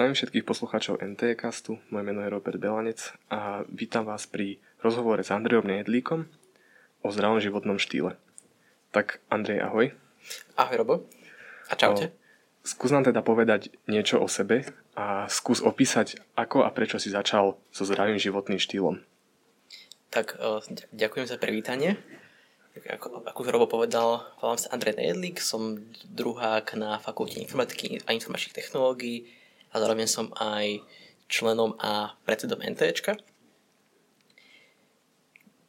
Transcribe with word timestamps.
Zdravím 0.00 0.16
všetkých 0.16 0.48
poslucháčov 0.48 1.04
NT 1.04 1.36
Castu, 1.36 1.76
moje 1.92 2.08
meno 2.08 2.24
je 2.24 2.32
Robert 2.32 2.56
Belanec 2.56 3.12
a 3.28 3.68
vítam 3.68 4.08
vás 4.08 4.24
pri 4.24 4.56
rozhovore 4.80 5.20
s 5.20 5.28
Andrejom 5.28 5.68
Nejedlíkom 5.68 6.24
o 7.04 7.08
zdravom 7.12 7.36
životnom 7.36 7.76
štýle. 7.76 8.16
Tak 8.96 9.20
Andrej, 9.28 9.60
ahoj. 9.60 9.92
Ahoj 10.56 10.76
Robo. 10.80 10.94
A 11.68 11.76
čaute. 11.76 12.08
O, 12.08 12.12
skús 12.64 12.96
nám 12.96 13.12
teda 13.12 13.20
povedať 13.20 13.76
niečo 13.92 14.16
o 14.16 14.24
sebe 14.24 14.64
a 14.96 15.28
skús 15.28 15.60
opísať, 15.60 16.16
ako 16.32 16.64
a 16.64 16.72
prečo 16.72 16.96
si 16.96 17.12
začal 17.12 17.60
so 17.68 17.84
zdravým 17.84 18.16
životným 18.16 18.56
štýlom. 18.56 19.04
Tak 20.08 20.40
ďakujem 20.96 21.28
za 21.28 21.36
privítanie. 21.36 22.00
Ako, 22.88 23.20
ako 23.28 23.38
už 23.44 23.52
Robo 23.52 23.68
povedal, 23.68 24.24
volám 24.40 24.64
sa 24.64 24.72
Andrej 24.72 24.96
Nejedlík, 24.96 25.44
som 25.44 25.92
druhák 26.08 26.72
na 26.80 26.96
fakulte 26.96 27.36
informatiky 27.36 28.00
a 28.08 28.16
informačných 28.16 28.56
technológií 28.56 29.36
a 29.70 29.74
zároveň 29.78 30.06
som 30.10 30.34
aj 30.34 30.82
členom 31.30 31.78
a 31.78 32.18
predsedom 32.26 32.58
NTčka. 32.58 33.14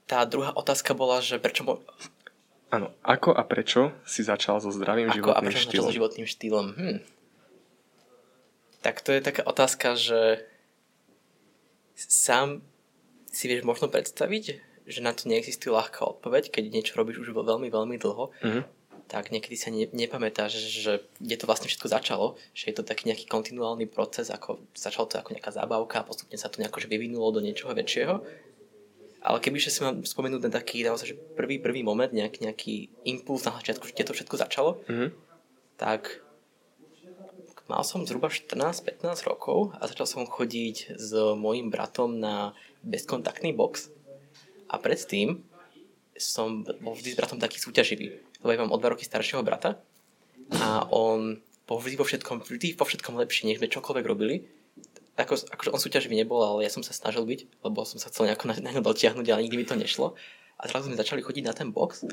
Tá 0.09 0.25
druhá 0.27 0.51
otázka 0.57 0.97
bola, 0.97 1.21
že 1.23 1.37
prečo... 1.37 1.63
Bo... 1.63 1.85
Áno, 2.73 2.91
ako 3.05 3.37
a 3.37 3.45
prečo 3.45 3.95
si 4.03 4.25
začal 4.25 4.59
so 4.59 4.73
zdravým 4.73 5.13
ako 5.13 5.15
životným 5.15 5.37
a 5.37 5.45
prečo 5.45 5.65
štýlom? 5.69 5.87
so 5.87 5.95
životným 5.95 6.27
štýlom? 6.27 6.67
Hm. 6.75 6.99
Tak 8.81 9.05
to 9.05 9.13
je 9.13 9.21
taká 9.21 9.45
otázka, 9.45 9.93
že 9.93 10.41
sám 11.93 12.65
si 13.29 13.45
vieš 13.45 13.61
možno 13.61 13.87
predstaviť, 13.87 14.43
že 14.89 14.99
na 15.05 15.13
to 15.13 15.29
neexistuje 15.29 15.69
ľahká 15.69 16.01
odpoveď, 16.03 16.49
keď 16.49 16.73
niečo 16.73 16.97
robíš 16.97 17.21
už 17.21 17.31
veľmi, 17.31 17.69
veľmi 17.69 17.95
dlho. 18.01 18.33
Mm-hmm 18.41 18.80
tak 19.11 19.27
niekedy 19.27 19.59
sa 19.59 19.67
ne, 19.67 19.91
nepamätáš, 19.91 20.55
že 20.71 21.03
kde 21.19 21.35
to 21.35 21.43
vlastne 21.43 21.67
všetko 21.67 21.91
začalo, 21.91 22.39
že 22.55 22.71
je 22.71 22.79
to 22.79 22.87
taký 22.87 23.11
nejaký 23.11 23.27
kontinuálny 23.27 23.83
proces, 23.91 24.31
ako 24.31 24.63
začalo 24.71 25.11
to 25.11 25.19
ako 25.19 25.35
nejaká 25.35 25.51
zábavka 25.51 25.99
a 25.99 26.07
postupne 26.07 26.39
sa 26.39 26.47
to 26.47 26.63
nejako 26.63 26.87
vyvinulo 26.87 27.35
do 27.35 27.43
niečoho 27.43 27.75
väčšieho. 27.75 28.23
Ale 29.19 29.37
keby 29.43 29.59
si 29.59 29.83
mám 29.83 29.99
spomenúť 30.07 30.47
ten 30.47 30.53
taký 30.55 30.87
naozaj, 30.87 31.11
že 31.11 31.19
prvý, 31.35 31.59
prvý 31.59 31.83
moment, 31.83 32.07
nejaký, 32.07 32.39
nejaký 32.47 32.75
impuls 33.03 33.43
na 33.43 33.51
začiatku, 33.59 33.91
kde 33.91 34.07
to 34.07 34.15
všetko 34.15 34.35
začalo, 34.39 34.79
mm-hmm. 34.87 35.09
tak 35.75 36.23
mal 37.67 37.83
som 37.83 38.07
zhruba 38.07 38.31
14-15 38.31 39.27
rokov 39.27 39.75
a 39.75 39.91
začal 39.91 40.07
som 40.07 40.23
chodiť 40.23 40.95
s 40.95 41.11
mojim 41.35 41.67
bratom 41.67 42.15
na 42.15 42.55
bezkontaktný 42.79 43.51
box 43.51 43.91
a 44.71 44.79
predtým 44.79 45.43
som 46.15 46.63
bol 46.79 46.95
vždy 46.95 47.11
s 47.11 47.19
bratom 47.19 47.43
taký 47.43 47.59
súťaživý 47.59 48.30
lebo 48.41 48.49
ja 48.51 48.61
mám 48.61 48.73
o 48.73 48.79
dva 48.81 48.93
roky 48.93 49.05
staršieho 49.05 49.45
brata 49.45 49.77
a 50.57 50.85
on 50.89 51.39
bol 51.69 51.79
vždy 51.79 51.95
vo 51.95 52.05
všetkom, 52.05 52.43
vždy 52.43 52.75
vo 52.75 52.83
všetkom 52.83 53.15
lepší, 53.21 53.47
než 53.47 53.63
sme 53.63 53.71
čokoľvek 53.71 54.05
robili. 54.05 54.49
Ako, 55.15 55.37
akože 55.37 55.71
on 55.71 55.79
súťaživý 55.79 56.17
nebol, 56.17 56.41
ale 56.41 56.65
ja 56.65 56.71
som 56.73 56.81
sa 56.81 56.91
snažil 56.91 57.23
byť, 57.23 57.63
lebo 57.63 57.85
som 57.85 58.01
sa 58.01 58.09
chcel 58.09 58.27
nejako 58.27 58.49
na, 58.49 58.55
na 58.59 58.71
ňo 58.73 58.81
dotiahnuť, 58.81 59.27
ale 59.29 59.43
nikdy 59.45 59.57
mi 59.61 59.67
to 59.67 59.77
nešlo. 59.77 60.17
A 60.57 60.67
zrazu 60.67 60.89
sme 60.89 60.97
začali 60.97 61.21
chodiť 61.21 61.43
na 61.45 61.53
ten 61.53 61.69
box 61.69 62.03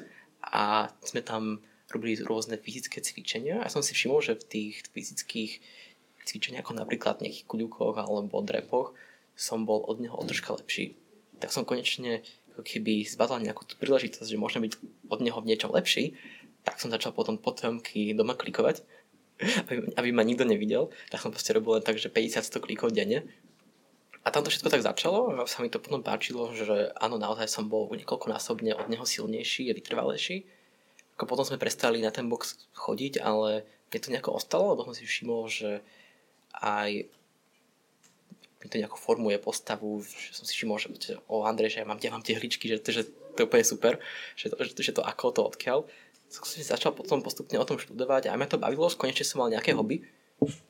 a 0.45 0.93
sme 1.03 1.25
tam 1.25 1.65
robili 1.89 2.20
rôzne 2.20 2.61
fyzické 2.61 3.01
cvičenia 3.01 3.65
a 3.65 3.73
som 3.73 3.81
si 3.81 3.97
všimol, 3.97 4.20
že 4.20 4.37
v 4.37 4.45
tých 4.45 4.75
fyzických 4.92 5.53
cvičeniach, 6.29 6.69
ako 6.69 6.77
napríklad 6.77 7.25
nejakých 7.25 7.48
kľúkoch 7.48 7.97
alebo 7.97 8.45
drepoch, 8.45 8.92
som 9.33 9.65
bol 9.65 9.87
od 9.89 10.03
neho 10.05 10.13
o 10.13 10.25
troška 10.27 10.53
lepší. 10.53 10.98
Tak 11.41 11.55
som 11.55 11.65
konečne 11.65 12.27
ako 12.59 12.67
keby 12.67 13.06
zbadal 13.06 13.39
nejakú 13.39 13.62
tú 13.62 13.78
príležitosť, 13.78 14.34
že 14.34 14.34
môžem 14.34 14.67
byť 14.67 14.75
od 15.06 15.23
neho 15.23 15.39
v 15.39 15.55
niečom 15.55 15.70
lepší, 15.70 16.19
tak 16.67 16.83
som 16.83 16.91
začal 16.91 17.14
potom 17.14 17.39
potomky 17.39 18.11
doma 18.19 18.35
klikovať, 18.35 18.83
aby, 19.70 19.95
aby 19.95 20.08
ma 20.11 20.27
nikto 20.27 20.42
nevidel, 20.42 20.91
tak 21.14 21.23
som 21.23 21.30
proste 21.30 21.55
robil 21.55 21.79
len 21.79 21.86
tak, 21.86 22.02
že 22.02 22.11
50-100 22.11 22.58
klikov 22.58 22.91
denne. 22.91 23.23
A 24.27 24.35
tam 24.35 24.42
to 24.42 24.51
všetko 24.51 24.74
tak 24.74 24.83
začalo 24.83 25.30
a 25.39 25.46
sa 25.46 25.63
mi 25.63 25.70
to 25.70 25.79
potom 25.79 26.02
páčilo, 26.02 26.51
že 26.51 26.91
áno, 26.98 27.23
naozaj 27.23 27.46
som 27.46 27.70
bol 27.70 27.86
niekoľkonásobne 27.95 28.75
od 28.75 28.90
neho 28.90 29.07
silnejší 29.07 29.70
vytrvalejší. 29.70 30.42
Ako 31.14 31.30
potom 31.30 31.46
sme 31.46 31.63
prestali 31.63 32.02
na 32.02 32.11
ten 32.11 32.27
box 32.27 32.58
chodiť, 32.75 33.23
ale 33.23 33.63
mne 33.89 33.98
to 34.02 34.11
nejako 34.11 34.35
ostalo, 34.35 34.75
lebo 34.75 34.83
som 34.90 34.98
si 34.98 35.07
všimol, 35.07 35.46
že 35.46 35.86
aj 36.58 37.07
mi 38.58 38.67
to 38.67 38.79
nejako 38.79 38.98
formuje 38.98 39.39
postavu, 39.39 40.02
že 40.02 40.35
som 40.35 40.42
si 40.42 40.52
všimol, 40.58 40.79
že 40.83 40.91
o 41.30 41.46
Andrej, 41.46 41.79
že 41.79 41.80
ja 41.83 41.86
mám, 41.86 41.98
ja 42.02 42.11
mám 42.11 42.27
tie 42.27 42.35
hličky, 42.35 42.67
že, 42.67 42.83
že 42.83 43.07
to 43.39 43.39
je 43.42 43.46
úplne 43.46 43.63
super, 43.63 44.02
že 44.35 44.51
to, 44.51 44.57
že, 44.58 44.70
že 44.74 44.92
to 44.98 45.02
ako, 45.07 45.30
to 45.30 45.42
odkiaľ. 45.46 45.86
Som 46.27 46.45
si 46.45 46.67
začal 46.67 46.92
potom 46.92 47.23
postupne 47.23 47.57
o 47.57 47.69
tom 47.69 47.79
študovať 47.79 48.29
a 48.29 48.35
aj 48.35 48.39
ma 48.39 48.46
to 48.51 48.58
bavilo, 48.58 48.91
konečne 48.91 49.23
som 49.23 49.41
mal 49.41 49.48
nejaké 49.48 49.73
hobby, 49.79 50.02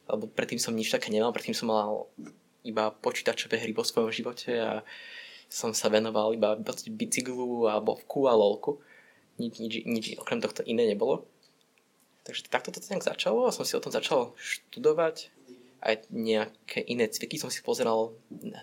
lebo 0.04 0.28
predtým 0.28 0.60
som 0.60 0.76
nič 0.76 0.93
také 0.93 1.09
nemal, 1.09 1.32
predtým 1.32 1.56
som 1.56 1.72
mal 1.72 2.12
iba 2.60 2.93
počítačové 2.93 3.56
hry 3.56 3.72
vo 3.72 3.82
svojom 3.82 4.12
živote 4.12 4.53
a 4.60 4.84
som 5.49 5.72
sa 5.72 5.88
venoval 5.88 6.37
iba 6.37 6.60
bicyklu 6.93 7.72
a 7.72 7.81
bovku 7.81 8.28
a 8.28 8.37
lolku. 8.37 8.84
Nič, 9.41 9.56
nič, 9.56 9.75
nič 9.88 10.05
okrem 10.20 10.44
tohto 10.44 10.60
iné 10.69 10.84
nebolo. 10.84 11.25
Takže 12.28 12.53
takto 12.53 12.69
to 12.69 12.84
nejak 12.84 13.06
začalo 13.06 13.49
a 13.49 13.55
som 13.55 13.65
si 13.65 13.72
o 13.72 13.81
tom 13.81 13.88
začal 13.88 14.37
študovať 14.37 15.32
aj 15.78 16.11
nejaké 16.11 16.83
iné 16.91 17.06
cviky 17.06 17.39
som 17.39 17.50
si 17.50 17.62
pozeral 17.62 18.15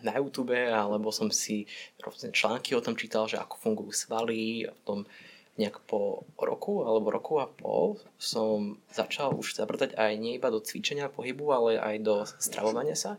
na 0.03 0.15
YouTube, 0.19 0.51
alebo 0.51 1.15
som 1.15 1.31
si 1.31 1.63
rôzne 2.03 2.35
články 2.35 2.75
o 2.75 2.83
tom 2.83 2.99
čítal, 2.99 3.25
že 3.31 3.39
ako 3.39 3.55
fungujú 3.59 3.91
svaly 3.95 4.67
a 4.67 4.75
potom 4.83 5.07
nejak 5.55 5.79
po 5.87 6.27
roku 6.35 6.83
alebo 6.83 7.15
roku 7.15 7.39
a 7.39 7.47
pol 7.47 7.95
som 8.19 8.75
začal 8.91 9.31
už 9.39 9.55
zabrtať 9.55 9.95
aj 9.95 10.11
nie 10.19 10.35
iba 10.35 10.51
do 10.51 10.59
cvičenia 10.59 11.07
pohybu, 11.07 11.47
ale 11.55 11.71
aj 11.79 11.95
do 12.03 12.15
stravovania 12.27 12.99
sa. 12.99 13.15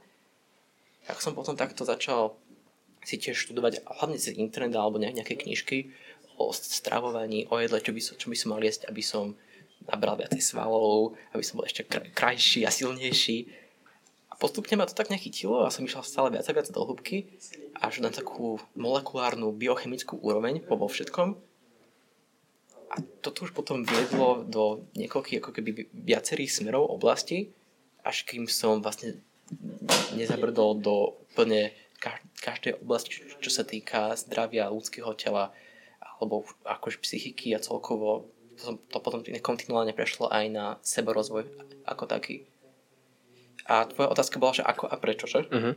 Tak 1.09 1.25
som 1.25 1.33
potom 1.33 1.57
takto 1.57 1.89
začal 1.89 2.37
si 3.01 3.17
tiež 3.17 3.49
študovať 3.49 3.89
hlavne 3.89 4.21
cez 4.21 4.37
internet 4.37 4.77
alebo 4.77 5.01
nejaké 5.01 5.39
knižky 5.39 5.89
o 6.37 6.53
stravovaní, 6.53 7.49
o 7.49 7.57
jedle, 7.57 7.81
čo 7.81 7.97
by 7.97 8.01
som, 8.05 8.15
čo 8.21 8.29
by 8.29 8.37
som 8.37 8.49
mal 8.53 8.61
jesť, 8.61 8.93
aby 8.93 9.01
som 9.01 9.33
nabral 9.89 10.21
viacej 10.21 10.43
svalov, 10.43 11.17
aby 11.33 11.41
som 11.41 11.57
bol 11.57 11.65
ešte 11.65 11.89
krajší 11.89 12.69
a 12.69 12.75
silnejší 12.75 13.49
postupne 14.39 14.77
ma 14.77 14.87
to 14.89 14.97
tak 14.97 15.09
nechytilo 15.09 15.65
a 15.65 15.73
som 15.73 15.85
išiel 15.85 16.05
stále 16.05 16.29
viac 16.33 16.47
a 16.49 16.53
viac 16.53 16.69
do 16.69 16.81
hĺbky 16.85 17.29
až 17.77 18.01
na 18.05 18.13
takú 18.13 18.61
molekulárnu 18.77 19.53
biochemickú 19.53 20.21
úroveň 20.21 20.65
vo 20.69 20.89
všetkom. 20.89 21.37
A 22.87 22.95
toto 23.21 23.45
už 23.45 23.53
potom 23.53 23.83
viedlo 23.83 24.47
do 24.47 24.87
niekoľkých 24.95 25.41
ako 25.43 25.51
keby 25.51 25.91
viacerých 25.91 26.63
smerov 26.63 26.87
oblasti, 26.87 27.51
až 28.07 28.23
kým 28.23 28.47
som 28.47 28.79
vlastne 28.79 29.19
nezabrdol 30.15 30.79
do 30.79 30.95
úplne 31.27 31.75
každej 32.39 32.79
oblasti, 32.83 33.25
čo 33.43 33.51
sa 33.51 33.67
týka 33.67 34.15
zdravia 34.15 34.71
ľudského 34.71 35.11
tela 35.19 35.51
alebo 36.17 36.47
akož 36.65 37.03
psychiky 37.03 37.53
a 37.53 37.61
celkovo 37.61 38.31
to 38.89 38.99
potom 39.05 39.21
kontinuálne 39.45 39.93
prešlo 39.93 40.33
aj 40.33 40.45
na 40.49 40.67
seborozvoj 40.81 41.45
ako 41.85 42.05
taký. 42.09 42.49
A 43.67 43.87
tvoja 43.91 44.09
otázka 44.11 44.39
bola, 44.39 44.55
že 44.55 44.63
ako 44.63 44.87
a 44.87 44.97
prečo, 44.99 45.27
že? 45.27 45.47
Uh-huh. 45.51 45.75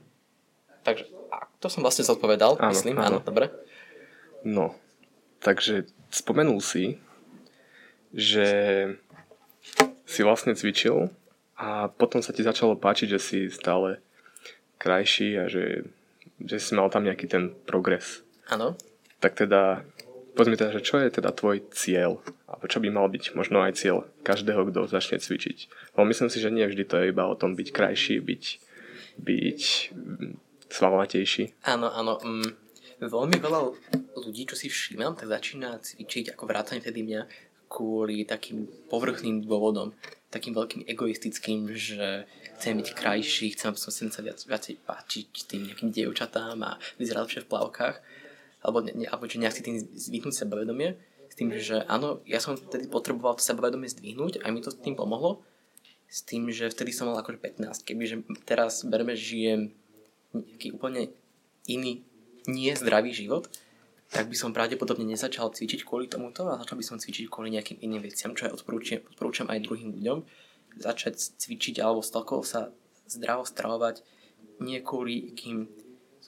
Takže 0.86 1.10
to 1.60 1.68
som 1.68 1.84
vlastne 1.84 2.06
zodpovedal, 2.06 2.56
áno, 2.62 2.72
myslím. 2.72 3.02
Áno. 3.02 3.18
áno, 3.18 3.26
dobre. 3.26 3.52
No, 4.46 4.78
takže 5.44 5.90
spomenul 6.14 6.64
si, 6.64 7.02
že 8.16 8.48
si 10.08 10.22
vlastne 10.26 10.56
cvičil 10.56 11.12
a 11.60 11.92
potom 11.92 12.24
sa 12.24 12.32
ti 12.32 12.42
začalo 12.42 12.80
páčiť, 12.80 13.08
že 13.18 13.20
si 13.20 13.40
stále 13.52 14.00
krajší 14.80 15.36
a 15.36 15.46
že, 15.52 15.86
že 16.40 16.58
si 16.58 16.72
mal 16.74 16.88
tam 16.88 17.04
nejaký 17.04 17.28
ten 17.28 17.52
progres. 17.68 18.24
Áno. 18.48 18.80
Tak 19.20 19.36
teda 19.46 19.84
Poď 20.40 20.48
mi 20.48 20.56
teda, 20.56 20.72
že 20.72 20.88
čo 20.88 20.96
je 21.04 21.12
teda 21.12 21.36
tvoj 21.36 21.68
cieľ? 21.76 22.24
Alebo 22.50 22.66
čo 22.66 22.82
by 22.82 22.90
mal 22.90 23.06
byť 23.14 23.38
možno 23.38 23.62
aj 23.62 23.78
cieľ 23.78 24.10
každého, 24.26 24.66
kto 24.74 24.90
začne 24.90 25.22
cvičiť? 25.22 25.58
Lebo 25.94 26.10
myslím 26.10 26.34
si, 26.34 26.42
že 26.42 26.50
nie 26.50 26.66
vždy 26.66 26.84
to 26.90 26.98
je 26.98 27.14
iba 27.14 27.30
o 27.30 27.38
tom 27.38 27.54
byť 27.54 27.70
krajší, 27.70 28.18
byť, 28.26 28.44
byť 29.22 29.62
mm, 29.94 30.34
svalnatejší. 30.74 31.62
Áno, 31.70 31.94
áno. 31.94 32.18
Mm, 32.26 32.50
veľmi 33.06 33.38
veľa 33.38 33.62
ľudí, 34.18 34.50
čo 34.50 34.58
si 34.58 34.66
všímam, 34.66 35.14
tak 35.14 35.30
začína 35.30 35.78
cvičiť 35.78 36.34
ako 36.34 36.44
vrátane 36.50 36.82
vtedy 36.82 37.06
mňa 37.06 37.22
kvôli 37.70 38.26
takým 38.26 38.66
povrchným 38.90 39.46
dôvodom, 39.46 39.94
takým 40.34 40.58
veľkým 40.58 40.90
egoistickým, 40.90 41.70
že 41.78 42.26
chcem 42.58 42.82
byť 42.82 42.90
krajší, 42.98 43.54
chcem, 43.54 43.78
som 43.78 43.94
sa 43.94 44.26
viac, 44.26 44.42
viacej 44.42 44.82
páčiť 44.82 45.30
tým 45.46 45.70
nejakým 45.70 45.94
dievčatám 45.94 46.58
a 46.66 46.82
vyzerať 46.98 47.22
lepšie 47.22 47.42
v 47.46 47.52
plavkách 47.54 47.98
alebo, 48.60 48.84
ne, 48.84 49.08
alebo 49.08 49.24
že 49.30 49.40
nejak 49.40 49.56
si 49.56 49.64
tým 49.64 49.80
zvýhnuť 49.80 50.36
sebavedomie, 50.36 51.00
tým, 51.40 51.56
že 51.56 51.88
áno, 51.88 52.20
ja 52.28 52.44
som 52.44 52.60
vtedy 52.60 52.92
potreboval 52.92 53.40
to 53.40 53.44
sebavedomie 53.48 53.88
zdvihnúť, 53.88 54.44
aj 54.44 54.52
mi 54.52 54.60
to 54.60 54.76
tým 54.76 55.00
pomohlo, 55.00 55.40
s 56.12 56.28
tým, 56.28 56.52
že 56.52 56.68
vtedy 56.68 56.92
som 56.92 57.08
mal 57.08 57.22
akože 57.24 57.40
15. 57.40 57.88
Kebyže 57.88 58.16
teraz 58.44 58.84
berme, 58.84 59.16
žijem 59.16 59.72
nejaký 60.36 60.76
úplne 60.76 61.16
iný, 61.70 62.04
nie 62.50 62.74
zdravý 62.76 63.16
život, 63.16 63.48
tak 64.10 64.26
by 64.26 64.36
som 64.36 64.52
pravdepodobne 64.52 65.06
nezačal 65.06 65.54
cvičiť 65.54 65.86
kvôli 65.86 66.10
tomuto 66.10 66.50
a 66.50 66.58
začal 66.58 66.82
by 66.82 66.86
som 66.86 66.98
cvičiť 66.98 67.30
kvôli 67.30 67.54
nejakým 67.54 67.78
iným 67.78 68.02
veciam, 68.02 68.34
čo 68.34 68.50
aj 68.50 68.58
odporúčam, 68.60 69.06
odporúčam 69.06 69.48
aj 69.54 69.64
druhým 69.70 69.94
ľuďom. 69.94 70.26
Začať 70.82 71.38
cvičiť 71.38 71.78
alebo 71.78 72.02
stalkovo 72.02 72.42
sa 72.42 72.74
zdravo 73.06 73.46
stravovať 73.46 74.02
nie 74.66 74.82
kvôli 74.82 75.34
kým 75.38 75.70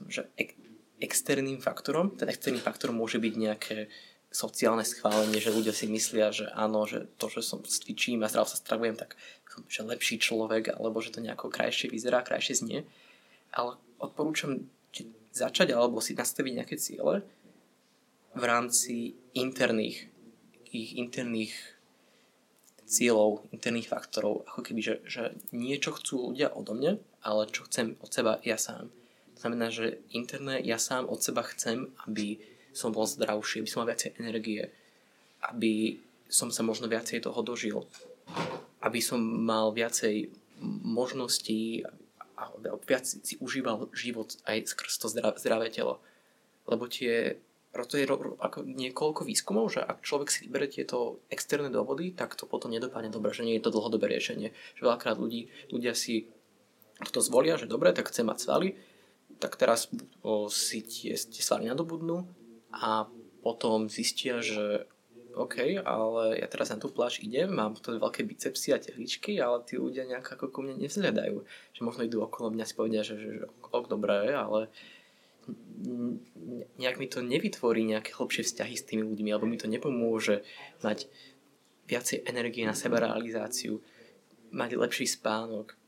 že 0.09 0.29
ek, 0.37 0.57
externým 1.01 1.61
faktorom. 1.61 2.13
Ten 2.17 2.29
externý 2.29 2.61
faktor 2.61 2.93
môže 2.93 3.17
byť 3.21 3.33
nejaké 3.37 3.89
sociálne 4.31 4.87
schválenie, 4.87 5.43
že 5.43 5.51
ľudia 5.51 5.75
si 5.75 5.91
myslia, 5.91 6.31
že 6.31 6.47
áno, 6.55 6.87
že 6.87 7.11
to, 7.19 7.27
že 7.27 7.43
som 7.43 7.59
cvičím 7.61 8.23
a 8.23 8.31
zdravo 8.31 8.47
sa 8.47 8.55
stravujem, 8.55 8.95
tak 8.95 9.19
som 9.51 9.67
že 9.67 9.83
lepší 9.83 10.15
človek, 10.23 10.71
alebo 10.79 11.03
že 11.03 11.11
to 11.11 11.19
nejako 11.19 11.51
krajšie 11.51 11.91
vyzerá, 11.91 12.23
krajšie 12.23 12.63
znie. 12.63 12.79
Ale 13.51 13.75
odporúčam 13.99 14.63
začať 15.31 15.75
alebo 15.75 15.99
si 16.03 16.15
nastaviť 16.15 16.53
nejaké 16.55 16.75
ciele 16.79 17.23
v 18.31 18.43
rámci 18.43 19.15
interných, 19.35 20.07
ich 20.71 20.95
interných 20.95 21.55
cieľov, 22.87 23.47
interných 23.55 23.87
faktorov, 23.87 24.43
ako 24.51 24.61
keby, 24.67 24.81
že, 24.83 24.95
že 25.07 25.23
niečo 25.55 25.95
chcú 25.95 26.31
ľudia 26.31 26.51
odo 26.51 26.75
mňa, 26.75 26.99
ale 27.23 27.47
čo 27.51 27.63
chcem 27.67 27.95
od 28.03 28.11
seba 28.11 28.43
ja 28.43 28.59
sám. 28.59 28.91
To 29.35 29.47
znamená, 29.47 29.71
že 29.71 30.03
interné 30.11 30.59
ja 30.63 30.75
sám 30.75 31.07
od 31.07 31.23
seba 31.23 31.43
chcem, 31.47 31.91
aby 32.07 32.39
som 32.71 32.95
bol 32.95 33.07
zdravší, 33.07 33.63
aby 33.63 33.69
som 33.69 33.83
mal 33.83 33.89
viacej 33.91 34.11
energie, 34.19 34.61
aby 35.43 35.99
som 36.31 36.47
sa 36.47 36.63
možno 36.63 36.87
viacej 36.87 37.27
toho 37.27 37.39
dožil, 37.43 37.83
aby 38.79 38.99
som 39.03 39.19
mal 39.19 39.75
viacej 39.75 40.31
možností 40.87 41.83
a 42.39 42.49
viac 42.87 43.05
si 43.05 43.37
užíval 43.37 43.91
život 43.93 44.33
aj 44.47 44.71
skrz 44.71 44.93
to 44.97 45.07
zdravé 45.11 45.69
telo. 45.69 46.01
Lebo 46.65 46.87
tie 46.87 47.37
preto 47.71 47.95
je 47.95 48.03
ako 48.03 48.67
niekoľko 48.67 49.23
výskumov, 49.23 49.71
že 49.71 49.79
ak 49.79 50.03
človek 50.03 50.27
si 50.27 50.43
vyberie 50.43 50.67
tieto 50.67 51.23
externé 51.31 51.71
dôvody, 51.71 52.11
tak 52.11 52.35
to 52.35 52.43
potom 52.43 52.67
nedopadne 52.67 53.07
dobre, 53.07 53.31
že 53.31 53.47
nie 53.47 53.55
je 53.55 53.63
to 53.63 53.71
dlhodobé 53.71 54.11
riešenie. 54.11 54.51
Že 54.75 54.81
veľakrát 54.91 55.15
ľudí, 55.15 55.47
ľudia 55.71 55.95
si 55.95 56.27
toto 56.99 57.23
zvolia, 57.23 57.55
že 57.55 57.71
dobre, 57.71 57.95
tak 57.95 58.11
chcem 58.11 58.27
mať 58.27 58.43
svaly, 58.43 58.75
tak 59.39 59.55
teraz 59.55 59.87
o, 60.19 60.51
si 60.51 60.83
tie, 60.83 61.15
tie 61.15 61.41
svaly 61.41 61.71
nadobudnú 61.71 62.27
a 62.71 63.07
potom 63.43 63.91
zistia, 63.91 64.39
že 64.39 64.87
OK, 65.31 65.79
ale 65.79 66.43
ja 66.43 66.47
teraz 66.51 66.75
na 66.75 66.77
tú 66.79 66.91
pláž 66.91 67.23
idem, 67.23 67.47
mám 67.47 67.79
to 67.79 67.95
veľké 67.95 68.27
bicepsy 68.27 68.75
a 68.75 68.83
tehličky, 68.83 69.39
ale 69.39 69.63
tí 69.63 69.79
ľudia 69.79 70.03
nejak 70.03 70.35
ako 70.35 70.51
ku 70.51 70.59
mne 70.59 70.75
nevzhľadajú. 70.83 71.37
Že 71.71 71.81
možno 71.87 72.03
idú 72.03 72.19
okolo 72.19 72.51
mňa 72.51 72.65
si 72.67 72.73
povedia, 72.75 73.01
že, 73.01 73.15
že, 73.15 73.29
že 73.39 73.45
ok, 73.47 73.87
dobré, 73.87 74.35
ale 74.35 74.67
nejak 76.77 76.99
mi 76.99 77.07
to 77.07 77.23
nevytvorí 77.23 77.87
nejaké 77.87 78.11
hlbšie 78.11 78.43
vzťahy 78.43 78.75
s 78.75 78.87
tými 78.87 79.07
ľuďmi, 79.07 79.29
alebo 79.31 79.47
mi 79.47 79.57
to 79.57 79.71
nepomôže 79.71 80.43
mať 80.83 81.07
viacej 81.87 82.27
energie 82.27 82.67
na 82.67 82.75
seba 82.75 82.99
realizáciu, 82.99 83.79
mať 84.51 84.75
lepší 84.75 85.07
spánok, 85.07 85.79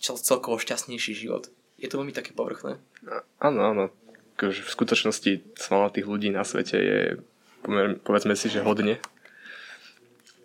celkovo 0.00 0.56
šťastnejší 0.56 1.12
život. 1.12 1.52
Je 1.80 1.88
to 1.88 2.00
veľmi 2.00 2.12
také 2.12 2.36
povrchné. 2.36 2.76
Áno, 3.40 3.60
áno. 3.64 3.84
Akože 4.40 4.64
v 4.64 4.72
skutočnosti 4.72 5.32
tých 5.92 6.06
ľudí 6.08 6.32
na 6.32 6.48
svete 6.48 6.76
je 6.80 7.00
povedzme 8.08 8.32
si, 8.32 8.48
že 8.48 8.64
hodne. 8.64 8.96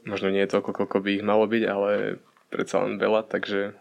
Možno 0.03 0.27
nie 0.27 0.44
je 0.44 0.51
to, 0.51 0.59
koľko 0.59 1.00
by 1.00 1.15
ich 1.15 1.24
malo 1.24 1.47
byť, 1.47 1.63
ale 1.63 2.19
predsa 2.51 2.83
len 2.83 3.00
veľa, 3.00 3.24
takže 3.24 3.71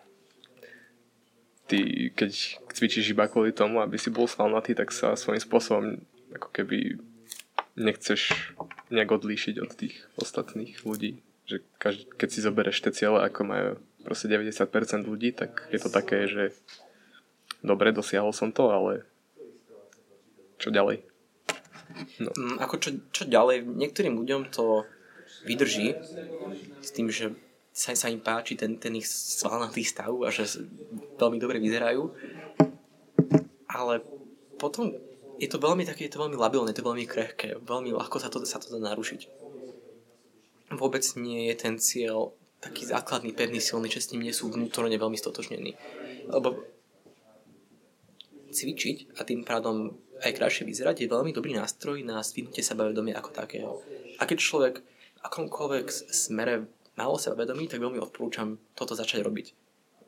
ty, 1.67 2.11
keď 2.15 2.31
cvičíš 2.71 3.11
iba 3.11 3.27
kvôli 3.27 3.51
tomu, 3.51 3.83
aby 3.83 3.99
si 3.99 4.09
bol 4.15 4.31
svalnatý, 4.31 4.79
tak 4.79 4.95
sa 4.95 5.19
svojím 5.19 5.43
spôsobom 5.43 5.99
ako 6.31 6.49
keby 6.55 7.03
nechceš 7.75 8.55
nejak 8.95 9.11
odlíšiť 9.19 9.59
od 9.59 9.71
tých 9.75 9.99
ostatných 10.15 10.87
ľudí. 10.87 11.21
Že 11.45 11.57
každý, 11.77 12.05
keď 12.15 12.29
si 12.31 12.41
zoberieš 12.41 12.79
tie 12.87 12.93
ciele, 12.95 13.19
ako 13.21 13.41
majú 13.45 13.69
proste 14.07 14.31
90% 14.31 15.11
ľudí, 15.11 15.35
tak 15.35 15.69
je 15.75 15.81
to 15.83 15.91
také, 15.91 16.25
že 16.31 16.55
dobre, 17.61 17.93
dosiahol 17.93 18.33
som 18.33 18.49
to, 18.55 18.71
ale 18.71 19.05
čo 20.65 20.73
ďalej? 20.73 21.05
No. 22.25 22.31
Mm, 22.33 22.57
ako 22.65 22.75
čo, 22.81 22.91
čo 23.13 23.29
ďalej? 23.29 23.69
Niektorým 23.69 24.17
ľuďom 24.17 24.49
to 24.49 24.89
vydrží 25.45 25.93
s 26.81 26.91
tým, 26.97 27.13
že 27.13 27.37
sa, 27.75 27.93
sa 27.93 28.09
im 28.09 28.25
páči 28.25 28.57
ten, 28.57 28.81
ten 28.81 28.97
ich 28.97 29.05
svalnatý 29.05 29.85
stav 29.85 30.15
a 30.25 30.33
že 30.33 30.65
veľmi 31.21 31.37
dobre 31.37 31.61
vyzerajú. 31.61 32.09
Ale 33.69 34.01
potom 34.57 34.95
je 35.37 35.49
to 35.51 35.59
veľmi 35.61 35.85
také, 35.85 36.07
je 36.07 36.15
to 36.15 36.23
veľmi 36.23 36.39
labilné, 36.39 36.71
je 36.73 36.79
to 36.81 36.89
veľmi 36.89 37.05
krehké, 37.05 37.59
veľmi 37.61 37.91
ľahko 37.93 38.17
sa 38.23 38.31
to, 38.31 38.47
sa 38.47 38.63
to 38.63 38.73
dá 38.73 38.81
narušiť. 38.81 39.29
Vôbec 40.73 41.05
nie 41.21 41.51
je 41.53 41.55
ten 41.59 41.75
cieľ 41.77 42.33
taký 42.63 42.89
základný, 42.89 43.37
pevný, 43.37 43.61
silný, 43.61 43.93
že 43.93 44.01
s 44.01 44.11
ním 44.17 44.25
nie 44.25 44.33
sú 44.33 44.49
vnútorne 44.49 44.97
veľmi 44.97 45.19
stotožnení. 45.21 45.77
Lebo 46.31 46.65
cvičiť 48.55 49.19
a 49.19 49.27
tým 49.27 49.43
pádom 49.43 49.99
aj 50.23 50.37
krajšie 50.37 50.69
vyzerať 50.69 51.05
je 51.05 51.13
veľmi 51.13 51.35
dobrý 51.35 51.57
nástroj 51.59 52.05
na 52.07 52.23
svinutie 52.23 52.63
sebavedomia 52.63 53.19
ako 53.19 53.31
takého. 53.35 53.71
A 54.21 54.29
keď 54.29 54.39
človek 54.39 54.75
v 54.85 55.21
akomkoľvek 55.27 55.87
smere 55.91 56.71
málo 56.95 57.19
sebavedomí, 57.19 57.67
tak 57.67 57.83
veľmi 57.83 57.99
odporúčam 57.99 58.61
toto 58.79 58.95
začať 58.95 59.27
robiť. 59.27 59.47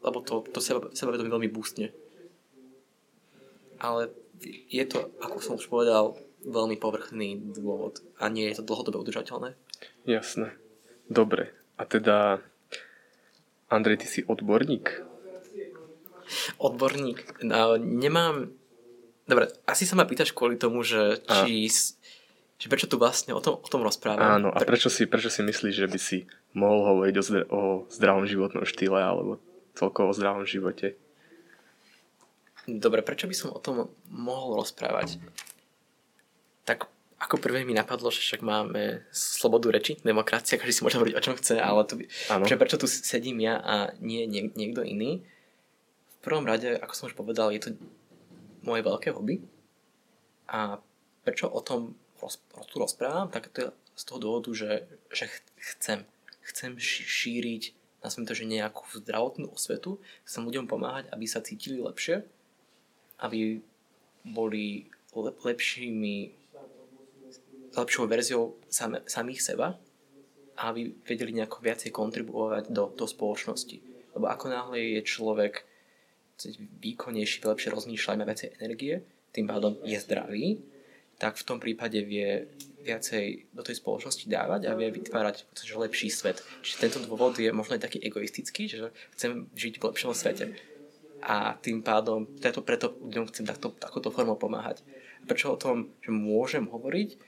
Lebo 0.07 0.23
to, 0.23 0.47
to 0.47 0.63
seba, 0.63 0.87
sebavedomie 0.95 1.33
veľmi 1.33 1.51
boostne. 1.51 1.91
Ale 3.83 4.15
je 4.71 4.85
to, 4.87 5.11
ako 5.19 5.37
som 5.43 5.59
už 5.59 5.67
povedal, 5.67 6.17
veľmi 6.47 6.79
povrchný 6.79 7.43
dôvod 7.59 8.05
a 8.23 8.31
nie 8.31 8.47
je 8.47 8.63
to 8.63 8.67
dlhodobé 8.69 9.03
udržateľné. 9.03 9.59
Jasné. 10.07 10.55
Dobre. 11.11 11.51
A 11.77 11.85
teda, 11.85 12.41
Andrej, 13.69 14.05
ty 14.05 14.07
si 14.07 14.21
odborník? 14.23 15.03
Odborník? 16.63 17.43
No, 17.43 17.77
nemám... 17.77 18.55
Dobre, 19.27 19.51
asi 19.67 19.85
sa 19.87 19.99
ma 19.99 20.07
pýtaš 20.07 20.31
kvôli 20.31 20.55
tomu, 20.55 20.87
že 20.87 21.23
či... 21.27 21.67
A 21.67 22.07
že 22.57 22.73
prečo 22.73 22.89
tu 22.89 22.97
vlastne 22.97 23.37
o 23.37 23.41
tom, 23.45 23.61
o 23.61 23.69
tom 23.69 23.85
rozprávam. 23.85 24.41
Áno, 24.41 24.49
a 24.49 24.59
prečo 24.65 24.89
si, 24.89 25.05
prečo 25.05 25.29
si 25.29 25.45
myslíš, 25.45 25.75
že 25.77 25.89
by 25.93 25.99
si 26.01 26.25
mohol 26.57 26.89
hovoriť 26.89 27.15
o, 27.21 27.23
zdr- 27.23 27.49
o 27.53 27.61
zdravom 27.93 28.25
životnom 28.25 28.65
štýle 28.65 28.97
alebo 28.97 29.37
celkovo 29.77 30.09
o 30.09 30.17
zdravom 30.17 30.49
živote? 30.49 30.97
Dobre, 32.65 33.05
prečo 33.05 33.29
by 33.29 33.37
som 33.37 33.53
o 33.53 33.61
tom 33.61 33.93
mohol 34.09 34.57
rozprávať? 34.65 35.21
Tak 36.65 36.89
ako 37.21 37.37
prvé 37.37 37.63
mi 37.69 37.77
napadlo, 37.77 38.09
že 38.09 38.25
však 38.25 38.41
máme 38.41 39.05
slobodu 39.13 39.69
reči, 39.69 40.01
demokracia, 40.01 40.57
každý 40.57 40.81
si 40.81 40.85
môže 40.85 40.97
hovoriť 40.97 41.17
o 41.17 41.25
čom 41.25 41.37
chce, 41.37 41.61
ale 41.61 41.85
by, 41.85 42.05
že 42.49 42.57
prečo 42.57 42.81
tu 42.81 42.89
sedím 42.89 43.45
ja 43.45 43.61
a 43.61 43.75
nie 44.01 44.25
nie 44.25 44.49
niekto 44.57 44.81
iný? 44.81 45.25
V 46.09 46.19
prvom 46.25 46.49
rade, 46.49 46.73
ako 46.81 46.93
som 46.97 47.09
už 47.13 47.15
povedal, 47.15 47.53
je 47.53 47.63
to 47.63 47.71
moje 48.67 48.83
veľké 48.83 49.15
hobby 49.15 49.41
a 50.51 50.83
prečo 51.23 51.51
o 51.51 51.63
tom 51.63 51.95
roz, 52.23 52.43
tu 52.71 52.77
rozprávam, 52.79 53.31
tak 53.31 53.51
to 53.51 53.59
je 53.67 53.69
z 53.97 54.03
toho 54.05 54.19
dôvodu, 54.21 54.51
že, 54.53 54.85
že 55.09 55.27
chcem. 55.75 56.05
Chcem 56.47 56.79
šíriť 56.79 57.75
na 58.07 58.09
to, 58.13 58.35
že 58.39 58.47
nejakú 58.47 58.87
zdravotnú 59.03 59.51
osvetu, 59.51 59.99
chcem 60.23 60.47
ľuďom 60.47 60.71
pomáhať, 60.71 61.11
aby 61.11 61.27
sa 61.27 61.43
cítili 61.43 61.83
lepšie, 61.83 62.23
aby 63.19 63.59
boli 64.23 64.87
lepšími 65.17 66.31
lepšou 67.77 68.05
verziou 68.07 68.57
sam, 68.71 69.03
samých 69.05 69.43
seba 69.43 69.75
a 70.57 70.73
aby 70.73 70.95
vedeli 71.05 71.37
nejako 71.37 71.61
viacej 71.61 71.91
kontribuovať 71.93 72.73
do, 72.73 72.95
do 72.95 73.05
spoločnosti. 73.05 73.77
Lebo 74.17 74.31
ako 74.33 74.47
náhle 74.49 74.79
je 74.97 75.01
človek 75.05 75.67
výkonnejší, 76.83 77.45
lepšie 77.45 77.73
rozmýšľa, 77.73 78.21
má 78.21 78.29
viacej 78.29 78.61
energie, 78.61 79.01
tým 79.33 79.49
pádom 79.49 79.81
je 79.85 79.99
zdravý, 80.01 80.61
tak 81.17 81.41
v 81.41 81.47
tom 81.49 81.59
prípade 81.61 81.97
vie 82.05 82.45
viacej 82.85 83.51
do 83.51 83.65
tej 83.67 83.83
spoločnosti 83.83 84.29
dávať 84.31 84.71
a 84.71 84.77
vie 84.79 84.95
vytvárať 84.95 85.49
že 85.57 85.75
lepší 85.75 86.09
svet. 86.13 86.45
Čiže 86.63 86.81
tento 86.87 86.99
dôvod 87.03 87.35
je 87.41 87.51
možno 87.51 87.75
aj 87.75 87.83
taký 87.89 87.99
egoistický, 88.05 88.69
že 88.71 88.95
chcem 89.19 89.51
žiť 89.57 89.81
v 89.81 89.87
lepšom 89.91 90.15
svete. 90.15 90.55
A 91.25 91.59
tým 91.59 91.83
pádom 91.83 92.29
preto, 92.39 92.63
preto 92.63 92.95
ľuďom 93.03 93.27
chcem 93.33 93.45
takto, 93.49 93.75
takúto 93.75 94.15
formou 94.15 94.39
pomáhať. 94.39 94.87
A 95.21 95.25
prečo 95.27 95.51
o 95.51 95.59
tom, 95.59 95.91
že 96.05 96.15
môžem 96.15 96.69
hovoriť, 96.69 97.19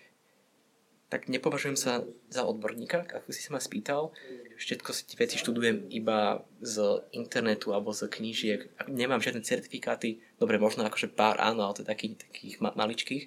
tak 1.09 1.33
nepovažujem 1.33 1.77
sa 1.77 2.05
za 2.29 2.45
odborníka, 2.45 3.09
ako 3.09 3.33
si 3.33 3.41
sa 3.41 3.57
ma 3.57 3.61
spýtal. 3.61 4.13
Všetko 4.61 4.93
si 4.93 5.09
tie 5.09 5.17
veci 5.17 5.41
študujem 5.41 5.89
iba 5.89 6.45
z 6.61 7.05
internetu 7.17 7.73
alebo 7.73 7.97
z 7.97 8.13
knížiek. 8.13 8.69
Nemám 8.93 9.25
žiadne 9.25 9.41
certifikáty, 9.41 10.21
dobre, 10.37 10.61
možno 10.61 10.85
akože 10.85 11.09
pár 11.09 11.41
áno, 11.41 11.65
ale 11.65 11.81
to 11.81 11.83
je 11.85 11.89
takých, 11.89 12.15
takých 12.29 12.55
maličkých 12.61 13.25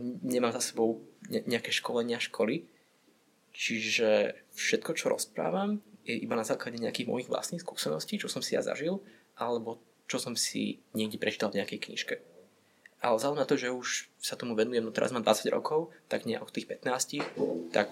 nemám 0.00 0.52
za 0.56 0.62
sebou 0.72 1.04
nejaké 1.28 1.68
školenia 1.72 2.16
školy, 2.16 2.64
čiže 3.52 4.40
všetko, 4.56 4.96
čo 4.96 5.12
rozprávam, 5.12 5.84
je 6.02 6.16
iba 6.16 6.34
na 6.34 6.46
základe 6.46 6.80
nejakých 6.80 7.08
mojich 7.08 7.28
vlastných 7.30 7.62
skúseností, 7.62 8.18
čo 8.18 8.26
som 8.26 8.42
si 8.42 8.56
ja 8.56 8.64
zažil, 8.64 9.04
alebo 9.38 9.78
čo 10.08 10.18
som 10.18 10.34
si 10.34 10.82
niekde 10.96 11.20
prečítal 11.20 11.52
v 11.52 11.62
nejakej 11.62 11.80
knižke. 11.88 12.14
Ale 13.02 13.18
vzhľadom 13.18 13.42
na 13.42 13.48
to, 13.50 13.58
že 13.58 13.74
už 13.74 14.06
sa 14.22 14.38
tomu 14.38 14.54
venujem, 14.54 14.86
no 14.86 14.94
teraz 14.94 15.10
mám 15.10 15.26
20 15.26 15.50
rokov, 15.50 15.90
tak 16.06 16.22
nie 16.22 16.38
od 16.38 16.54
tých 16.54 16.70
15, 16.70 17.74
tak 17.74 17.90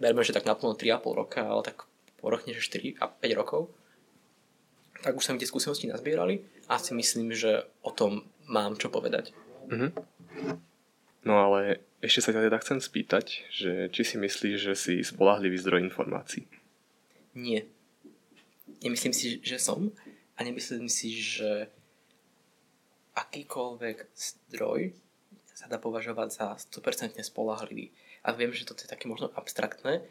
verme, 0.00 0.24
že 0.24 0.32
tak 0.32 0.48
naplno 0.48 0.72
3,5 0.72 1.20
roka, 1.20 1.44
ale 1.44 1.60
tak 1.60 1.84
porochne, 2.16 2.56
že 2.56 2.64
4 2.64 2.96
a 2.96 3.12
5 3.12 3.38
rokov, 3.38 3.68
tak 5.04 5.18
už 5.18 5.24
sa 5.26 5.36
mi 5.36 5.42
tie 5.42 5.50
skúsenosti 5.50 5.90
nazbierali 5.90 6.40
a 6.70 6.80
si 6.80 6.96
myslím, 6.96 7.36
že 7.36 7.68
o 7.84 7.92
tom 7.92 8.24
mám 8.48 8.80
čo 8.80 8.88
povedať. 8.88 9.36
Mm-hmm. 9.68 9.90
No 11.28 11.34
ale 11.38 11.84
ešte 12.00 12.24
sa 12.24 12.34
ťa 12.34 12.48
teda 12.48 12.58
chcem 12.62 12.78
spýtať, 12.82 13.26
že 13.52 13.92
či 13.92 14.02
si 14.02 14.16
myslíš, 14.18 14.56
že 14.58 14.74
si 14.74 14.94
spolahlivý 15.04 15.60
zdroj 15.60 15.84
informácií? 15.86 16.48
Nie. 17.36 17.68
Nemyslím 18.82 19.14
si, 19.14 19.38
že 19.44 19.60
som 19.60 19.92
a 20.34 20.38
nemyslím 20.42 20.90
si, 20.90 21.14
že 21.14 21.70
akýkoľvek 23.12 24.12
zdroj 24.12 24.92
sa 25.52 25.68
dá 25.68 25.76
považovať 25.76 26.28
za 26.32 26.46
100% 26.80 27.20
spolahlivý. 27.20 27.92
A 28.24 28.32
viem, 28.32 28.54
že 28.54 28.64
to 28.64 28.74
je 28.78 28.88
také 28.88 29.06
možno 29.10 29.28
abstraktné, 29.34 30.02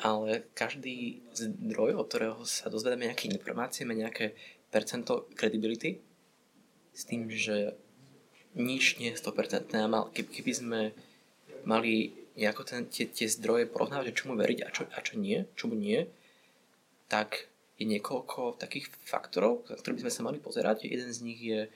ale 0.00 0.46
každý 0.56 1.20
zdroj, 1.32 1.96
od 1.96 2.06
ktorého 2.08 2.40
sa 2.44 2.72
dozvedáme 2.72 3.08
nejaké 3.08 3.28
informácie, 3.28 3.88
má 3.88 3.96
nejaké 3.96 4.36
percento 4.72 5.28
credibility 5.36 6.00
s 6.92 7.02
tým, 7.04 7.28
že 7.28 7.76
nič 8.52 9.00
nie 9.00 9.12
je 9.12 9.20
100% 9.20 9.72
a 9.76 9.88
mal, 9.88 10.12
keby 10.12 10.52
sme 10.52 10.80
mali 11.64 12.12
nejako 12.36 12.62
ten, 12.64 12.88
tie, 12.88 13.08
tie 13.08 13.28
zdroje 13.28 13.68
porovnávať, 13.68 14.12
čomu 14.16 14.36
veriť 14.36 14.58
a 14.64 14.68
čo, 14.72 14.88
a 14.88 14.98
čo 15.04 15.20
nie, 15.20 15.44
čomu 15.56 15.76
nie, 15.76 16.08
tak 17.08 17.52
je 17.76 17.84
niekoľko 17.84 18.56
takých 18.56 18.88
faktorov, 19.04 19.68
na 19.68 19.76
ktorých 19.76 20.00
by 20.00 20.02
sme 20.08 20.16
sa 20.16 20.22
mali 20.24 20.38
pozerať. 20.40 20.88
Jeden 20.88 21.12
z 21.12 21.20
nich 21.20 21.40
je, 21.40 21.68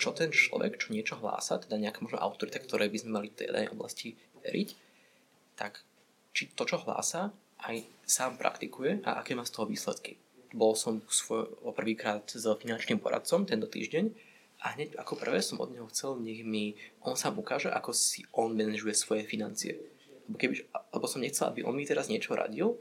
čo 0.00 0.16
ten 0.16 0.32
človek, 0.32 0.80
čo 0.80 0.96
niečo 0.96 1.20
hlása, 1.20 1.60
teda 1.60 1.76
nejaká 1.76 2.00
možno 2.00 2.16
autorita, 2.16 2.56
ktoré 2.56 2.88
by 2.88 2.98
sme 3.04 3.20
mali 3.20 3.28
v 3.28 3.44
tej 3.44 3.68
oblasti 3.68 4.16
veriť, 4.40 4.68
tak 5.60 5.84
či 6.32 6.48
to, 6.56 6.64
čo 6.64 6.80
hlása, 6.80 7.28
aj 7.60 7.84
sám 8.08 8.40
praktikuje 8.40 9.04
a 9.04 9.20
aké 9.20 9.36
má 9.36 9.44
z 9.44 9.52
toho 9.52 9.68
výsledky. 9.68 10.16
Bol 10.56 10.72
som 10.72 11.04
svoj, 11.06 11.52
prvýkrát 11.76 12.24
s 12.24 12.48
finančným 12.48 12.98
poradcom 12.98 13.44
tento 13.44 13.68
týždeň 13.68 14.08
a 14.64 14.72
hneď 14.74 14.96
ako 14.96 15.20
prvé 15.20 15.44
som 15.44 15.60
od 15.60 15.68
neho 15.68 15.86
chcel, 15.92 16.16
nech 16.16 16.40
mi 16.42 16.74
on 17.04 17.14
sám 17.14 17.36
ukáže, 17.36 17.68
ako 17.68 17.92
si 17.92 18.24
on 18.32 18.56
manažuje 18.56 18.96
svoje 18.96 19.22
financie. 19.28 19.76
Lebo, 20.26 20.36
keby, 20.40 20.54
lebo 20.96 21.06
som 21.06 21.20
nechcel, 21.20 21.52
aby 21.52 21.60
on 21.62 21.76
mi 21.76 21.84
teraz 21.84 22.08
niečo 22.08 22.32
radil 22.32 22.80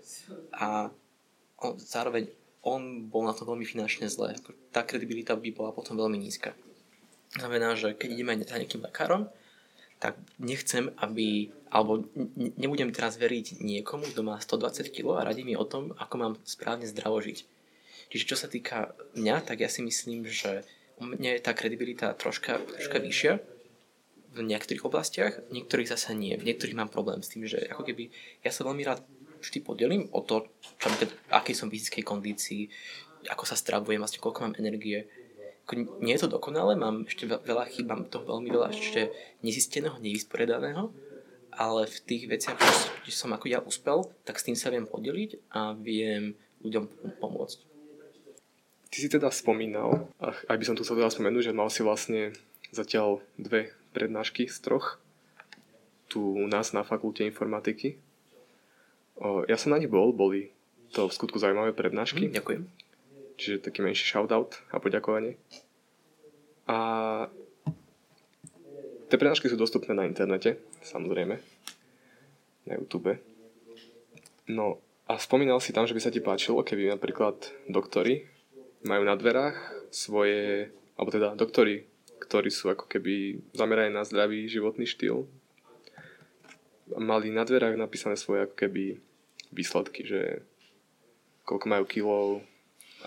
a 0.56 0.88
on, 1.60 1.76
zároveň 1.76 2.32
on 2.64 3.08
bol 3.08 3.24
na 3.24 3.36
to 3.36 3.48
veľmi 3.48 3.64
finančne 3.64 4.08
zlé. 4.12 4.36
Tá 4.72 4.84
kredibilita 4.84 5.36
by 5.36 5.50
bola 5.52 5.72
potom 5.72 5.96
veľmi 5.96 6.20
nízka. 6.20 6.56
Znamená, 7.38 7.78
že 7.78 7.94
keď 7.94 8.10
ideme 8.10 8.34
za 8.42 8.58
nejakým 8.58 8.82
lekárom, 8.90 9.30
tak 10.00 10.16
nechcem, 10.40 10.96
aby, 10.98 11.52
alebo 11.70 12.08
nebudem 12.56 12.90
teraz 12.96 13.20
veriť 13.20 13.60
niekomu, 13.60 14.08
kto 14.10 14.24
má 14.24 14.40
120 14.40 14.96
kg 14.96 15.20
a 15.20 15.28
radí 15.28 15.44
mi 15.44 15.60
o 15.60 15.68
tom, 15.68 15.92
ako 16.00 16.16
mám 16.16 16.34
správne 16.48 16.88
zdravo. 16.88 17.20
Čiže 18.10 18.26
čo 18.26 18.40
sa 18.40 18.48
týka 18.48 18.96
mňa, 19.20 19.44
tak 19.44 19.60
ja 19.60 19.70
si 19.70 19.84
myslím, 19.84 20.26
že 20.26 20.64
u 20.98 21.06
mňa 21.06 21.38
je 21.38 21.42
tá 21.44 21.52
kredibilita 21.52 22.16
troška, 22.16 22.58
troška 22.64 22.98
vyššia 22.98 23.34
v 24.30 24.40
niektorých 24.46 24.86
oblastiach, 24.88 25.44
v 25.52 25.62
niektorých 25.62 25.90
zase 25.90 26.16
nie. 26.16 26.34
V 26.40 26.48
niektorých 26.48 26.78
mám 26.80 26.90
problém 26.90 27.20
s 27.20 27.36
tým, 27.36 27.44
že 27.46 27.60
ako 27.68 27.84
keby 27.84 28.14
ja 28.42 28.52
sa 28.56 28.64
veľmi 28.64 28.84
rád 28.88 29.04
vždy 29.44 29.60
podelím 29.64 30.08
o 30.16 30.24
to, 30.24 30.48
čo, 30.80 30.88
akej 31.32 31.56
som 31.56 31.72
fyzickej 31.72 32.04
kondícii, 32.04 32.62
ako 33.28 33.44
sa 33.44 33.56
stravujem, 33.60 34.00
vlastne 34.00 34.24
koľko 34.24 34.48
mám 34.48 34.56
energie 34.60 35.08
ako 35.70 36.02
nie 36.02 36.18
je 36.18 36.26
to 36.26 36.34
dokonalé, 36.34 36.74
mám 36.74 37.06
ešte 37.06 37.30
veľa 37.30 37.70
chýb, 37.70 37.94
mám 37.94 38.10
toho 38.10 38.26
veľmi 38.26 38.50
veľa 38.50 38.74
ešte 38.74 39.14
nezisteného, 39.46 40.02
nevysporiadaného, 40.02 40.90
ale 41.54 41.86
v 41.86 41.98
tých 42.10 42.26
veciach, 42.26 42.58
kde 42.58 43.14
som 43.14 43.30
ako 43.30 43.46
ja 43.46 43.62
uspel, 43.62 44.10
tak 44.26 44.42
s 44.42 44.50
tým 44.50 44.58
sa 44.58 44.74
viem 44.74 44.90
podeliť 44.90 45.54
a 45.54 45.78
viem 45.78 46.34
ľuďom 46.66 46.90
pomôcť. 47.22 47.70
Ty 48.90 48.98
si 48.98 49.14
teda 49.14 49.30
spomínal, 49.30 50.10
a 50.18 50.34
aj 50.50 50.58
by 50.58 50.66
som 50.66 50.74
tu 50.74 50.82
chcel 50.82 50.98
teda 50.98 51.14
spomenúť, 51.14 51.54
že 51.54 51.54
mal 51.54 51.70
si 51.70 51.86
vlastne 51.86 52.34
zatiaľ 52.74 53.22
dve 53.38 53.70
prednášky 53.94 54.50
z 54.50 54.58
troch 54.66 54.98
tu 56.10 56.34
u 56.34 56.50
nás 56.50 56.74
na 56.74 56.82
fakulte 56.82 57.22
informatiky. 57.22 58.02
O, 59.22 59.46
ja 59.46 59.62
som 59.62 59.70
na 59.70 59.78
nich 59.78 59.94
bol, 59.94 60.10
boli 60.10 60.50
to 60.90 61.06
v 61.06 61.14
skutku 61.14 61.38
zaujímavé 61.38 61.78
prednášky. 61.78 62.26
Hm, 62.26 62.34
ďakujem 62.34 62.79
čiže 63.40 63.64
taký 63.64 63.80
menší 63.80 64.04
shoutout 64.04 64.60
a 64.76 64.84
poďakovanie. 64.84 65.40
A 66.68 66.78
tie 69.08 69.18
prednášky 69.18 69.48
sú 69.48 69.56
dostupné 69.56 69.96
na 69.96 70.04
internete, 70.04 70.60
samozrejme, 70.84 71.40
na 72.68 72.74
YouTube. 72.76 73.16
No 74.52 74.84
a 75.08 75.18
spomínal 75.18 75.64
si 75.64 75.72
tam, 75.72 75.88
že 75.88 75.96
by 75.96 76.02
sa 76.04 76.14
ti 76.14 76.20
páčilo, 76.22 76.62
keby 76.62 76.92
napríklad 76.92 77.40
doktori 77.72 78.28
majú 78.86 79.08
na 79.08 79.16
dverách 79.18 79.58
svoje, 79.90 80.70
alebo 81.00 81.10
teda 81.10 81.34
doktori, 81.34 81.88
ktorí 82.22 82.54
sú 82.54 82.70
ako 82.70 82.86
keby 82.86 83.42
zameraní 83.58 83.90
na 83.90 84.06
zdravý 84.06 84.46
životný 84.46 84.86
štýl, 84.86 85.26
mali 86.98 87.34
na 87.34 87.46
dverách 87.46 87.78
napísané 87.78 88.14
svoje 88.20 88.46
ako 88.46 88.56
keby 88.58 89.02
výsledky, 89.50 90.06
že 90.06 90.46
koľko 91.46 91.66
majú 91.66 91.84
kilov, 91.90 92.26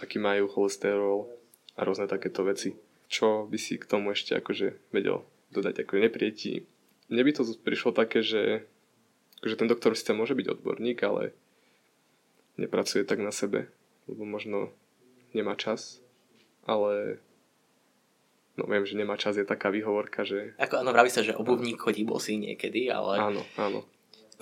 aký 0.01 0.17
majú 0.23 0.49
cholesterol 0.49 1.29
a 1.77 1.81
rôzne 1.85 2.09
takéto 2.09 2.47
veci. 2.47 2.77
Čo 3.13 3.45
by 3.45 3.59
si 3.61 3.77
k 3.77 3.85
tomu 3.85 4.17
ešte 4.17 4.33
akože 4.39 4.93
vedel 4.95 5.25
dodať 5.53 5.85
ako 5.85 6.01
neprieti? 6.01 6.65
Mne 7.13 7.23
by 7.29 7.33
to 7.37 7.43
prišlo 7.61 7.93
také, 7.93 8.25
že, 8.25 8.65
že 9.45 9.55
ten 9.61 9.69
doktor 9.69 9.93
síce 9.93 10.17
môže 10.17 10.33
byť 10.33 10.49
odborník, 10.49 10.97
ale 11.05 11.37
nepracuje 12.57 13.05
tak 13.05 13.21
na 13.21 13.33
sebe, 13.33 13.69
lebo 14.09 14.25
možno 14.25 14.73
nemá 15.37 15.57
čas, 15.57 16.01
ale 16.65 17.21
no 18.57 18.69
viem, 18.69 18.85
že 18.85 18.97
nemá 18.97 19.17
čas 19.17 19.37
je 19.37 19.45
taká 19.45 19.73
výhovorka, 19.73 20.25
že... 20.25 20.57
Ako 20.61 20.81
áno, 20.85 20.93
vraví 20.93 21.09
sa, 21.09 21.25
že 21.25 21.37
obuvník 21.37 21.81
chodí 21.81 22.05
bosý 22.05 22.37
niekedy, 22.41 22.89
ale... 22.93 23.21
Áno, 23.21 23.43
áno. 23.57 23.85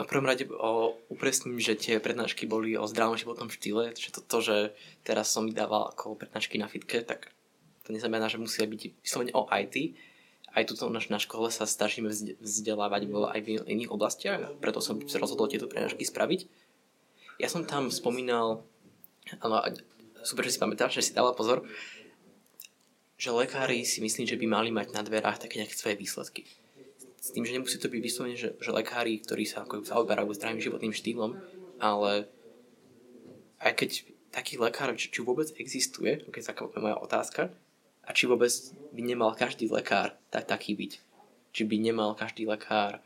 No 0.00 0.08
prvom 0.08 0.24
rade 0.24 0.48
o, 0.48 0.96
upresním, 1.12 1.60
že 1.60 1.76
tie 1.76 2.00
prednášky 2.00 2.48
boli 2.48 2.72
o 2.72 2.88
zdravom 2.88 3.20
životnom 3.20 3.52
štýle, 3.52 3.92
že 3.92 4.08
to, 4.08 4.24
to, 4.24 4.38
že 4.40 4.56
teraz 5.04 5.28
som 5.28 5.44
dával 5.52 5.92
ako 5.92 6.16
prednášky 6.16 6.56
na 6.56 6.72
fitke, 6.72 7.04
tak 7.04 7.28
to 7.84 7.92
neznamená, 7.92 8.32
že 8.32 8.40
musia 8.40 8.64
byť 8.64 8.96
vyslovene 9.04 9.36
o 9.36 9.44
IT. 9.52 10.00
Aj 10.56 10.64
tuto 10.64 10.88
na, 10.88 11.04
na 11.04 11.20
škole 11.20 11.52
sa 11.52 11.68
snažíme 11.68 12.08
vzdelávať 12.40 13.12
aj 13.12 13.40
v 13.44 13.60
iných 13.60 13.92
oblastiach, 13.92 14.56
preto 14.56 14.80
som 14.80 15.04
sa 15.04 15.20
rozhodol 15.20 15.52
tieto 15.52 15.68
prednášky 15.68 16.08
spraviť. 16.08 16.48
Ja 17.36 17.52
som 17.52 17.68
tam 17.68 17.92
spomínal, 17.92 18.64
ale 19.44 19.84
super, 20.24 20.48
že 20.48 20.56
si 20.56 20.62
pamätáš, 20.64 20.96
že 20.96 21.12
si 21.12 21.12
dával 21.12 21.36
pozor, 21.36 21.68
že 23.20 23.36
lekári 23.36 23.84
si 23.84 24.00
myslím, 24.00 24.24
že 24.24 24.40
by 24.40 24.48
mali 24.48 24.72
mať 24.72 24.96
na 24.96 25.04
dverách 25.04 25.44
také 25.44 25.60
nejaké 25.60 25.76
svoje 25.76 26.00
výsledky 26.00 26.48
s 27.20 27.28
tým, 27.30 27.44
že 27.44 27.52
nemusí 27.52 27.76
to 27.76 27.92
byť 27.92 28.00
vyslovene, 28.00 28.36
že, 28.36 28.56
že 28.56 28.70
lekári, 28.72 29.20
ktorí 29.20 29.44
sa 29.44 29.68
ako 29.68 29.84
zaoberajú 29.84 30.32
zdravým 30.32 30.64
životným 30.64 30.96
štýlom, 30.96 31.36
ale 31.76 32.26
aj 33.60 33.72
keď 33.76 33.90
taký 34.32 34.56
lekár, 34.56 34.96
či, 34.96 35.12
či 35.12 35.20
vôbec 35.20 35.52
existuje, 35.60 36.24
keď 36.32 36.42
sa 36.42 36.56
moja 36.80 36.96
otázka, 36.96 37.52
a 38.00 38.10
či 38.16 38.24
vôbec 38.24 38.50
by 38.96 39.02
nemal 39.04 39.36
každý 39.36 39.68
lekár 39.68 40.16
tak, 40.32 40.48
taký 40.48 40.74
byť. 40.74 40.92
Či 41.52 41.62
by 41.68 41.76
nemal 41.78 42.16
každý 42.16 42.48
lekár 42.48 43.04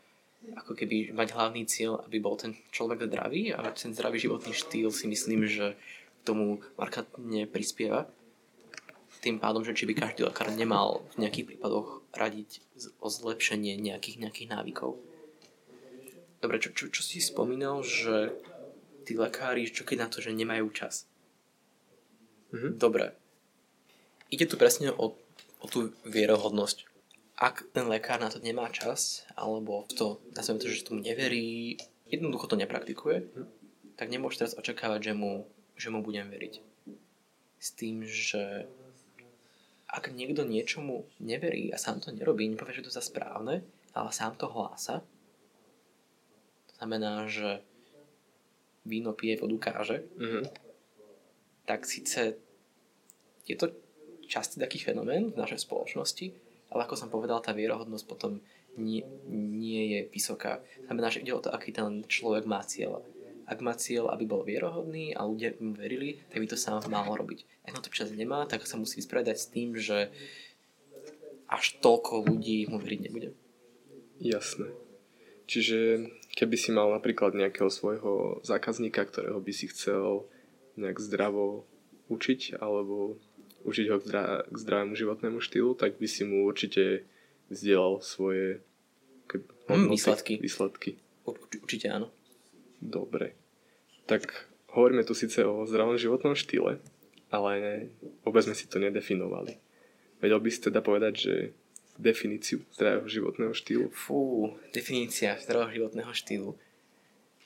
ako 0.54 0.76
keby 0.76 1.10
mať 1.16 1.34
hlavný 1.34 1.66
cieľ, 1.66 2.04
aby 2.04 2.20
bol 2.20 2.36
ten 2.36 2.54
človek 2.70 3.08
zdravý 3.08 3.50
a 3.50 3.64
ten 3.74 3.90
zdravý 3.96 4.20
životný 4.20 4.52
štýl 4.52 4.92
si 4.92 5.08
myslím, 5.10 5.48
že 5.48 5.74
k 5.74 6.22
tomu 6.22 6.60
markantne 6.76 7.48
prispieva 7.48 8.08
tým 9.24 9.40
pádom, 9.40 9.64
že 9.64 9.72
či 9.72 9.88
by 9.88 9.96
každý 9.96 10.28
lekár 10.28 10.52
nemal 10.52 11.00
v 11.16 11.24
nejakých 11.24 11.56
prípadoch 11.56 12.03
radiť 12.16 12.62
o 13.00 13.08
zlepšenie 13.10 13.76
nejakých, 13.78 14.16
nejakých 14.22 14.48
návykov. 14.50 14.98
Dobre, 16.44 16.60
čo, 16.60 16.76
čo, 16.76 16.92
čo 16.92 17.00
si 17.00 17.24
spomínal, 17.24 17.80
že 17.80 18.36
tí 19.08 19.16
lekári, 19.16 19.68
čo 19.68 19.84
keď 19.84 19.96
na 20.04 20.08
to, 20.08 20.20
že 20.20 20.36
nemajú 20.36 20.68
čas? 20.72 21.08
Mhm. 22.52 22.76
Dobre. 22.76 23.16
Ide 24.28 24.48
tu 24.48 24.56
presne 24.56 24.92
o, 24.92 25.16
o 25.60 25.66
tú 25.68 25.92
vierohodnosť. 26.04 26.88
Ak 27.34 27.66
ten 27.74 27.90
lekár 27.90 28.22
na 28.22 28.30
to 28.30 28.38
nemá 28.38 28.70
čas, 28.70 29.26
alebo 29.34 29.88
to, 29.90 30.22
nazviem 30.38 30.62
to, 30.62 30.70
že 30.70 30.86
tomu 30.86 31.02
neverí, 31.02 31.80
jednoducho 32.06 32.46
to 32.46 32.60
nepraktikuje, 32.60 33.26
mhm. 33.26 33.44
tak 33.98 34.12
nemôže 34.12 34.40
teraz 34.40 34.54
očakávať, 34.54 35.12
že 35.12 35.14
mu, 35.16 35.48
že 35.74 35.88
mu 35.90 36.00
budem 36.00 36.30
veriť. 36.30 36.60
S 37.58 37.72
tým, 37.72 38.04
že 38.04 38.68
ak 39.94 40.10
niekto 40.10 40.42
niečomu 40.42 41.06
neverí 41.22 41.70
a 41.70 41.78
sám 41.78 42.02
to 42.02 42.10
nerobí, 42.10 42.50
nepovažuje 42.50 42.90
to 42.90 42.92
za 42.92 42.98
správne, 42.98 43.62
ale 43.94 44.10
sám 44.10 44.34
to 44.34 44.50
hlása, 44.50 45.06
to 46.66 46.72
znamená, 46.82 47.30
že 47.30 47.62
víno 48.82 49.14
pije, 49.14 49.38
vodu 49.38 49.56
káže, 49.70 50.02
mm-hmm. 50.18 50.44
tak 51.70 51.86
síce 51.86 52.34
je 53.46 53.54
to 53.54 53.70
častý 54.26 54.58
taký 54.58 54.82
fenomén 54.82 55.30
v 55.30 55.38
našej 55.38 55.62
spoločnosti, 55.62 56.26
ale 56.74 56.80
ako 56.82 56.98
som 56.98 57.12
povedal, 57.12 57.38
tá 57.38 57.54
vierohodnosť 57.54 58.06
potom 58.10 58.42
nie, 58.74 59.06
nie 59.30 59.82
je 59.94 60.00
vysoká. 60.10 60.58
Znamená, 60.90 61.06
že 61.14 61.22
ide 61.22 61.30
o 61.30 61.38
to, 61.38 61.54
aký 61.54 61.70
ten 61.70 62.02
človek 62.10 62.42
má 62.50 62.58
cieľ. 62.66 63.06
Ak 63.44 63.58
má 63.60 63.76
cieľ, 63.76 64.08
aby 64.12 64.24
bol 64.24 64.42
vierohodný 64.44 65.12
a 65.12 65.28
ľudia 65.28 65.56
mu 65.60 65.76
verili, 65.76 66.20
tak 66.32 66.40
by 66.40 66.48
to 66.48 66.56
sám 66.56 66.80
mal 66.88 67.04
robiť. 67.04 67.44
Ak 67.68 67.76
na 67.76 67.80
to 67.84 67.92
čas 67.92 68.12
nemá, 68.12 68.48
tak 68.48 68.64
sa 68.64 68.80
musí 68.80 69.00
vysporiadať 69.00 69.36
s 69.36 69.50
tým, 69.52 69.76
že 69.76 70.12
až 71.48 71.76
toľko 71.84 72.28
ľudí 72.28 72.66
mu 72.68 72.80
veriť 72.80 73.00
nebude. 73.04 73.36
Jasné. 74.20 74.72
Čiže 75.44 76.08
keby 76.32 76.56
si 76.56 76.72
mal 76.72 76.88
napríklad 76.88 77.36
nejakého 77.36 77.68
svojho 77.68 78.40
zákazníka, 78.40 79.04
ktorého 79.04 79.38
by 79.44 79.52
si 79.52 79.68
chcel 79.68 80.24
nejak 80.80 80.98
zdravo 80.98 81.68
učiť 82.08 82.58
alebo 82.58 83.20
učiť 83.64 83.86
ho 83.92 83.96
k, 84.00 84.04
zdra- 84.04 84.42
k 84.48 84.56
zdravému 84.56 84.94
životnému 84.96 85.38
štýlu, 85.40 85.76
tak 85.76 85.96
by 86.00 86.08
si 86.08 86.24
mu 86.24 86.44
určite 86.48 87.04
vzdielal 87.48 88.00
svoje 88.00 88.60
mm, 89.68 89.88
výsledky. 89.88 90.40
výsledky. 90.40 91.00
Určite 91.64 91.88
áno. 91.92 92.08
Dobre. 92.84 93.32
Tak 94.04 94.28
hovoríme 94.76 95.08
tu 95.08 95.16
síce 95.16 95.40
o 95.40 95.64
zdravom 95.64 95.96
životnom 95.96 96.36
štýle, 96.36 96.84
ale 97.32 97.88
vôbec 98.20 98.44
sme 98.44 98.52
si 98.52 98.68
to 98.68 98.76
nedefinovali. 98.76 99.56
Vedel 100.20 100.36
by 100.36 100.48
si 100.52 100.60
teda 100.60 100.84
povedať, 100.84 101.14
že 101.16 101.34
definíciu 101.96 102.60
zdravého 102.76 103.08
životného 103.08 103.54
štýlu? 103.56 103.86
Fú, 103.94 104.52
definícia 104.76 105.40
zdravého 105.40 105.72
životného 105.72 106.12
štýlu. 106.12 106.52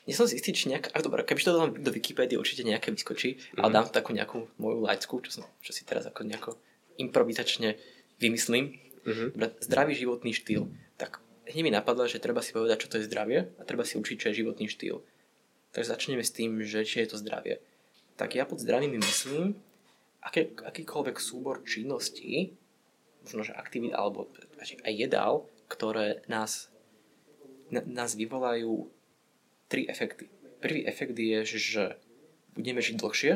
Nie 0.08 0.16
som 0.16 0.24
si 0.24 0.40
istý, 0.40 0.56
či 0.56 0.72
nejak, 0.72 0.88
ak 0.88 1.04
dobré, 1.04 1.20
keby 1.20 1.40
to 1.44 1.52
dám 1.52 1.70
do 1.76 1.90
Wikipédie, 1.92 2.40
určite 2.40 2.64
nejaké 2.64 2.88
vyskočí, 2.88 3.36
mm-hmm. 3.36 3.60
ale 3.60 3.68
mhm. 3.70 3.76
dám 3.76 3.86
takú 3.92 4.10
nejakú 4.16 4.38
moju 4.56 4.80
lajcku, 4.88 5.14
čo, 5.28 5.30
som, 5.40 5.44
čo 5.60 5.70
si 5.76 5.84
teraz 5.84 6.08
ako 6.08 6.24
nejako 6.24 6.50
improvizačne 6.96 7.76
vymyslím. 8.16 8.80
Mm-hmm. 9.04 9.28
Zdravý 9.68 9.92
životný 9.94 10.32
štýl. 10.32 10.72
Tak 10.96 11.20
hneď 11.52 11.62
mi 11.64 11.72
napadlo, 11.72 12.08
že 12.08 12.20
treba 12.20 12.40
si 12.40 12.56
povedať, 12.56 12.88
čo 12.88 12.90
to 12.90 12.96
je 13.00 13.08
zdravie 13.08 13.52
a 13.56 13.62
treba 13.68 13.84
si 13.84 14.00
učiť, 14.00 14.16
čo 14.16 14.26
je 14.32 14.40
životný 14.44 14.66
štýl. 14.68 15.04
Takže 15.72 15.92
začneme 15.92 16.24
s 16.24 16.34
tým, 16.34 16.64
že 16.64 16.84
či 16.84 17.04
je 17.04 17.12
to 17.12 17.20
zdravie. 17.20 17.60
Tak 18.16 18.34
ja 18.34 18.48
pod 18.48 18.58
zdravím 18.58 18.98
myslím 18.98 19.54
aké, 20.24 20.50
akýkoľvek 20.58 21.16
súbor 21.20 21.62
činností, 21.62 22.56
možno 23.22 23.46
že 23.46 23.54
aktivít 23.54 23.94
alebo 23.94 24.26
aj 24.58 24.94
jedál, 24.94 25.46
ktoré 25.68 26.24
nás, 26.26 26.72
na, 27.70 27.84
nás 27.84 28.16
vyvolajú 28.16 28.88
tri 29.68 29.84
efekty. 29.86 30.26
Prvý 30.58 30.82
efekt 30.88 31.14
je, 31.14 31.38
že 31.44 31.84
budeme 32.56 32.82
žiť 32.82 32.96
dlhšie, 32.98 33.32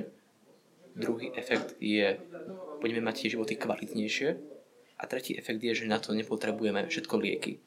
druhý 0.98 1.30
efekt 1.38 1.78
je, 1.78 2.18
budeme 2.82 3.04
mať 3.04 3.14
tie 3.22 3.32
životy 3.38 3.54
kvalitnejšie 3.54 4.28
a 4.98 5.02
tretí 5.06 5.38
efekt 5.38 5.62
je, 5.62 5.84
že 5.84 5.90
na 5.90 6.02
to 6.02 6.16
nepotrebujeme 6.16 6.88
všetko 6.90 7.14
lieky. 7.22 7.62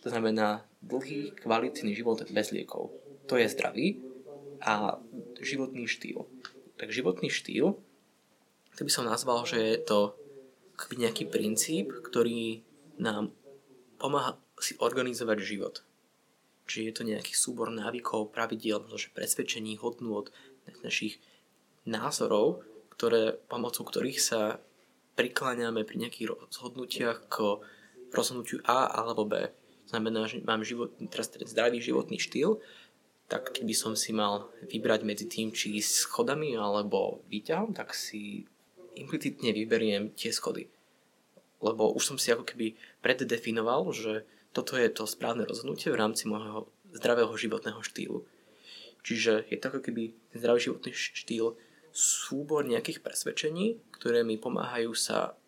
To 0.00 0.08
znamená 0.08 0.64
dlhý, 0.80 1.36
kvalitný 1.36 1.92
život 1.92 2.24
bez 2.32 2.56
liekov 2.56 2.88
to 3.30 3.38
je 3.38 3.46
zdravý 3.46 4.02
a 4.58 4.98
životný 5.38 5.86
štýl. 5.86 6.26
Tak 6.74 6.90
životný 6.90 7.30
štýl, 7.30 7.78
to 8.74 8.82
by 8.82 8.90
som 8.90 9.06
nazval, 9.06 9.46
že 9.46 9.62
je 9.62 9.78
to 9.86 9.98
nejaký 10.98 11.30
princíp, 11.30 11.94
ktorý 11.94 12.66
nám 12.98 13.30
pomáha 14.02 14.34
si 14.58 14.74
organizovať 14.82 15.38
život. 15.46 15.86
Čiže 16.66 16.86
je 16.86 16.94
to 16.94 17.02
nejaký 17.06 17.32
súbor 17.36 17.70
návykov, 17.70 18.34
pravidiel, 18.34 18.82
možno 18.82 19.14
presvedčení, 19.14 19.78
hodnôt, 19.78 20.26
našich 20.82 21.22
názorov, 21.86 22.62
ktoré, 22.94 23.38
pomocou 23.46 23.84
ktorých 23.86 24.20
sa 24.20 24.58
prikláňame 25.18 25.84
pri 25.84 26.06
nejakých 26.06 26.34
rozhodnutiach 26.34 27.28
k 27.28 27.60
rozhodnutiu 28.10 28.62
A 28.64 28.90
alebo 28.90 29.26
B. 29.26 29.50
Znamená, 29.90 30.30
že 30.30 30.38
mám 30.46 30.62
život, 30.62 30.94
teraz 31.10 31.28
ten 31.28 31.42
zdravý 31.42 31.82
životný 31.82 32.22
štýl 32.22 32.62
tak 33.30 33.54
keby 33.54 33.70
som 33.78 33.94
si 33.94 34.10
mal 34.10 34.50
vybrať 34.66 35.06
medzi 35.06 35.30
tým, 35.30 35.54
či 35.54 35.78
s 35.78 36.02
schodami 36.02 36.58
alebo 36.58 37.22
výťahom, 37.30 37.70
tak 37.70 37.94
si 37.94 38.42
implicitne 38.98 39.54
vyberiem 39.54 40.10
tie 40.18 40.34
schody. 40.34 40.66
Lebo 41.62 41.94
už 41.94 42.02
som 42.02 42.18
si 42.18 42.34
ako 42.34 42.42
keby 42.42 42.74
preddefinoval, 42.98 43.86
že 43.94 44.26
toto 44.50 44.74
je 44.74 44.90
to 44.90 45.06
správne 45.06 45.46
rozhodnutie 45.46 45.94
v 45.94 46.00
rámci 46.02 46.26
môjho 46.26 46.66
zdravého 46.90 47.30
životného 47.38 47.78
štýlu. 47.86 48.26
Čiže 49.06 49.46
je 49.46 49.56
to 49.62 49.70
ako 49.70 49.80
keby 49.86 50.10
zdravý 50.34 50.58
životný 50.66 50.90
štýl 50.90 51.54
súbor 51.94 52.66
nejakých 52.66 52.98
presvedčení, 52.98 53.78
ktoré 53.94 54.26
mi 54.26 54.42
pomáhajú 54.42 54.90
sa 54.98 55.38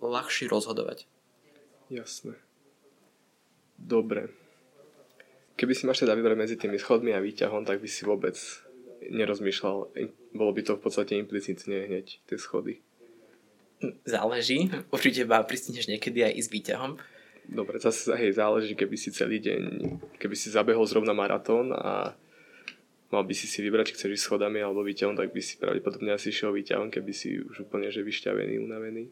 ľahšie 0.00 0.48
rozhodovať. 0.48 1.04
Jasné. 1.92 2.40
Dobre. 3.76 4.45
Keby 5.56 5.72
si 5.72 5.88
máš 5.88 6.04
teda 6.04 6.12
vybrať 6.12 6.36
medzi 6.36 6.56
tými 6.60 6.76
schodmi 6.76 7.16
a 7.16 7.20
výťahom, 7.24 7.64
tak 7.64 7.80
by 7.80 7.88
si 7.88 8.04
vôbec 8.04 8.36
nerozmýšľal. 9.08 9.76
Bolo 10.36 10.52
by 10.52 10.60
to 10.62 10.72
v 10.76 10.82
podstate 10.84 11.16
implicitne 11.16 11.88
hneď 11.88 12.20
tie 12.28 12.36
schody. 12.36 12.84
Záleží. 14.04 14.68
Určite 14.92 15.24
ma 15.24 15.40
pristineš 15.44 15.88
niekedy 15.88 16.24
aj 16.28 16.32
s 16.44 16.48
výťahom. 16.52 17.00
Dobre, 17.46 17.78
zase 17.78 18.10
hej, 18.18 18.34
záleží, 18.34 18.74
keby 18.74 18.96
si 18.98 19.14
celý 19.14 19.38
deň, 19.38 19.62
keby 20.18 20.34
si 20.34 20.50
zabehol 20.50 20.82
zrovna 20.84 21.14
maratón 21.14 21.70
a 21.70 22.12
mal 23.14 23.22
by 23.22 23.34
si 23.38 23.46
si 23.46 23.62
vybrať, 23.62 23.92
či 23.92 23.94
chceš 23.94 24.10
ísť 24.18 24.24
schodami 24.26 24.58
alebo 24.58 24.82
výťahom, 24.82 25.14
tak 25.14 25.30
by 25.30 25.38
si 25.38 25.54
pravdepodobne 25.56 26.10
asi 26.10 26.34
išiel 26.34 26.50
výťahom, 26.50 26.90
keby 26.90 27.12
si 27.14 27.38
už 27.38 27.70
úplne 27.70 27.86
že 27.86 28.02
vyšťavený, 28.02 28.58
unavený. 28.58 29.06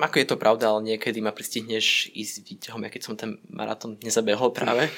Ako 0.00 0.18
je 0.18 0.28
to 0.28 0.40
pravda, 0.40 0.72
ale 0.72 0.94
niekedy 0.94 1.20
ma 1.20 1.36
pristihneš 1.36 2.08
ísť 2.16 2.48
výťahom, 2.48 2.84
ja 2.84 2.90
keď 2.90 3.02
som 3.04 3.14
ten 3.14 3.38
maratón 3.52 4.00
nezabehol 4.00 4.50
práve. 4.56 4.88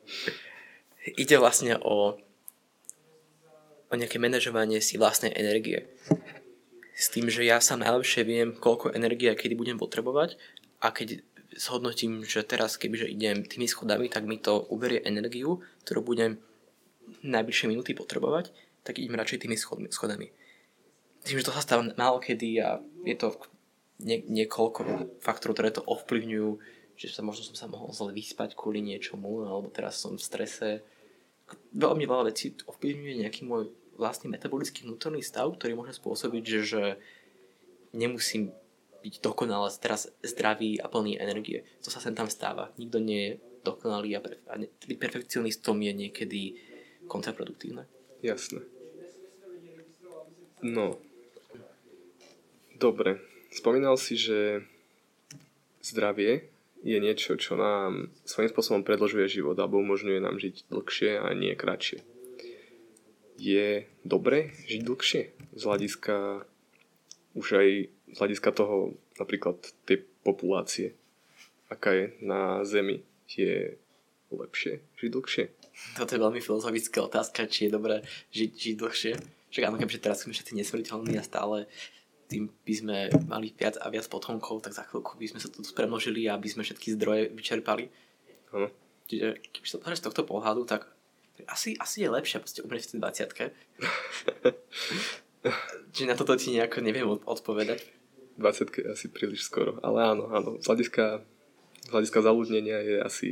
Ide 1.22 1.38
vlastne 1.38 1.78
o, 1.80 2.18
o 3.88 3.94
nejaké 3.94 4.18
manažovanie 4.18 4.82
si 4.82 4.98
vlastnej 4.98 5.32
energie. 5.32 5.88
S 6.92 7.08
tým, 7.08 7.32
že 7.32 7.46
ja 7.46 7.62
sa 7.62 7.80
najlepšie 7.80 8.26
viem, 8.26 8.52
koľko 8.52 8.92
energie 8.92 9.32
kedy 9.32 9.56
budem 9.56 9.80
potrebovať 9.80 10.36
a 10.84 10.92
keď 10.92 11.24
zhodnotím, 11.56 12.22
že 12.22 12.46
teraz 12.46 12.76
kebyže 12.76 13.08
idem 13.08 13.42
tými 13.42 13.66
schodami, 13.66 14.12
tak 14.12 14.28
mi 14.28 14.36
to 14.38 14.60
uberie 14.70 15.02
energiu, 15.02 15.64
ktorú 15.86 16.04
budem 16.04 16.38
najbližšie 17.24 17.66
minúty 17.66 17.96
potrebovať, 17.96 18.54
tak 18.86 19.00
idem 19.00 19.18
radšej 19.18 19.46
tými 19.46 19.56
schodami. 19.90 20.30
Tým, 21.20 21.36
že 21.36 21.46
to 21.46 21.52
sa 21.52 21.64
stáva 21.64 21.84
málo 21.96 22.22
kedy 22.22 22.60
a 22.62 22.80
je 23.04 23.16
to 23.16 23.34
nie, 24.00 24.24
niekoľko 24.24 24.80
faktorov, 25.20 25.54
ktoré 25.56 25.70
to 25.70 25.84
ovplyvňujú, 25.84 26.48
že 26.96 27.12
sa 27.12 27.24
možno 27.24 27.48
som 27.48 27.56
sa 27.56 27.66
mohol 27.68 27.92
zle 27.92 28.12
vyspať 28.12 28.56
kvôli 28.56 28.84
niečomu, 28.84 29.44
alebo 29.44 29.72
teraz 29.72 30.00
som 30.00 30.16
v 30.16 30.22
strese. 30.22 30.68
Veľmi 31.72 32.04
veľa 32.04 32.28
vecí 32.32 32.52
ovplyvňuje 32.64 33.24
nejaký 33.24 33.48
môj 33.48 33.72
vlastný 34.00 34.32
metabolický 34.32 34.88
vnútorný 34.88 35.20
stav, 35.20 35.52
ktorý 35.52 35.76
môže 35.76 35.96
spôsobiť, 36.00 36.44
že, 36.44 36.60
že 36.64 36.82
nemusím 37.92 38.52
byť 39.00 39.14
dokonale 39.24 39.68
teraz 39.80 40.12
zdravý 40.20 40.80
a 40.80 40.88
plný 40.88 41.16
energie. 41.16 41.64
To 41.84 41.88
sa 41.92 42.00
sem 42.00 42.12
tam 42.16 42.28
stáva. 42.28 42.72
Nikto 42.76 43.00
nie 43.00 43.20
je 43.20 43.32
dokonalý 43.64 44.16
a, 44.16 44.20
pre, 44.24 44.40
a 44.48 44.56
perfekcionistom 44.96 45.76
je 45.80 45.92
niekedy 45.92 46.42
kontraproduktívne. 47.08 47.88
Jasné. 48.20 48.64
No. 50.60 51.00
Dobre. 52.76 53.29
Spomínal 53.50 53.98
si, 53.98 54.14
že 54.14 54.62
zdravie 55.82 56.48
je 56.80 56.96
niečo, 56.96 57.36
čo 57.36 57.60
nám 57.60 58.08
svojím 58.24 58.50
spôsobom 58.54 58.82
predlžuje 58.86 59.28
život 59.28 59.58
alebo 59.58 59.82
umožňuje 59.82 60.20
nám 60.22 60.40
žiť 60.40 60.70
dlhšie 60.72 61.20
a 61.20 61.28
nie 61.36 61.52
kratšie. 61.52 62.00
Je 63.36 63.84
dobre 64.06 64.54
žiť 64.64 64.80
dlhšie 64.86 65.22
z 65.56 65.62
hľadiska 65.64 66.46
už 67.36 67.46
aj 67.58 67.68
z 68.10 68.16
hľadiska 68.18 68.50
toho 68.50 68.98
napríklad 69.18 69.60
tej 69.86 70.02
populácie, 70.26 70.98
aká 71.70 71.94
je 71.94 72.06
na 72.20 72.66
Zemi, 72.66 73.06
je 73.30 73.78
lepšie 74.30 74.82
žiť 74.98 75.10
dlhšie? 75.10 75.44
Toto 75.94 76.12
je 76.12 76.22
veľmi 76.22 76.40
filozofická 76.42 77.06
otázka, 77.06 77.46
či 77.46 77.66
je 77.66 77.74
dobré 77.74 78.02
žiť, 78.34 78.50
žiť 78.50 78.74
dlhšie. 78.76 79.12
Však 79.50 79.66
áno, 79.66 79.78
keďže 79.78 80.02
teraz 80.02 80.18
sme 80.22 80.34
všetci 80.34 80.52
nesmrteľní 80.54 81.18
a 81.18 81.26
stále 81.26 81.66
tým 82.30 82.46
by 82.62 82.74
sme 82.74 82.96
mali 83.26 83.50
viac 83.50 83.74
a 83.82 83.90
viac 83.90 84.06
potomkov, 84.06 84.62
tak 84.62 84.70
za 84.70 84.86
chvíľku 84.86 85.18
by 85.18 85.26
sme 85.26 85.42
sa 85.42 85.50
tu 85.50 85.66
premnožili 85.74 86.30
a 86.30 86.38
aby 86.38 86.46
sme 86.46 86.62
všetky 86.62 86.94
zdroje 86.94 87.34
vyčerpali. 87.34 87.90
Hm. 88.54 88.70
Čiže 89.10 89.28
keby 89.50 89.66
sa 89.66 89.76
to 89.82 89.90
z 89.90 90.06
tohto 90.06 90.22
pohľadu, 90.22 90.62
tak 90.70 90.86
asi, 91.50 91.74
asi 91.74 92.06
je 92.06 92.14
lepšie 92.14 92.38
proste 92.38 92.62
umrieť 92.62 92.86
v 92.86 92.90
tej 92.94 93.00
20 93.02 93.50
Čiže 95.90 96.08
na 96.10 96.14
toto 96.14 96.38
ti 96.38 96.54
nejako 96.54 96.78
neviem 96.84 97.08
odpovedať. 97.10 97.82
20 98.38 98.70
je 98.70 98.86
asi 98.86 99.06
príliš 99.10 99.50
skoro, 99.50 99.82
ale 99.82 100.06
áno, 100.06 100.30
áno. 100.30 100.62
Z 100.62 100.70
hľadiska, 100.70 101.26
z 101.84 101.90
hľadiska 101.90 102.18
zaludnenia 102.22 102.78
je 102.80 102.96
asi 103.02 103.30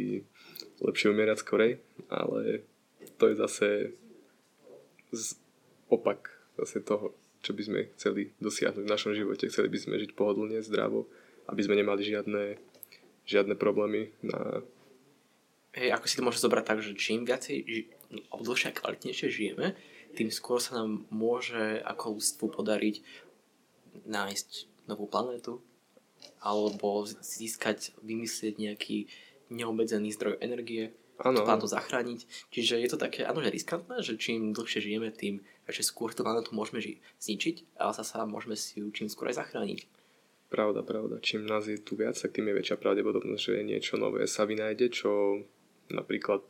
lepšie 0.82 1.14
umierať 1.14 1.46
skorej, 1.46 1.72
ale 2.10 2.66
to 3.16 3.30
je 3.30 3.34
zase 3.38 3.68
z 5.14 5.22
opak 5.88 6.28
zase 6.60 6.84
toho, 6.84 7.14
čo 7.48 7.56
by 7.56 7.62
sme 7.64 7.80
chceli 7.96 8.36
dosiahnuť 8.44 8.84
v 8.84 8.92
našom 8.92 9.16
živote. 9.16 9.48
Chceli 9.48 9.72
by 9.72 9.78
sme 9.80 9.96
žiť 9.96 10.12
pohodlne, 10.12 10.60
zdravo, 10.60 11.08
aby 11.48 11.64
sme 11.64 11.80
nemali 11.80 12.04
žiadne, 12.04 12.60
žiadne 13.24 13.56
problémy 13.56 14.12
na... 14.20 14.60
Hej, 15.72 15.96
ako 15.96 16.04
si 16.04 16.16
to 16.20 16.26
môže 16.28 16.44
zobrať 16.44 16.64
tak, 16.68 16.84
že 16.84 16.92
čím 16.92 17.24
viacej 17.24 17.88
alebo 18.28 18.44
dlhšie 18.44 18.68
a 18.68 18.76
kvalitnejšie 18.76 19.28
žijeme, 19.32 19.72
tým 20.12 20.28
skôr 20.28 20.60
sa 20.60 20.84
nám 20.84 21.08
môže 21.08 21.80
ako 21.88 22.20
ľudstvu 22.20 22.46
podariť 22.52 22.96
nájsť 24.04 24.48
novú 24.92 25.08
planétu 25.08 25.64
alebo 26.44 27.08
získať, 27.08 27.96
vymyslieť 28.04 28.60
nejaký 28.60 29.08
neobmedzený 29.48 30.12
zdroj 30.12 30.36
energie, 30.44 30.92
ano, 31.22 31.42
planetu 31.42 31.66
zachrániť. 31.66 32.50
Čiže 32.54 32.78
je 32.78 32.88
to 32.90 32.98
také, 32.98 33.26
áno, 33.26 33.42
že 33.42 33.50
riskantné, 33.50 34.02
že 34.02 34.14
čím 34.18 34.54
dlhšie 34.54 34.82
žijeme, 34.82 35.10
tým 35.10 35.42
že 35.68 35.84
skôr 35.84 36.16
tú 36.16 36.24
planetu 36.24 36.56
môžeme 36.56 36.80
ži- 36.80 36.98
zničiť, 37.20 37.76
ale 37.76 37.92
zase 37.92 38.16
môžeme 38.24 38.56
si 38.56 38.80
ju 38.80 38.88
čím 38.88 39.12
skôr 39.12 39.28
aj 39.28 39.44
zachrániť. 39.44 39.84
Pravda, 40.48 40.80
pravda. 40.80 41.20
Čím 41.20 41.44
nás 41.44 41.68
je 41.68 41.76
tu 41.76 41.92
viac, 41.92 42.16
tak 42.16 42.32
tým 42.32 42.48
je 42.48 42.56
väčšia 42.56 42.80
pravdepodobnosť, 42.80 43.42
že 43.52 43.68
niečo 43.68 44.00
nové 44.00 44.24
sa 44.24 44.48
vynájde, 44.48 44.88
čo 44.88 45.44
napríklad 45.92 46.40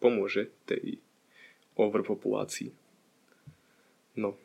pomôže 0.00 0.48
tej 0.64 0.96
overpopulácii. 1.76 2.72
No. 4.16 4.40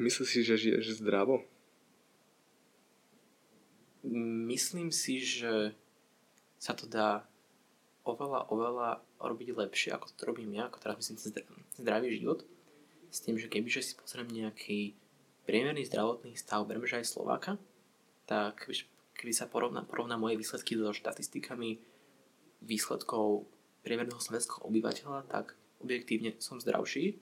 Myslíš 0.00 0.28
si, 0.32 0.40
že 0.40 0.56
žiješ 0.56 1.04
zdravo? 1.04 1.44
Myslím 4.48 4.88
si, 4.88 5.20
že 5.20 5.76
sa 6.60 6.76
to 6.76 6.84
dá 6.84 7.24
oveľa, 8.04 8.52
oveľa 8.52 8.90
robiť 9.16 9.56
lepšie, 9.56 9.96
ako 9.96 10.12
to 10.12 10.28
robím 10.28 10.52
ja, 10.52 10.68
ako 10.68 10.76
teraz 10.84 11.00
myslím 11.00 11.18
zdravý 11.80 12.12
život. 12.20 12.44
S 13.10 13.24
tým, 13.24 13.40
že 13.40 13.48
kebyže 13.48 13.82
si 13.82 13.92
pozriem 13.96 14.28
nejaký 14.28 14.94
priemerný 15.48 15.88
zdravotný 15.88 16.36
stav, 16.36 16.68
berme, 16.68 16.84
že 16.84 17.00
aj 17.00 17.10
Slováka, 17.10 17.58
tak 18.28 18.70
keby 19.18 19.32
sa 19.34 19.50
porovná, 19.50 19.82
porovná 19.82 20.14
moje 20.14 20.38
výsledky 20.38 20.78
so 20.78 20.94
štatistikami 20.94 21.82
výsledkov 22.62 23.48
priemerného 23.82 24.20
slovenského 24.20 24.62
obyvateľa, 24.68 25.26
tak 25.26 25.56
objektívne 25.80 26.36
som 26.38 26.60
zdravší, 26.60 27.18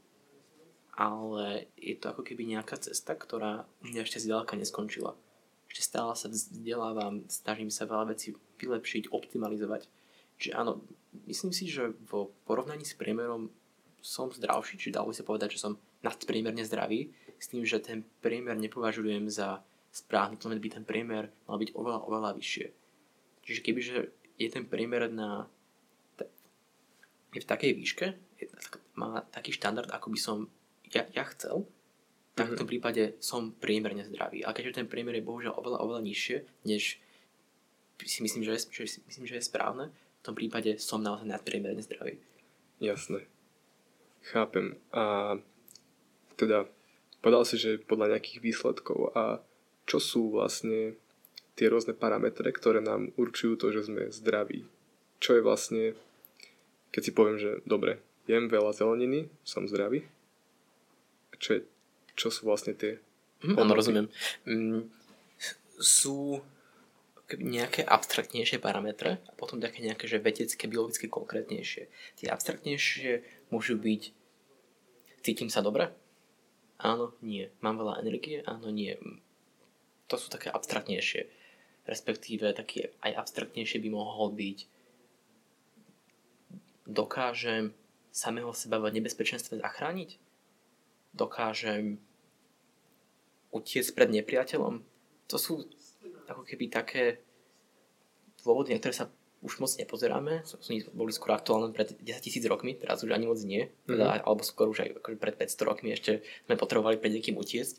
ale 0.99 1.71
je 1.79 1.95
to 1.95 2.11
ako 2.11 2.27
keby 2.27 2.43
nejaká 2.59 2.75
cesta, 2.83 3.15
ktorá 3.15 3.71
mňa 3.87 4.03
ešte 4.03 4.19
zďaleka 4.19 4.59
neskončila. 4.59 5.15
Ešte 5.69 5.83
stále 5.85 6.13
sa 6.17 6.33
vzdelávam, 6.33 7.29
snažím 7.29 7.69
sa 7.69 7.85
veľa 7.85 8.17
vecí 8.17 8.33
vylepšiť, 8.59 9.13
optimalizovať. 9.13 9.87
Čiže 10.41 10.53
áno, 10.57 10.81
myslím 11.29 11.53
si, 11.53 11.69
že 11.69 11.93
v 12.09 12.33
porovnaní 12.49 12.89
s 12.89 12.97
priemerom 12.97 13.53
som 14.01 14.33
zdravší, 14.33 14.81
či 14.81 14.95
dalo 14.95 15.11
by 15.13 15.17
sa 15.17 15.27
povedať, 15.27 15.59
že 15.59 15.63
som 15.69 15.77
nadpriemerne 16.01 16.63
zdravý, 16.65 17.13
s 17.39 17.51
tým, 17.51 17.63
že 17.63 17.83
ten 17.83 18.03
priemer 18.25 18.59
nepovažujem 18.59 19.31
za 19.31 19.63
správny, 19.95 20.39
to 20.39 20.51
by 20.51 20.69
ten 20.71 20.87
priemer 20.87 21.31
mal 21.47 21.59
byť 21.59 21.75
oveľa, 21.75 22.01
oveľa 22.07 22.31
vyššie. 22.39 22.67
Čiže 23.47 23.61
kebyže 23.65 23.99
je 24.39 24.49
ten 24.49 24.65
priemer 24.67 25.11
na 25.11 25.51
je 27.29 27.41
v 27.45 27.51
takej 27.51 27.73
výške, 27.77 28.07
má 28.97 29.21
taký 29.29 29.53
štandard, 29.53 29.93
ako 29.93 30.09
by 30.09 30.19
som 30.19 30.39
ja, 30.89 31.05
ja 31.13 31.29
chcel, 31.29 31.69
tak 32.39 32.55
v 32.55 32.59
tom 32.59 32.67
mhm. 32.71 32.73
prípade 32.73 33.03
som 33.19 33.51
priemerne 33.51 34.07
zdravý. 34.07 34.47
A 34.47 34.55
keďže 34.55 34.83
ten 34.83 34.87
priemer 34.87 35.19
je 35.19 35.27
bohužiaľ 35.27 35.59
oveľa, 35.59 35.79
oveľa 35.83 36.03
nižšie, 36.07 36.37
než 36.71 37.03
si 37.99 38.19
myslím, 38.23 38.47
že 38.47 38.55
je, 38.55 38.87
že 38.87 39.03
myslím, 39.11 39.27
že 39.27 39.43
je 39.43 39.49
správne, 39.51 39.91
v 39.91 40.23
tom 40.23 40.35
prípade 40.39 40.79
som 40.79 41.03
naozaj 41.03 41.27
nadpriemerne 41.27 41.83
zdravý. 41.83 42.23
Jasné. 42.79 43.27
Chápem. 44.23 44.79
A 44.95 45.37
teda 46.39 46.71
povedal 47.19 47.43
si, 47.43 47.59
že 47.59 47.83
podľa 47.83 48.15
nejakých 48.15 48.39
výsledkov 48.39 49.11
a 49.19 49.43
čo 49.89 49.99
sú 49.99 50.31
vlastne 50.31 50.95
tie 51.59 51.67
rôzne 51.67 51.91
parametre, 51.91 52.47
ktoré 52.55 52.79
nám 52.79 53.11
určujú 53.19 53.59
to, 53.59 53.75
že 53.75 53.91
sme 53.91 54.15
zdraví. 54.15 54.63
Čo 55.19 55.39
je 55.39 55.43
vlastne 55.43 55.85
keď 56.93 57.03
si 57.05 57.13
poviem, 57.13 57.39
že 57.39 57.61
dobre, 57.69 58.01
jem 58.25 58.49
veľa 58.49 58.73
zeleniny, 58.73 59.29
som 59.45 59.69
zdravý, 59.69 60.09
čo, 61.39 61.59
je, 61.59 61.61
čo 62.19 62.35
sú 62.35 62.51
vlastne 62.51 62.75
tie 62.75 62.99
mm, 63.47 63.55
Áno, 63.55 63.73
rozumiem. 63.79 64.11
Mm, 64.43 64.91
sú 65.79 66.43
nejaké 67.29 67.85
abstraktnejšie 67.85 68.59
parametre 68.59 69.23
a 69.29 69.33
potom 69.37 69.63
také 69.63 69.85
nejaké, 69.85 70.11
že 70.11 70.19
vedecké, 70.19 70.65
biologicky 70.67 71.07
konkrétnejšie. 71.07 71.87
Tie 72.19 72.27
abstraktnejšie 72.27 73.23
môžu 73.55 73.79
byť 73.79 74.03
cítim 75.23 75.53
sa 75.53 75.61
dobre? 75.61 75.93
Áno, 76.81 77.13
nie. 77.21 77.53
Mám 77.61 77.85
veľa 77.85 78.01
energie? 78.01 78.41
Áno, 78.49 78.73
nie. 78.73 78.97
To 80.09 80.17
sú 80.17 80.33
také 80.33 80.49
abstraktnejšie. 80.49 81.29
Respektíve 81.85 82.49
taký 82.57 82.89
aj 83.05 83.29
abstraktnejšie 83.29 83.83
by 83.85 83.89
mohol 83.93 84.33
byť 84.33 84.59
dokážem 86.89 87.77
samého 88.09 88.57
seba 88.57 88.81
v 88.81 88.97
nebezpečenstve 88.97 89.61
zachrániť? 89.61 90.17
Dokážem 91.13 92.01
utiecť 93.55 93.91
pred 93.97 94.11
nepriateľom? 94.13 94.75
To 95.29 95.37
sú 95.37 95.65
ako 96.29 96.45
keby 96.45 96.69
také 96.69 97.21
dôvody, 98.45 98.77
na 98.77 98.81
ktoré 98.81 98.95
sa 98.95 99.07
už 99.39 99.63
moc 99.63 99.71
nepozeráme. 99.79 100.43
Boli 100.93 101.13
skôr 101.15 101.31
aktuálne 101.31 101.71
pred 101.71 101.95
10 101.95 102.27
tisíc 102.27 102.43
rokmi, 102.47 102.75
teraz 102.75 103.07
už 103.07 103.15
ani 103.15 103.31
moc 103.31 103.39
nie. 103.47 103.71
mm-hmm. 103.87 104.27
alebo 104.27 104.43
skôr 104.43 104.67
už 104.67 104.83
aj 104.83 104.99
akože 104.99 105.19
pred 105.19 105.35
500 105.39 105.69
rokmi 105.69 105.89
ešte 105.95 106.27
sme 106.47 106.59
potrebovali 106.59 106.99
pred 106.99 107.15
niekým 107.15 107.39
utiecť. 107.39 107.79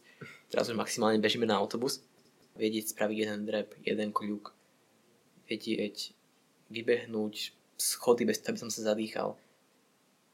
Teraz 0.50 0.72
už 0.72 0.80
maximálne 0.80 1.20
bežíme 1.20 1.44
na 1.44 1.60
autobus. 1.60 2.00
Vedieť 2.56 2.96
spraviť 2.96 3.18
jeden 3.28 3.42
drep, 3.44 3.76
jeden 3.84 4.10
kľúk. 4.16 4.56
Vedieť 5.52 6.16
vybehnúť 6.72 7.56
schody 7.80 8.24
bez 8.24 8.40
toho, 8.40 8.56
aby 8.56 8.62
som 8.64 8.72
sa 8.72 8.96
zadýchal. 8.96 9.36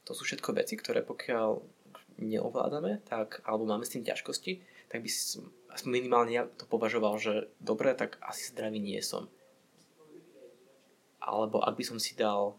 To 0.05 0.11
sú 0.13 0.25
všetko 0.25 0.53
veci, 0.57 0.77
ktoré 0.77 1.01
pokiaľ 1.01 1.61
neovládame, 2.21 3.01
tak, 3.05 3.41
alebo 3.43 3.67
máme 3.67 3.83
s 3.83 3.93
tým 3.93 4.05
ťažkosti, 4.05 4.61
tak 4.95 5.03
by 5.03 5.11
som 5.11 5.51
minimálne 5.83 6.31
ja 6.31 6.47
to 6.47 6.63
považoval, 6.63 7.19
že 7.19 7.51
dobre, 7.59 7.91
tak 7.91 8.15
asi 8.23 8.47
zdravý 8.47 8.79
nie 8.79 9.03
som. 9.03 9.27
Alebo 11.19 11.59
ak 11.59 11.75
by 11.75 11.83
som 11.83 11.99
si 11.99 12.15
dal 12.15 12.55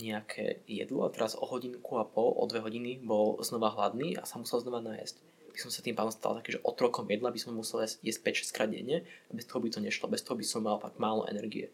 nejaké 0.00 0.64
jedlo 0.64 1.04
a 1.04 1.12
teraz 1.12 1.36
o 1.36 1.44
hodinku 1.44 2.00
a 2.00 2.08
pol, 2.08 2.32
o 2.32 2.48
dve 2.48 2.64
hodiny 2.64 3.04
bol 3.04 3.36
znova 3.44 3.68
hladný 3.76 4.16
a 4.16 4.24
sa 4.24 4.40
musel 4.40 4.64
znova 4.64 4.80
najesť. 4.80 5.20
By 5.52 5.60
som 5.60 5.68
sa 5.68 5.84
tým 5.84 5.92
pádom 5.92 6.10
stal 6.10 6.40
taký, 6.40 6.56
že 6.56 6.64
otrokom 6.64 7.04
jedla 7.04 7.28
by 7.28 7.36
som 7.36 7.52
musel 7.52 7.84
jesť 7.84 8.18
5-6 8.24 8.56
krát 8.56 8.72
denne 8.72 9.04
a 9.04 9.30
bez 9.36 9.44
toho 9.44 9.60
by 9.60 9.68
to 9.68 9.84
nešlo, 9.84 10.08
bez 10.08 10.24
toho 10.24 10.40
by 10.40 10.42
som 10.48 10.64
mal 10.64 10.80
tak 10.80 10.96
málo 10.96 11.28
energie. 11.28 11.68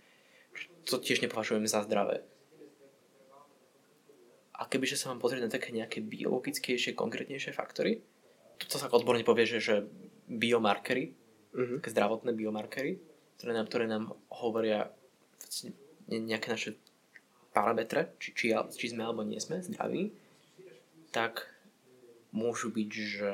To 0.90 0.98
tiež 0.98 1.22
nepovažujem 1.22 1.70
za 1.70 1.86
zdravé. 1.86 2.26
A 4.58 4.66
kebyže 4.68 4.98
sa 4.98 5.14
vám 5.14 5.22
pozrieť 5.22 5.48
na 5.48 5.54
také 5.54 5.72
nejaké 5.72 6.04
biologickejšie, 6.04 6.92
konkrétnejšie 6.92 7.56
faktory, 7.56 8.04
to 8.68 8.76
sa 8.76 8.90
odborne 8.92 9.24
povie, 9.24 9.48
že, 9.48 9.58
že 9.60 9.74
biomarkery, 10.28 11.14
uh-huh. 11.54 11.78
také 11.80 11.94
zdravotné 11.94 12.36
biomarkery, 12.36 13.00
ktoré 13.40 13.52
nám, 13.56 13.66
ktoré 13.72 13.84
nám 13.88 14.04
hovoria 14.28 14.92
nejaké 16.10 16.48
naše 16.50 16.70
parametre, 17.50 18.14
či, 18.20 18.34
či, 18.34 18.46
či 18.52 18.86
sme 18.92 19.06
alebo 19.06 19.26
nie 19.26 19.40
sme 19.42 19.62
zdraví, 19.62 20.14
tak 21.10 21.50
môžu 22.30 22.70
byť, 22.70 22.90
že 22.90 23.32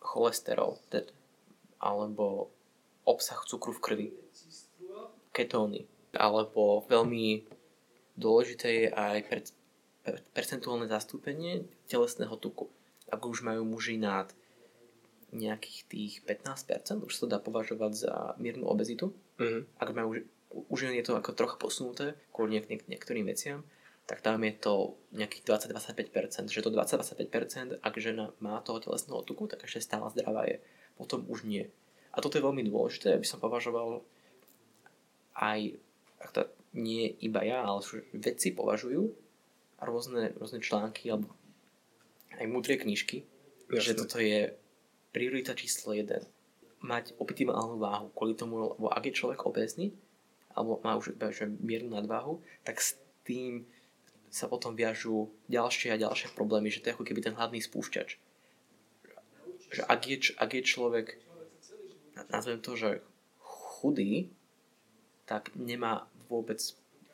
cholesterol, 0.00 0.80
teda, 0.88 1.12
alebo 1.78 2.48
obsah 3.04 3.38
cukru 3.44 3.76
v 3.76 3.82
krvi, 3.84 4.08
ketóny, 5.32 5.84
alebo 6.16 6.84
veľmi 6.88 7.44
dôležité 8.16 8.68
je 8.68 8.88
aj 8.92 9.16
percentuálne 10.36 10.88
zastúpenie 10.88 11.64
telesného 11.88 12.36
tuku. 12.36 12.68
Ak 13.12 13.20
už 13.28 13.44
majú 13.44 13.68
muži 13.68 14.00
nad 14.00 14.32
nejakých 15.32 15.78
tých 15.88 16.12
15%, 16.24 17.04
už 17.04 17.12
sa 17.12 17.20
to 17.24 17.28
dá 17.28 17.38
považovať 17.40 17.92
za 17.92 18.14
miernu 18.40 18.64
obezitu. 18.68 19.12
Mm-hmm. 19.36 19.62
Ak 19.80 19.88
majú 19.92 20.24
už 20.52 20.92
je 20.92 21.00
to 21.00 21.16
ako 21.16 21.32
trocha 21.32 21.56
posunuté 21.56 22.12
kvôli 22.28 22.60
niek- 22.60 22.68
niek- 22.68 22.84
niektorým 22.84 23.24
veciam, 23.24 23.64
tak 24.04 24.20
tam 24.20 24.44
je 24.44 24.52
to 24.52 24.98
nejakých 25.16 25.48
20-25%, 25.48 26.52
že 26.52 26.60
to 26.60 26.68
20-25%, 26.68 27.80
ak 27.80 27.94
žena 27.96 28.34
má 28.42 28.60
toho 28.60 28.82
telesného 28.82 29.24
tuku, 29.24 29.48
tak 29.48 29.64
ešte 29.64 29.80
stále 29.80 30.10
zdravá 30.12 30.44
je. 30.44 30.60
Potom 31.00 31.24
už 31.24 31.48
nie. 31.48 31.72
A 32.12 32.20
toto 32.20 32.36
je 32.36 32.44
veľmi 32.44 32.66
dôležité, 32.68 33.16
aby 33.16 33.24
som 33.24 33.40
považoval 33.40 34.04
aj, 35.32 35.80
ak 36.20 36.30
to 36.36 36.40
nie 36.76 37.08
iba 37.24 37.40
ja, 37.40 37.64
ale 37.64 37.80
vedci 38.12 38.52
považujú, 38.52 39.08
rôzne, 39.80 40.36
rôzne 40.36 40.60
články 40.60 41.08
alebo 41.08 41.32
aj 42.38 42.46
múdre 42.48 42.80
knižky, 42.80 43.24
Jasne. 43.68 43.82
že 43.82 43.92
toto 43.96 44.16
je 44.20 44.52
priorita 45.12 45.52
číslo 45.52 45.92
1. 45.92 46.08
Mať 46.82 47.14
optimálnu 47.20 47.78
váhu 47.78 48.10
kvôli 48.16 48.34
tomu, 48.34 48.74
lebo 48.74 48.90
ak 48.90 49.06
je 49.06 49.18
človek 49.18 49.46
obezný, 49.46 49.94
alebo 50.52 50.80
má 50.84 50.96
už 50.98 51.16
že 51.32 51.48
miernu 51.48 51.92
nadváhu, 51.96 52.44
tak 52.64 52.80
s 52.80 52.98
tým 53.24 53.64
sa 54.32 54.48
potom 54.48 54.72
viažú 54.72 55.28
ďalšie 55.52 55.92
a 55.92 56.00
ďalšie 56.00 56.32
problémy, 56.32 56.72
že 56.72 56.80
to 56.80 56.88
je 56.88 56.94
ako 56.96 57.04
keby 57.04 57.20
ten 57.20 57.36
hladný 57.36 57.60
spúšťač. 57.60 58.16
Že 59.72 59.82
ak 59.88 60.00
je, 60.08 60.16
ak 60.36 60.50
je 60.56 60.62
človek, 60.64 61.06
nazvem 62.32 62.60
to, 62.60 62.72
že 62.76 62.90
chudý, 63.44 64.32
tak 65.28 65.52
nemá 65.56 66.08
vôbec 66.28 66.60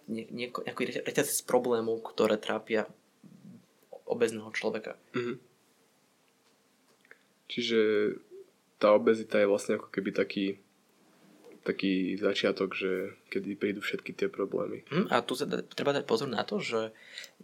nejaký 0.09 1.05
reťazec 1.05 1.45
problémov, 1.45 2.01
ktoré 2.01 2.41
trápia 2.41 2.89
obezného 4.09 4.51
človeka. 4.57 4.97
Mm-hmm. 5.13 5.37
Čiže 7.49 7.81
tá 8.77 8.93
obezita 8.93 9.41
je 9.41 9.51
vlastne 9.51 9.77
ako 9.77 9.89
keby 9.93 10.11
taký 10.13 10.47
taký 11.69 12.17
začiatok, 12.17 12.73
že 12.73 13.13
kedy 13.29 13.61
prídu 13.61 13.85
všetky 13.85 14.17
tie 14.17 14.33
problémy. 14.33 14.89
Mm, 14.89 15.13
a 15.13 15.21
tu 15.21 15.37
sa 15.37 15.45
da, 15.45 15.61
treba 15.61 15.93
dať 15.93 16.09
pozor 16.09 16.25
na 16.25 16.41
to, 16.41 16.65
že 16.65 16.97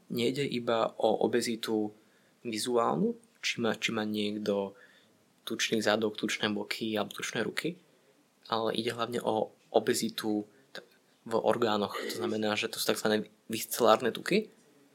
nejde 0.09 0.49
iba 0.49 0.97
o 0.97 1.21
obezitu 1.29 1.93
vizuálnu, 2.41 3.13
či 3.45 3.61
má, 3.61 3.77
či 3.77 3.93
má 3.93 4.09
niekto 4.09 4.73
tučný 5.45 5.85
zadok, 5.85 6.17
tučné 6.17 6.49
boky 6.49 6.97
alebo 6.97 7.13
tučné 7.13 7.45
ruky, 7.45 7.77
ale 8.49 8.73
ide 8.73 8.97
hlavne 8.97 9.21
o 9.21 9.53
obezitu 9.69 10.49
v 11.25 11.35
orgánoch. 11.37 11.93
To 11.93 12.25
znamená, 12.25 12.57
že 12.57 12.73
to 12.73 12.81
sú 12.81 12.97
tzv. 12.97 13.29
viscelárne 13.53 14.09
tuky. 14.09 14.49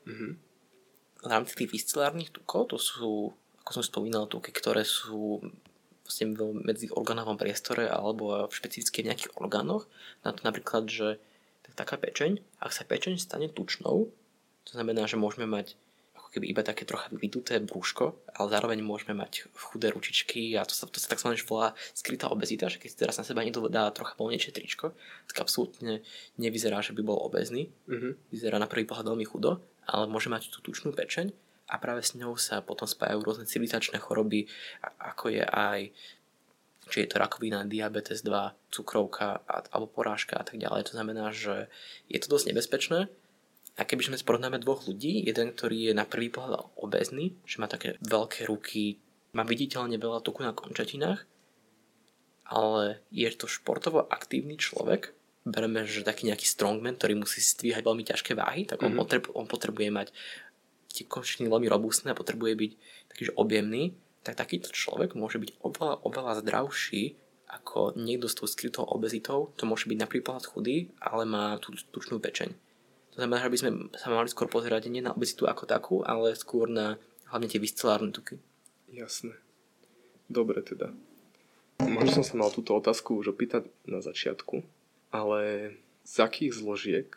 Mm-hmm. 0.10 0.32
V 1.20 1.28
rámci 1.28 1.56
tých 1.56 1.72
viscelárnych 1.72 2.32
tukov, 2.32 2.72
to 2.72 2.78
sú, 2.80 3.36
ako 3.64 3.72
som 3.80 3.84
spomínal, 3.84 4.32
tuky, 4.32 4.56
ktoré 4.56 4.88
sú 4.88 5.44
vlastne 6.08 6.34
v 6.34 6.66
medzi 6.66 6.90
orgánovom 6.90 7.38
priestore 7.38 7.86
alebo 7.86 8.50
v 8.50 8.54
špecifických 8.56 9.06
nejakých 9.14 9.32
orgánoch. 9.38 9.86
Na 10.26 10.34
to 10.34 10.42
napríklad, 10.42 10.90
že 10.90 11.22
taká 11.78 11.96
pečeň, 11.96 12.44
ak 12.60 12.76
sa 12.76 12.84
pečeň 12.84 13.16
stane 13.22 13.48
tučnou, 13.48 14.12
to 14.68 14.72
znamená, 14.74 15.08
že 15.08 15.16
môžeme 15.16 15.48
mať 15.48 15.80
ako 16.18 16.28
keby 16.36 16.46
iba 16.52 16.62
také 16.62 16.84
trocha 16.84 17.08
vyduté 17.10 17.58
brúško, 17.64 18.20
ale 18.36 18.48
zároveň 18.52 18.84
môžeme 18.84 19.16
mať 19.16 19.48
chudé 19.56 19.90
ručičky 19.90 20.60
a 20.60 20.68
to 20.68 20.76
sa, 20.76 20.86
to 20.86 21.00
sa 21.00 21.10
tak 21.10 21.24
volá 21.48 21.74
skrytá 21.96 22.28
obezita, 22.28 22.68
že 22.68 22.78
keď 22.78 22.90
si 22.92 22.98
teraz 23.00 23.16
na 23.18 23.26
seba 23.26 23.42
niekto 23.42 23.64
dá 23.72 23.90
trocha 23.96 24.14
voľnejšie 24.20 24.52
tričko, 24.52 24.92
tak 25.32 25.38
absolútne 25.42 26.04
nevyzerá, 26.36 26.84
že 26.84 26.92
by 26.94 27.02
bol 27.02 27.18
obezný. 27.24 27.72
Mm-hmm. 27.88 28.12
Vyzerá 28.30 28.60
na 28.60 28.68
prvý 28.68 28.86
pohľad 28.86 29.10
veľmi 29.10 29.26
chudo, 29.26 29.64
ale 29.90 30.06
môže 30.06 30.30
mať 30.30 30.54
tú 30.54 30.62
tučnú 30.62 30.94
pečeň 30.94 31.34
a 31.70 31.76
práve 31.78 32.06
s 32.06 32.14
ňou 32.18 32.38
sa 32.38 32.62
potom 32.62 32.86
spájajú 32.86 33.22
rôzne 33.22 33.50
civilizačné 33.50 33.98
choroby, 34.02 34.50
ako 35.02 35.34
je 35.34 35.46
aj 35.46 35.94
či 36.90 37.06
je 37.06 37.10
to 37.14 37.22
rakovina, 37.22 37.70
diabetes 37.70 38.26
2, 38.26 38.74
cukrovka 38.74 39.46
alebo 39.46 39.86
porážka 39.86 40.42
a 40.42 40.44
tak 40.44 40.58
ďalej. 40.58 40.90
To 40.90 40.98
znamená, 40.98 41.30
že 41.30 41.70
je 42.10 42.18
to 42.18 42.34
dosť 42.34 42.50
nebezpečné 42.50 43.06
a 43.78 43.82
keby 43.86 44.10
sme 44.10 44.18
porovnáme 44.20 44.58
dvoch 44.58 44.90
ľudí, 44.90 45.22
jeden, 45.22 45.54
ktorý 45.54 45.92
je 45.92 45.94
na 45.94 46.10
prvý 46.10 46.34
pohľad 46.34 46.66
obezný, 46.82 47.38
že 47.46 47.62
má 47.62 47.70
také 47.70 47.96
veľké 48.02 48.50
ruky, 48.50 48.98
má 49.38 49.46
viditeľne 49.46 50.02
veľa 50.02 50.26
tuku 50.26 50.42
na 50.42 50.52
končatinách, 50.52 51.30
ale 52.50 53.06
je 53.14 53.30
to 53.38 53.46
športovo 53.46 54.02
aktívny 54.10 54.58
človek, 54.58 55.14
bereme, 55.50 55.84
že 55.84 56.06
taký 56.06 56.30
nejaký 56.30 56.46
strongman, 56.46 56.96
ktorý 56.96 57.20
musí 57.20 57.42
stvihať 57.42 57.82
veľmi 57.82 58.04
ťažké 58.06 58.38
váhy, 58.38 58.70
tak 58.70 58.86
on, 58.86 58.94
mm-hmm. 58.94 59.02
potrebu, 59.02 59.28
on 59.36 59.48
potrebuje 59.50 59.90
mať 59.90 60.08
tie 60.90 61.06
končiny 61.06 61.50
veľmi 61.50 61.70
robustné 61.70 62.14
a 62.14 62.18
potrebuje 62.18 62.54
byť 62.56 62.72
taký 63.14 63.24
objemný, 63.38 63.94
tak 64.26 64.38
takýto 64.38 64.74
človek 64.74 65.14
môže 65.14 65.38
byť 65.38 65.62
oveľa, 65.62 65.96
oveľa 66.06 66.34
zdravší 66.46 67.18
ako 67.50 67.98
niekto 67.98 68.30
s 68.30 68.38
tou 68.38 68.46
skrytou 68.46 68.86
obezitou. 68.86 69.50
To 69.58 69.66
môže 69.66 69.90
byť 69.90 69.98
napríklad 69.98 70.46
chudý, 70.46 70.94
ale 71.02 71.26
má 71.26 71.58
tú 71.58 71.74
tučnú 71.74 72.22
pečeň. 72.22 72.54
To 73.18 73.26
znamená, 73.26 73.42
že 73.42 73.52
by 73.52 73.58
sme 73.58 73.72
sa 73.98 74.14
mali 74.14 74.30
skôr 74.30 74.46
pozerať 74.46 74.86
nie 74.88 75.02
na 75.02 75.18
obezitu 75.18 75.50
ako 75.50 75.66
takú, 75.66 75.96
ale 76.06 76.38
skôr 76.38 76.70
na 76.70 77.02
hlavne 77.34 77.50
tie 77.50 77.58
viscelárne 77.58 78.14
tuky. 78.14 78.38
Jasné. 78.94 79.34
Dobre 80.30 80.62
teda. 80.62 80.94
Možno 81.82 82.22
som 82.22 82.26
sa 82.26 82.36
mal 82.38 82.54
túto 82.54 82.78
otázku 82.78 83.18
už 83.18 83.34
opýtať 83.34 83.66
na 83.90 84.04
začiatku, 84.04 84.62
ale 85.10 85.74
z 86.06 86.16
akých 86.22 86.54
zložiek 86.58 87.10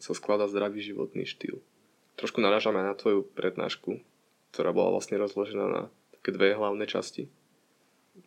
sa 0.00 0.12
skladá 0.16 0.48
zdravý 0.48 0.80
životný 0.80 1.28
štýl? 1.28 1.60
trošku 2.16 2.38
narážame 2.38 2.82
na 2.82 2.94
tvoju 2.94 3.26
prednášku, 3.34 3.98
ktorá 4.54 4.70
bola 4.70 4.94
vlastne 4.94 5.18
rozložená 5.18 5.64
na 5.66 5.82
také 6.18 6.30
dve 6.34 6.54
hlavné 6.54 6.86
časti. 6.86 7.26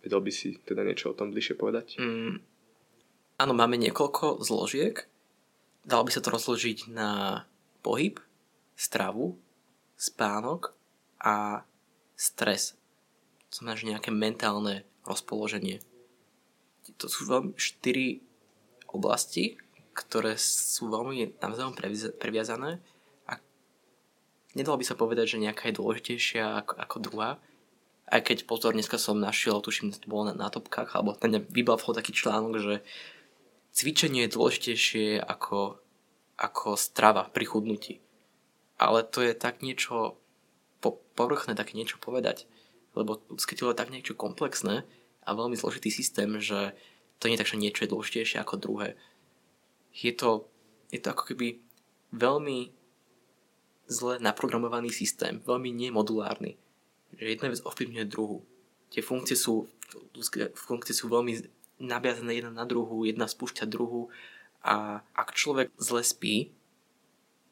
Vedel 0.03 0.19
by 0.19 0.31
si 0.31 0.60
teda 0.67 0.83
niečo 0.83 1.15
o 1.15 1.17
tom 1.17 1.31
bližšie 1.31 1.55
povedať? 1.55 1.95
Mm, 1.99 2.43
áno, 3.39 3.53
máme 3.55 3.79
niekoľko 3.79 4.43
zložiek. 4.43 5.07
Dalo 5.88 6.03
by 6.03 6.12
sa 6.12 6.19
to 6.19 6.36
rozložiť 6.36 6.91
na 6.91 7.43
pohyb, 7.79 8.19
stravu, 8.75 9.39
spánok 9.95 10.75
a 11.23 11.63
stres. 12.19 12.75
To 13.55 13.63
znamená, 13.63 13.79
že 13.79 13.89
nejaké 13.95 14.12
mentálne 14.12 14.83
rozpoloženie. 15.07 15.79
To 16.99 17.07
sú 17.07 17.31
veľmi 17.31 17.55
štyri 17.55 18.19
oblasti, 18.95 19.60
ktoré 19.91 20.39
sú 20.39 20.88
veľmi 20.88 21.41
navzájom 21.41 21.76
previazané 22.15 22.80
nedalo 24.58 24.82
by 24.82 24.86
sa 24.89 24.97
povedať, 24.97 25.38
že 25.38 25.43
nejaká 25.45 25.69
je 25.69 25.78
dôležitejšia 25.78 26.65
ako, 26.65 26.73
ako 26.82 26.95
druhá. 26.97 27.30
Aj 28.10 28.21
keď 28.26 28.50
pozor, 28.50 28.73
dneska 28.73 28.97
som 28.97 29.21
našiel, 29.21 29.62
tuším, 29.62 29.93
to 29.93 30.10
bolo 30.10 30.32
na, 30.32 30.34
na 30.34 30.50
topkách, 30.50 30.97
alebo 30.97 31.13
ten 31.13 31.45
vybavol 31.54 31.93
taký 31.93 32.15
článok, 32.17 32.54
že 32.58 32.73
cvičenie 33.78 34.26
je 34.26 34.34
dôležitejšie 34.34 35.21
ako, 35.21 35.78
ako 36.41 36.73
strava 36.73 37.30
pri 37.30 37.45
chudnutí. 37.45 38.02
Ale 38.82 39.06
to 39.06 39.21
je 39.21 39.38
tak 39.38 39.62
niečo 39.62 40.17
po, 40.82 40.97
povrchné, 41.13 41.54
tak 41.54 41.78
niečo 41.78 42.02
povedať. 42.02 42.50
Lebo 42.97 43.21
ľudské 43.30 43.54
telo 43.54 43.76
je 43.76 43.82
tak 43.82 43.93
niečo 43.93 44.17
komplexné 44.17 44.88
a 45.21 45.30
veľmi 45.36 45.60
zložitý 45.60 45.93
systém, 45.93 46.39
že 46.41 46.73
to 47.17 47.27
nie 47.27 47.36
je 47.36 47.41
tak, 47.41 47.49
že 47.49 47.62
niečo 47.62 47.84
je 47.86 47.91
dôležitejšie 47.93 48.38
ako 48.41 48.56
druhé. 48.62 48.88
Je 49.93 50.13
to, 50.13 50.45
je 50.93 51.01
to 51.01 51.10
ako 51.13 51.34
keby 51.34 51.58
veľmi 52.13 52.69
zle 53.89 54.19
naprogramovaný 54.21 54.93
systém, 54.93 55.41
veľmi 55.41 55.73
nemodulárny. 55.73 56.60
Že 57.17 57.34
jedna 57.34 57.47
vec 57.49 57.62
ovplyvňuje 57.63 58.06
druhú. 58.06 58.43
Tie 58.93 59.01
funkcie 59.01 59.36
sú, 59.36 59.67
funkcie 60.53 60.93
sú 60.93 61.10
veľmi 61.10 61.39
nabiazané 61.82 62.41
jedna 62.41 62.51
na 62.51 62.65
druhú, 62.65 63.06
jedna 63.06 63.25
spúšťa 63.25 63.65
druhú 63.69 64.10
a 64.65 65.06
ak 65.15 65.38
človek 65.38 65.71
zle 65.77 66.01
spí, 66.01 66.51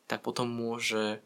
tak 0.06 0.21
potom 0.21 0.49
môže 0.49 1.21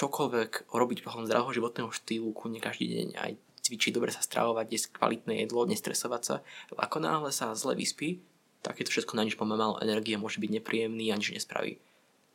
čokoľvek 0.00 0.72
robiť 0.72 1.04
pohľadom 1.04 1.28
zdravého 1.28 1.52
životného 1.52 1.90
štýlu 1.92 2.32
kune 2.32 2.56
každý 2.60 2.88
deň, 2.88 3.08
aj 3.20 3.32
cvičiť, 3.72 3.96
dobre 3.96 4.12
sa 4.12 4.20
stravovať, 4.20 4.68
jesť 4.68 5.00
kvalitné 5.00 5.48
jedlo, 5.48 5.64
nestresovať 5.64 6.20
sa. 6.20 6.36
Ako 6.76 7.00
náhle 7.00 7.32
sa 7.32 7.56
zle 7.56 7.72
vyspí, 7.72 8.20
tak 8.60 8.76
je 8.76 8.84
to 8.84 8.92
všetko 8.92 9.16
na 9.16 9.24
nič 9.24 9.40
pomálo 9.40 9.80
energie, 9.80 10.20
môže 10.20 10.36
byť 10.36 10.60
nepríjemný 10.60 11.08
a 11.08 11.16
nič 11.16 11.32
nespraví. 11.32 11.80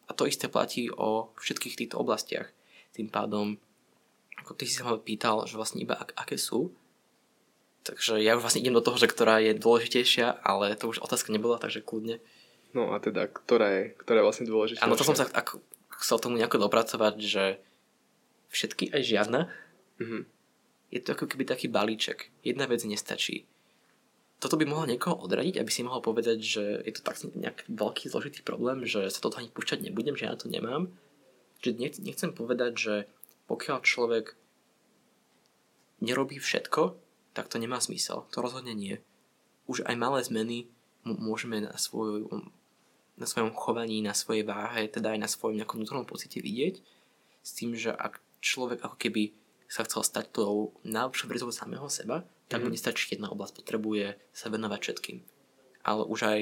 A 0.09 0.17
to 0.17 0.25
isté 0.25 0.49
platí 0.49 0.89
o 0.89 1.29
všetkých 1.37 1.77
týchto 1.77 2.01
oblastiach. 2.01 2.49
Tým 2.97 3.13
pádom, 3.13 3.61
ako 4.41 4.57
ty 4.57 4.65
si 4.65 4.81
sa 4.81 4.89
ma 4.89 4.97
pýtal, 4.97 5.45
že 5.45 5.61
vlastne 5.61 5.77
iba 5.77 5.93
ak, 5.93 6.17
aké 6.17 6.41
sú, 6.41 6.73
takže 7.85 8.17
ja 8.17 8.33
už 8.33 8.41
vlastne 8.41 8.65
idem 8.65 8.73
do 8.73 8.81
toho, 8.81 8.97
že 8.97 9.05
ktorá 9.05 9.37
je 9.37 9.53
dôležitejšia, 9.53 10.41
ale 10.41 10.73
to 10.73 10.89
už 10.89 11.05
otázka 11.05 11.29
nebola, 11.29 11.61
takže 11.61 11.85
kľudne. 11.85 12.17
No 12.73 12.91
a 12.91 12.99
teda, 12.99 13.29
ktorá 13.29 13.69
je, 13.77 13.83
ktorá 14.01 14.19
je 14.19 14.25
vlastne 14.25 14.49
dôležitejšia? 14.49 14.83
Áno, 14.89 14.97
to 14.97 15.05
som 15.05 15.13
sa 15.13 15.29
ako, 15.29 15.61
chcel 16.01 16.17
tomu 16.17 16.41
nejako 16.41 16.65
dopracovať, 16.65 17.15
že 17.21 17.45
všetky 18.51 18.91
aj 18.91 19.01
žiadna. 19.05 19.41
Mm-hmm. 20.01 20.36
Je 20.91 21.03
to 21.03 21.13
ako 21.13 21.27
keby 21.27 21.43
taký 21.43 21.67
balíček. 21.67 22.31
Jedna 22.43 22.65
vec 22.65 22.83
nestačí 22.87 23.47
toto 24.37 24.53
by 24.57 24.69
mohlo 24.69 24.85
niekoho 24.85 25.17
odradiť, 25.17 25.57
aby 25.57 25.71
si 25.73 25.81
mohol 25.81 26.05
povedať, 26.05 26.37
že 26.37 26.63
je 26.85 26.93
to 26.93 27.01
tak 27.01 27.17
nejak 27.33 27.65
veľký 27.65 28.05
zložitý 28.05 28.45
problém, 28.45 28.85
že 28.85 29.09
sa 29.09 29.17
toto 29.17 29.41
ani 29.41 29.49
púšťať 29.49 29.89
nebudem, 29.89 30.13
že 30.13 30.29
ja 30.29 30.37
to 30.37 30.45
nemám. 30.45 30.93
Čiže 31.65 32.05
nechcem 32.05 32.31
povedať, 32.37 32.71
že 32.77 32.95
pokiaľ 33.49 33.81
človek 33.81 34.37
nerobí 36.05 36.37
všetko, 36.37 36.93
tak 37.33 37.49
to 37.49 37.57
nemá 37.57 37.81
zmysel. 37.81 38.29
To 38.29 38.45
rozhodne 38.45 38.77
nie. 38.77 39.01
Už 39.65 39.81
aj 39.89 39.97
malé 39.97 40.21
zmeny 40.21 40.69
môžeme 41.01 41.65
na, 41.65 41.73
svoj, 41.73 42.29
na 43.17 43.25
svojom 43.25 43.57
chovaní, 43.57 44.05
na 44.05 44.13
svojej 44.13 44.45
váhe, 44.45 44.85
teda 44.85 45.17
aj 45.17 45.19
na 45.25 45.29
svojom 45.29 45.57
nejakom 45.57 45.81
vnútornom 45.81 46.05
pocite 46.05 46.37
vidieť, 46.37 46.77
s 47.41 47.49
tým, 47.57 47.73
že 47.73 47.89
ak 47.89 48.21
človek 48.37 48.85
ako 48.85 49.01
keby 49.01 49.33
sa 49.67 49.83
chcel 49.83 50.03
stať 50.03 50.31
tou 50.31 50.71
najlepšou 50.87 51.27
verzou 51.27 51.51
samého 51.51 51.87
seba, 51.91 52.23
tak 52.47 52.63
mu 52.63 52.71
mhm. 52.71 52.75
nestačí 52.79 53.15
jedna 53.15 53.27
oblasť, 53.31 53.59
potrebuje 53.59 54.15
sa 54.31 54.47
venovať 54.47 54.79
všetkým. 54.79 55.17
Ale 55.83 56.03
už 56.07 56.19
aj 56.23 56.39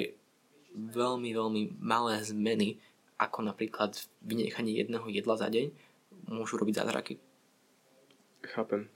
veľmi, 0.73 1.29
veľmi 1.33 1.61
malé 1.81 2.21
zmeny, 2.21 2.77
ako 3.17 3.47
napríklad 3.47 3.97
vynechanie 4.21 4.75
jedného 4.75 5.07
jedla 5.09 5.35
za 5.39 5.47
deň, 5.49 5.71
môžu 6.29 6.59
robiť 6.59 6.83
zázraky. 6.83 7.17
Chápem. 8.45 8.89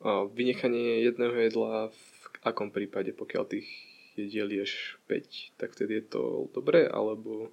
A 0.00 0.24
vynechanie 0.30 1.04
jedného 1.04 1.34
jedla 1.36 1.90
v 1.90 2.02
akom 2.46 2.70
prípade, 2.72 3.12
pokiaľ 3.12 3.44
tých 3.50 3.68
jediel 4.16 4.48
ješ 4.52 4.96
5, 5.08 5.58
tak 5.60 5.76
vtedy 5.76 6.00
je 6.00 6.04
to 6.16 6.22
dobré, 6.52 6.88
alebo 6.88 7.52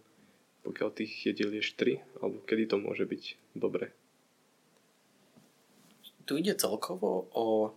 pokiaľ 0.64 0.90
tých 0.92 1.32
jediel 1.32 1.52
ješ 1.56 1.76
3, 1.80 2.24
alebo 2.24 2.44
kedy 2.44 2.64
to 2.72 2.78
môže 2.80 3.04
byť 3.08 3.24
dobré? 3.56 3.92
Tu 6.28 6.44
ide 6.44 6.60
celkovo 6.60 7.32
o 7.32 7.72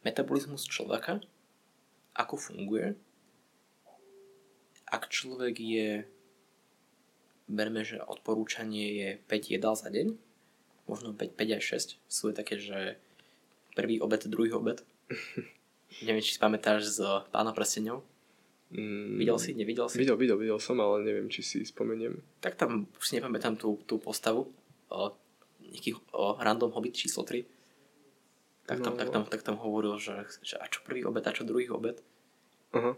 metabolizmus 0.00 0.64
človeka, 0.64 1.20
ako 2.16 2.40
funguje. 2.40 2.96
Ak 4.88 5.12
človek 5.12 5.60
je 5.60 6.08
berme, 7.50 7.84
že 7.84 8.00
odporúčanie 8.00 8.86
je 8.96 9.08
5 9.28 9.54
jedál 9.54 9.74
za 9.76 9.92
deň, 9.92 10.16
možno 10.88 11.12
5, 11.12 11.36
5 11.36 11.56
aj 11.60 11.62
6. 12.00 12.00
Sú 12.08 12.32
také, 12.32 12.56
že 12.56 12.96
prvý 13.76 14.00
obed, 14.00 14.24
druhý 14.26 14.56
obed. 14.56 14.80
Neviem, 16.06 16.22
či 16.24 16.38
si 16.38 16.40
pamätáš 16.40 16.96
z 16.96 16.98
Pána 17.28 17.52
prstenov. 17.52 18.06
Mm, 18.70 19.18
videl 19.18 19.38
si, 19.42 19.50
nevidel 19.52 19.90
si? 19.90 19.98
Videl, 19.98 20.14
videl, 20.14 20.38
videl 20.38 20.62
som, 20.62 20.78
ale 20.78 21.02
neviem, 21.02 21.26
či 21.26 21.42
si 21.42 21.58
spomeniem. 21.66 22.22
Tak 22.38 22.54
tam 22.54 22.86
už 22.86 23.04
si 23.04 23.18
nepamätám 23.18 23.58
tú, 23.58 23.82
tú 23.82 23.98
postavu. 23.98 24.46
Nejaký 25.70 25.96
o, 26.12 26.36
random 26.36 26.74
hobbit 26.74 26.94
číslo 26.98 27.22
3. 27.22 27.46
Tak 28.66 28.78
tam, 28.82 28.94
no. 28.94 28.98
tak 28.98 29.08
tam, 29.10 29.22
tak 29.26 29.42
tam 29.42 29.56
hovoril, 29.58 29.98
že, 29.98 30.26
že 30.42 30.54
a 30.58 30.66
čo 30.70 30.82
prvý 30.86 31.02
obed, 31.02 31.22
a 31.26 31.34
čo 31.34 31.42
druhý 31.42 31.66
obed. 31.70 31.98
Aha. 32.74 32.94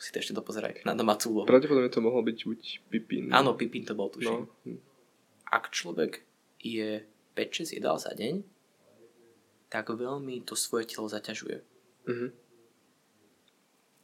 Si 0.00 0.14
to 0.14 0.22
ešte 0.22 0.32
dopozeraj 0.32 0.86
na 0.86 0.96
domácu 0.96 1.28
úlohu. 1.28 1.50
Pravdepodobne 1.50 1.92
to 1.92 2.00
mohol 2.00 2.24
byť 2.24 2.38
buď 2.46 2.60
Pipín. 2.88 3.24
Áno, 3.34 3.58
Pipín 3.58 3.84
to 3.84 3.92
bol, 3.92 4.08
tuším. 4.08 4.48
No. 4.48 4.78
Ak 5.50 5.74
človek 5.74 6.24
je 6.62 7.04
5-6 7.36 7.76
jedál 7.76 7.98
za 8.00 8.14
deň, 8.14 8.40
tak 9.68 9.92
veľmi 9.92 10.46
to 10.46 10.54
svoje 10.56 10.88
telo 10.88 11.10
zaťažuje. 11.10 11.58
Uh-huh 12.06 12.30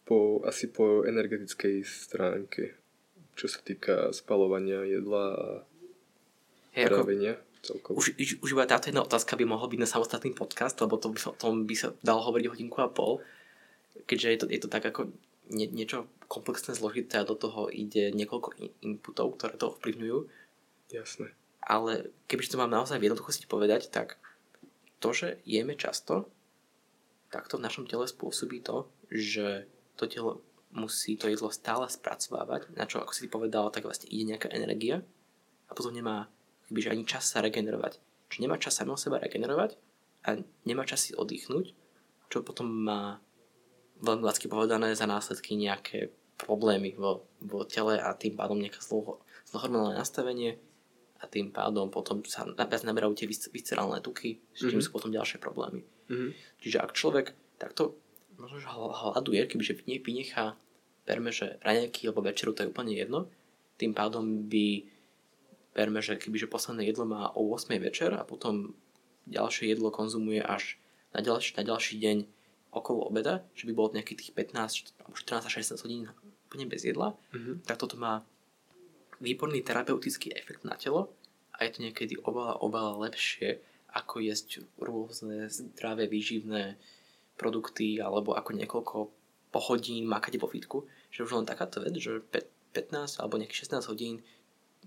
po, 0.06 0.40
asi 0.46 0.70
po 0.70 1.02
energetickej 1.02 1.82
stránke, 1.82 2.78
čo 3.34 3.50
sa 3.50 3.58
týka 3.60 4.14
spalovania 4.14 4.86
jedla 4.86 5.26
a 5.34 5.48
hey, 6.76 6.84
trávenia. 6.84 7.40
Celkovo. 7.64 7.98
Už, 7.98 8.14
už, 8.20 8.30
už 8.44 8.50
iba 8.52 8.68
táto 8.68 8.92
jedna 8.92 9.02
otázka 9.02 9.34
by 9.34 9.48
mohla 9.48 9.66
byť 9.66 9.80
na 9.80 9.88
samostatný 9.88 10.36
podcast, 10.36 10.76
lebo 10.84 11.00
to 11.00 11.08
by 11.10 11.18
sa, 11.18 11.32
tom 11.34 11.64
by 11.64 11.74
sa 11.74 11.96
dalo 12.04 12.22
hovoriť 12.28 12.46
hodinku 12.52 12.78
a 12.84 12.92
pol, 12.92 13.24
keďže 14.04 14.28
je 14.28 14.38
to, 14.38 14.46
je 14.52 14.60
to 14.60 14.68
tak 14.68 14.84
ako 14.86 15.10
nie, 15.50 15.66
niečo 15.66 16.06
komplexné, 16.28 16.76
zložité 16.76 17.18
a 17.18 17.28
do 17.28 17.34
toho 17.34 17.72
ide 17.72 18.12
niekoľko 18.14 18.54
inputov, 18.84 19.34
ktoré 19.40 19.58
to 19.58 19.74
ovplyvňujú. 19.74 20.18
Jasné. 20.94 21.34
Ale 21.66 22.14
kebyže 22.30 22.54
to 22.54 22.60
mám 22.60 22.70
naozaj 22.70 23.02
v 23.02 23.10
jednoduchosti 23.10 23.50
povedať, 23.50 23.90
tak 23.90 24.20
to, 25.02 25.10
že 25.10 25.42
jeme 25.42 25.74
často, 25.74 26.30
tak 27.32 27.50
to 27.50 27.58
v 27.58 27.66
našom 27.66 27.90
tele 27.90 28.06
spôsobí 28.06 28.62
to, 28.62 28.86
že 29.10 29.66
to 29.98 30.06
telo 30.06 30.44
musí 30.70 31.16
to 31.16 31.26
jedlo 31.26 31.50
stále 31.50 31.88
spracovávať, 31.88 32.70
na 32.76 32.86
čo, 32.86 33.02
ako 33.02 33.10
si 33.16 33.26
povedal, 33.26 33.72
tak 33.72 33.88
vlastne 33.88 34.06
ide 34.12 34.36
nejaká 34.36 34.52
energia 34.52 35.02
a 35.66 35.72
potom 35.74 35.90
nemá 35.90 36.30
že 36.72 36.90
ani 36.90 37.06
čas 37.06 37.30
sa 37.30 37.42
regenerovať. 37.42 37.98
Čiže 38.30 38.42
nemá 38.42 38.56
čas 38.58 38.74
samého 38.74 38.98
seba 38.98 39.22
regenerovať 39.22 39.78
a 40.26 40.40
nemá 40.66 40.82
čas 40.82 41.06
si 41.06 41.12
oddychnúť, 41.14 41.72
čo 42.26 42.42
potom 42.42 42.66
má 42.66 43.22
veľmi 44.02 44.26
látsky 44.26 44.50
povedané 44.50 44.92
za 44.98 45.06
následky 45.06 45.54
nejaké 45.54 46.10
problémy 46.36 46.92
vo, 46.98 47.24
vo 47.40 47.64
tele 47.64 47.96
a 47.96 48.12
tým 48.12 48.36
pádom 48.36 48.60
nejaké 48.60 48.82
zlohormonálne 49.48 49.96
nastavenie 49.96 50.60
a 51.16 51.24
tým 51.24 51.48
pádom 51.48 51.88
potom 51.88 52.20
sa 52.28 52.44
napríklad 52.44 52.84
naberajú 52.84 53.16
tie 53.16 53.30
viscerálne 53.30 54.04
tuky, 54.04 54.36
s 54.52 54.68
čím 54.68 54.76
mm-hmm. 54.76 54.84
sú 54.84 54.90
potom 54.92 55.08
ďalšie 55.08 55.40
problémy. 55.40 55.80
Mm-hmm. 56.12 56.30
Čiže 56.60 56.78
ak 56.84 56.92
človek 56.92 57.32
takto 57.56 57.96
možno, 58.36 58.60
že 58.60 58.68
hľaduje, 58.68 59.48
kebyže 59.48 59.80
vynechá, 60.04 60.60
berme, 61.08 61.32
že 61.32 61.56
raňajky 61.64 62.08
alebo 62.08 62.20
večeru, 62.20 62.52
to 62.52 62.66
je 62.66 62.70
úplne 62.70 62.92
jedno, 62.92 63.32
tým 63.80 63.96
pádom 63.96 64.48
by, 64.48 64.84
berme, 65.76 66.00
že 66.00 66.16
kebyže 66.16 66.48
posledné 66.48 66.88
jedlo 66.88 67.04
má 67.04 67.28
o 67.36 67.52
8 67.52 67.76
večer 67.76 68.16
a 68.16 68.24
potom 68.24 68.72
ďalšie 69.28 69.68
jedlo 69.68 69.92
konzumuje 69.92 70.40
až 70.40 70.80
na 71.12 71.20
ďalší, 71.20 71.60
na 71.60 71.64
ďalší 71.68 72.00
deň 72.00 72.16
okolo 72.72 73.12
obeda, 73.12 73.44
že 73.52 73.68
by 73.68 73.72
bolo 73.76 73.92
nejakých 73.92 74.18
tých 74.24 74.32
15, 74.32 75.12
14 75.12 75.52
16 75.52 75.84
hodín 75.84 76.08
úplne 76.48 76.64
bez 76.64 76.88
jedla, 76.88 77.12
mm-hmm. 77.36 77.68
tak 77.68 77.76
toto 77.76 78.00
má 78.00 78.24
výborný 79.20 79.60
terapeutický 79.60 80.32
efekt 80.32 80.64
na 80.64 80.76
telo 80.80 81.12
a 81.52 81.64
je 81.64 81.70
to 81.76 81.84
niekedy 81.84 82.16
oveľa, 82.24 82.60
oveľa 82.64 82.92
lepšie 83.08 83.60
ako 83.96 84.20
jesť 84.20 84.64
rôzne 84.76 85.48
zdravé, 85.48 86.04
výživné 86.04 86.76
produkty 87.40 87.96
alebo 87.96 88.36
ako 88.36 88.50
niekoľko 88.52 88.96
pohodín 89.48 90.04
makať 90.04 90.36
vo 90.36 90.48
fitku, 90.52 90.84
že 91.08 91.24
už 91.24 91.40
len 91.40 91.48
takáto 91.48 91.80
vec, 91.80 91.96
že 91.96 92.20
15 92.76 93.24
alebo 93.24 93.40
nejakých 93.40 93.72
16 93.72 93.88
hodín 93.88 94.20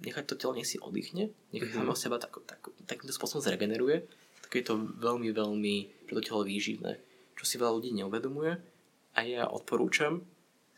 nechať 0.03 0.23
to 0.25 0.35
telo 0.39 0.55
nech 0.55 0.67
si 0.67 0.79
oddychne, 0.79 1.31
nech 1.51 1.63
mm-hmm. 1.63 1.85
samo 1.85 1.93
seba 1.95 2.17
tak, 2.17 2.35
tak, 2.45 2.59
takýmto 2.88 3.13
spôsobom 3.15 3.43
zregeneruje, 3.43 4.07
tak 4.45 4.51
je 4.55 4.63
to 4.65 4.75
veľmi, 4.79 5.29
veľmi 5.35 5.75
pre 6.07 6.13
to 6.19 6.23
telo 6.23 6.41
výživné, 6.43 6.99
čo 7.35 7.43
si 7.43 7.59
veľa 7.59 7.75
ľudí 7.75 7.91
neuvedomuje 7.99 8.57
a 9.15 9.19
ja 9.25 9.45
odporúčam 9.47 10.23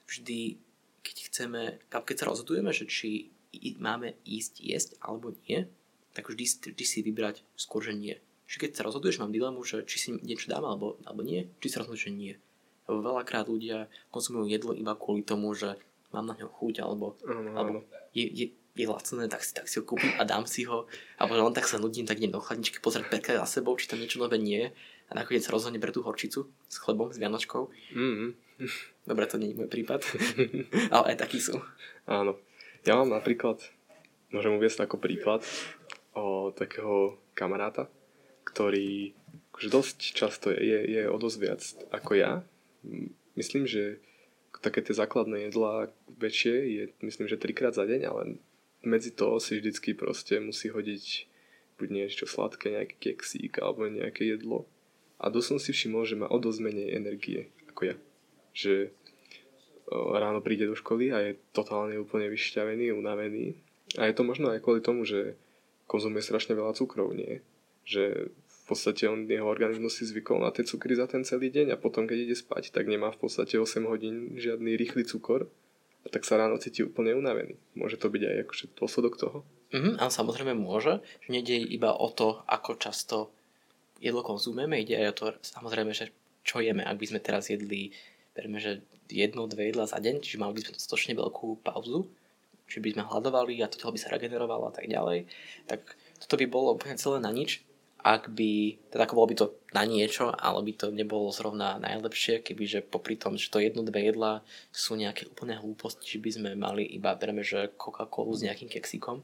vždy, 0.10 0.58
keď 1.06 1.18
chceme, 1.32 1.62
keď 1.90 2.16
sa 2.18 2.30
rozhodujeme, 2.30 2.72
že 2.74 2.90
či 2.90 3.32
máme 3.78 4.16
ísť 4.24 4.54
jesť 4.60 4.90
alebo 5.04 5.36
nie, 5.48 5.68
tak 6.12 6.28
vždy, 6.28 6.76
vždy 6.76 6.86
si 6.88 7.00
vybrať 7.04 7.44
skôr, 7.56 7.84
že 7.84 7.96
nie 7.96 8.16
že 8.52 8.60
keď 8.60 8.72
sa 8.76 8.84
rozhoduješ, 8.84 9.24
mám 9.24 9.32
dilemu, 9.32 9.64
že 9.64 9.88
či 9.88 9.96
si 9.96 10.10
niečo 10.12 10.52
dám 10.52 10.68
alebo, 10.68 11.00
alebo 11.08 11.24
nie, 11.24 11.48
či 11.64 11.72
sa 11.72 11.80
rozhoduješ, 11.80 12.12
že 12.12 12.12
nie. 12.12 12.34
Lebo 12.84 13.00
veľakrát 13.00 13.48
ľudia 13.48 13.88
konzumujú 14.12 14.52
jedlo 14.52 14.76
iba 14.76 14.92
kvôli 14.92 15.24
tomu, 15.24 15.56
že 15.56 15.80
mám 16.12 16.28
na 16.28 16.36
ňo 16.36 16.52
chuť, 16.52 16.84
alebo, 16.84 17.16
ano, 17.24 17.56
alebo 17.56 17.78
je, 18.12 18.28
je, 18.28 18.46
je 18.76 18.88
lacné, 18.88 19.28
tak 19.28 19.44
si, 19.44 19.52
tak 19.52 19.68
si 19.68 19.80
ho 19.80 19.84
kúpim 19.84 20.16
a 20.16 20.24
dám 20.24 20.48
si 20.48 20.64
ho, 20.64 20.88
alebo 21.20 21.36
len 21.36 21.56
tak 21.56 21.68
sa 21.68 21.76
nudím, 21.76 22.08
tak 22.08 22.24
idem 22.24 22.32
do 22.32 22.40
chladničky 22.40 22.80
pozrieť 22.80 23.12
perka 23.12 23.36
za 23.36 23.60
sebou, 23.60 23.76
či 23.76 23.92
tam 23.92 24.00
niečo 24.00 24.24
nové 24.24 24.40
nie 24.40 24.68
je 24.68 24.68
a 25.12 25.20
nakoniec 25.20 25.44
sa 25.44 25.52
rozhodne 25.52 25.80
pre 25.84 25.92
tú 25.92 26.08
horčicu 26.08 26.48
s 26.72 26.76
chlebom, 26.80 27.12
s 27.12 27.20
vianočkou. 27.20 27.68
Mm-hmm. 27.68 28.30
Dobre, 29.04 29.28
to 29.28 29.36
nie 29.36 29.52
je 29.52 29.60
môj 29.60 29.68
prípad, 29.68 30.08
ale 30.96 31.06
aj 31.14 31.18
takí 31.20 31.44
sú. 31.44 31.60
Áno. 32.08 32.40
Ja 32.88 32.96
mám 32.96 33.12
napríklad, 33.12 33.60
môžem 34.32 34.56
uvieť 34.56 34.88
ako 34.88 34.98
príklad 34.98 35.44
o 36.16 36.56
takého 36.56 37.20
kamaráta, 37.36 37.92
ktorý 38.48 39.12
akože 39.52 39.68
dosť 39.68 39.98
často 40.16 40.48
je, 40.50 40.80
je 40.88 41.04
o 41.12 41.18
dosť 41.20 41.38
viac 41.38 41.62
ako 41.92 42.12
ja. 42.16 42.32
Myslím, 43.36 43.68
že 43.68 44.00
také 44.64 44.80
tie 44.86 44.96
základné 44.96 45.50
jedlá 45.50 45.90
väčšie 46.08 46.56
je 46.72 46.84
myslím, 47.04 47.28
že 47.28 47.42
trikrát 47.42 47.74
za 47.74 47.84
deň, 47.84 48.02
ale 48.08 48.22
medzi 48.82 49.12
to 49.14 49.38
si 49.38 49.58
vždycky 49.58 49.94
proste 49.94 50.42
musí 50.42 50.70
hodiť 50.70 51.30
buď 51.82 51.88
niečo 51.90 52.26
sladké, 52.30 52.78
nejaký 52.78 52.96
keksík 52.98 53.58
alebo 53.62 53.90
nejaké 53.90 54.30
jedlo. 54.30 54.70
A 55.22 55.30
dosť 55.30 55.48
som 55.48 55.60
si 55.62 55.72
všimol, 55.74 56.06
že 56.06 56.18
má 56.18 56.30
o 56.30 56.38
dosť 56.42 56.60
menej 56.62 56.98
energie 56.98 57.50
ako 57.72 57.82
ja. 57.88 57.96
Že 58.52 58.94
ráno 59.92 60.40
príde 60.44 60.68
do 60.68 60.76
školy 60.76 61.12
a 61.12 61.18
je 61.20 61.42
totálne 61.56 61.98
úplne 62.00 62.28
vyšťavený, 62.32 62.96
unavený. 62.96 63.58
A 64.00 64.08
je 64.08 64.16
to 64.16 64.24
možno 64.24 64.52
aj 64.52 64.64
kvôli 64.64 64.80
tomu, 64.80 65.04
že 65.04 65.36
konzumuje 65.88 66.24
strašne 66.24 66.56
veľa 66.56 66.78
cukrov, 66.78 67.12
nie? 67.12 67.44
že 67.82 68.32
v 68.32 68.60
podstate 68.70 69.10
on, 69.10 69.28
jeho 69.28 69.44
organizmus 69.44 70.00
si 70.00 70.08
zvykol 70.08 70.40
na 70.40 70.54
tie 70.54 70.64
cukry 70.64 70.96
za 70.96 71.10
ten 71.10 71.28
celý 71.28 71.52
deň 71.52 71.76
a 71.76 71.82
potom 71.82 72.08
keď 72.08 72.18
ide 72.30 72.36
spať, 72.38 72.72
tak 72.72 72.88
nemá 72.88 73.12
v 73.12 73.28
podstate 73.28 73.60
8 73.60 73.84
hodín 73.90 74.38
žiadny 74.38 74.80
rýchly 74.80 75.04
cukor 75.04 75.50
tak 76.10 76.26
sa 76.26 76.42
ráno 76.42 76.58
cíti 76.58 76.82
úplne 76.82 77.14
unavený. 77.14 77.60
Môže 77.78 78.02
to 78.02 78.10
byť 78.10 78.22
aj 78.26 78.36
akože 78.48 78.66
dôsledok 78.74 79.14
toho? 79.22 79.38
Mhm, 79.72 80.02
ale 80.02 80.12
samozrejme 80.12 80.58
môže, 80.58 81.00
že 81.22 81.30
nejde 81.30 81.62
iba 81.62 81.94
o 81.94 82.10
to, 82.10 82.42
ako 82.50 82.82
často 82.82 83.30
jedlo 84.02 84.26
konzumujeme, 84.26 84.82
ide 84.82 84.98
aj 84.98 85.08
o 85.14 85.18
to, 85.18 85.26
samozrejme, 85.46 85.94
že 85.94 86.10
čo 86.42 86.60
jeme. 86.60 86.82
Ak 86.82 86.98
by 86.98 87.06
sme 87.06 87.20
teraz 87.22 87.54
jedli, 87.54 87.94
berme, 88.34 88.58
že 88.58 88.82
jedno, 89.08 89.46
dve 89.46 89.70
jedla 89.70 89.86
za 89.86 90.02
deň, 90.02 90.26
čiže 90.26 90.42
mali 90.42 90.58
by 90.58 90.62
sme 90.66 90.76
dostatočne 90.76 91.14
veľkú 91.14 91.62
pauzu, 91.62 92.10
či 92.66 92.82
by 92.82 92.98
sme 92.98 93.04
hľadovali 93.06 93.62
a 93.62 93.70
to 93.70 93.78
telo 93.78 93.94
by 93.94 94.00
sa 94.02 94.10
regenerovalo 94.10 94.72
a 94.72 94.74
tak 94.74 94.88
ďalej, 94.88 95.30
tak 95.68 95.84
toto 96.18 96.40
by 96.40 96.46
bolo 96.48 96.74
úplne 96.74 96.98
celé 96.98 97.20
na 97.22 97.30
nič 97.30 97.62
ak 98.02 98.34
by, 98.34 98.82
teda 98.90 99.06
ako 99.06 99.14
bolo 99.18 99.30
by 99.30 99.38
to 99.38 99.48
na 99.72 99.86
niečo, 99.86 100.34
ale 100.34 100.66
by 100.66 100.74
to 100.74 100.88
nebolo 100.90 101.30
zrovna 101.30 101.78
najlepšie, 101.78 102.42
kebyže 102.42 102.82
popri 102.90 103.16
tom, 103.16 103.38
že 103.38 103.54
to 103.54 103.62
jedno, 103.62 103.86
dve 103.86 104.02
jedla 104.10 104.42
sú 104.74 104.98
nejaké 104.98 105.30
úplné 105.30 105.58
hlúposti, 105.62 106.18
že 106.18 106.20
by 106.20 106.30
sme 106.34 106.50
mali 106.58 106.84
iba, 106.84 107.14
bereme, 107.14 107.46
že 107.46 107.70
Coca-Colu 107.78 108.34
s 108.34 108.46
nejakým 108.46 108.68
keksikom. 108.68 109.22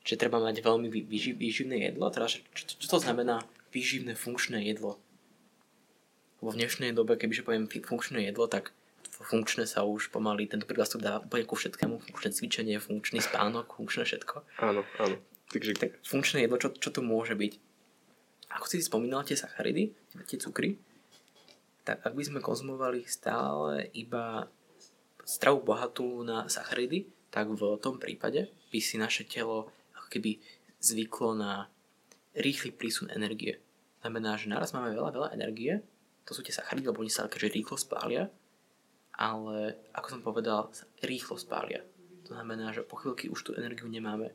Čiže 0.00 0.26
treba 0.26 0.40
mať 0.40 0.64
veľmi 0.64 0.88
výživ, 0.88 1.36
výživné 1.36 1.92
jedlo, 1.92 2.08
teda 2.08 2.26
čo, 2.26 2.40
čo, 2.56 2.64
čo 2.80 2.86
to 2.88 2.98
znamená 3.04 3.44
výživné 3.70 4.16
funkčné 4.16 4.64
jedlo? 4.64 4.96
Lebo 6.40 6.56
v 6.56 6.58
dnešnej 6.64 6.96
dobe, 6.96 7.20
kebyže 7.20 7.44
poviem 7.44 7.68
funkčné 7.68 8.24
jedlo, 8.24 8.48
tak 8.48 8.72
funkčné 9.20 9.68
sa 9.68 9.84
už 9.84 10.08
pomaly, 10.08 10.48
tento 10.48 10.64
prívlastok 10.64 11.04
dá 11.04 11.20
úplne 11.20 11.44
ku 11.44 11.52
všetkému, 11.52 12.00
funkčné 12.00 12.32
cvičenie, 12.32 12.80
funkčný 12.80 13.20
spánok, 13.20 13.76
funkčné 13.76 14.08
všetko. 14.08 14.64
Áno, 14.64 14.80
áno. 14.96 15.16
Takže... 15.52 15.76
Tak 15.76 16.00
funkčné 16.00 16.48
jedlo, 16.48 16.56
čo, 16.56 16.72
čo 16.72 16.88
to 16.88 17.04
môže 17.04 17.36
byť? 17.36 17.69
Ako 18.50 18.66
si 18.66 18.82
spomínal 18.82 19.22
tie 19.22 19.38
sacharidy, 19.38 19.94
tie 20.26 20.38
cukry, 20.38 20.74
tak 21.86 22.02
ak 22.02 22.12
by 22.12 22.22
sme 22.26 22.40
konzumovali 22.42 23.06
stále 23.06 23.88
iba 23.94 24.50
stravu 25.22 25.62
bohatú 25.62 26.26
na 26.26 26.50
sacharidy, 26.50 27.06
tak 27.30 27.46
v 27.54 27.78
tom 27.78 28.02
prípade 28.02 28.50
by 28.74 28.78
si 28.82 28.98
naše 28.98 29.22
telo 29.22 29.70
ako 29.94 30.06
keby 30.10 30.42
zvyklo 30.82 31.38
na 31.38 31.70
rýchly 32.34 32.74
prísun 32.74 33.06
energie. 33.14 33.62
Znamená, 34.02 34.34
že 34.34 34.50
naraz 34.50 34.74
máme 34.74 34.90
veľa, 34.96 35.10
veľa 35.14 35.28
energie, 35.36 35.78
to 36.26 36.34
sú 36.34 36.42
tie 36.42 36.54
sacharidy, 36.54 36.90
lebo 36.90 37.02
oni 37.02 37.12
sa 37.12 37.30
akože 37.30 37.52
rýchlo 37.52 37.76
spália, 37.78 38.26
ale 39.14 39.76
ako 39.94 40.08
som 40.08 40.20
povedal, 40.24 40.72
sa 40.72 40.88
rýchlo 41.04 41.36
spália. 41.36 41.84
To 42.26 42.34
znamená, 42.34 42.72
že 42.72 42.86
po 42.86 42.96
chvíľky 42.98 43.28
už 43.28 43.40
tú 43.42 43.50
energiu 43.58 43.90
nemáme. 43.90 44.32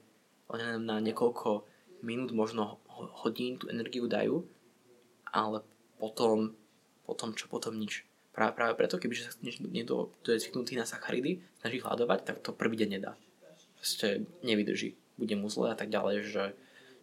Nám 0.52 0.84
na 0.86 1.02
niekoľko 1.02 1.66
minút, 2.06 2.36
možno 2.36 2.78
hodín 2.96 3.60
tú 3.60 3.68
energiu 3.68 4.08
dajú, 4.08 4.46
ale 5.30 5.62
potom, 6.00 6.56
potom 7.04 7.36
čo 7.36 7.52
potom 7.52 7.76
nič. 7.76 8.08
Práve, 8.36 8.52
práve 8.56 8.74
preto, 8.76 9.00
kebyže 9.00 9.32
sa 9.32 9.32
niekto, 9.44 10.12
kto 10.20 10.36
je 10.36 10.44
zvyknutý 10.44 10.76
na 10.76 10.84
sacharidy, 10.84 11.40
snaží 11.64 11.80
hľadovať, 11.80 12.20
tak 12.28 12.38
to 12.44 12.52
prvý 12.52 12.76
deň 12.76 12.90
nedá. 13.00 13.16
Proste 13.80 14.28
nevydrží. 14.44 14.96
Bude 15.16 15.36
mu 15.40 15.48
zle 15.48 15.72
a 15.72 15.80
tak 15.80 15.88
ďalej, 15.88 16.28
že 16.28 16.44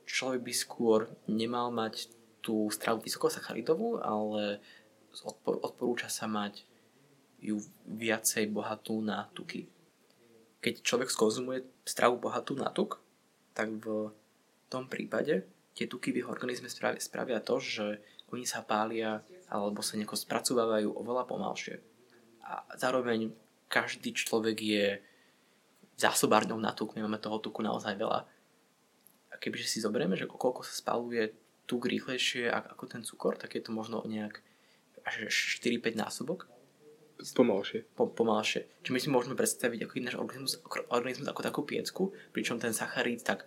človek 0.05 0.45
by 0.45 0.53
skôr 0.53 1.09
nemal 1.24 1.72
mať 1.72 2.12
tú 2.45 2.68
stravu 2.68 3.01
vysokosacharidovú, 3.01 4.03
ale 4.05 4.61
odporúča 5.47 6.12
sa 6.12 6.28
mať 6.28 6.68
ju 7.40 7.59
viacej 7.88 8.53
bohatú 8.53 9.01
na 9.01 9.30
tuky. 9.32 9.66
Keď 10.62 10.84
človek 10.84 11.09
skonzumuje 11.11 11.64
stravu 11.82 12.20
bohatú 12.20 12.55
na 12.55 12.70
tuk, 12.70 13.03
tak 13.57 13.72
v 13.82 14.12
tom 14.70 14.86
prípade 14.86 15.43
tie 15.72 15.88
tuky 15.88 16.12
v 16.12 16.24
jeho 16.24 16.30
organizme 16.30 16.68
spravia, 16.68 17.40
to, 17.40 17.56
že 17.60 17.86
oni 18.32 18.48
sa 18.48 18.64
pália 18.64 19.20
alebo 19.52 19.84
sa 19.84 20.00
nejako 20.00 20.16
spracovávajú 20.16 20.88
oveľa 20.96 21.24
pomalšie. 21.28 21.76
A 22.48 22.64
zároveň 22.76 23.32
každý 23.68 24.12
človek 24.12 24.56
je 24.60 24.86
zásobárňou 25.96 26.60
na 26.60 26.72
tuk, 26.72 26.96
my 26.96 27.04
máme 27.04 27.20
toho 27.20 27.38
tuku 27.38 27.60
naozaj 27.60 27.96
veľa. 27.96 28.24
A 29.32 29.34
kebyže 29.36 29.68
si 29.68 29.84
zoberieme, 29.84 30.16
že 30.16 30.28
koľko 30.28 30.64
sa 30.64 30.72
spaluje 30.72 31.32
tuk 31.68 31.88
rýchlejšie 31.88 32.50
ako 32.50 32.84
ten 32.88 33.02
cukor, 33.04 33.38
tak 33.38 33.54
je 33.56 33.62
to 33.62 33.70
možno 33.72 34.02
nejak 34.04 34.40
až 35.06 35.28
4-5 35.60 35.96
násobok. 35.96 36.48
Pomalšie. 37.22 37.86
Po, 37.94 38.10
pomalšie. 38.10 38.66
Čiže 38.82 38.94
my 38.94 39.00
si 39.00 39.08
môžeme 39.12 39.38
predstaviť 39.38 39.86
ako 39.86 39.94
náš 40.02 40.16
organizmus, 40.18 40.54
organizmus 40.90 41.28
ako 41.30 41.42
takú 41.46 41.60
piecku, 41.62 42.10
pričom 42.34 42.58
ten 42.58 42.74
sacharíd, 42.74 43.22
tak 43.22 43.46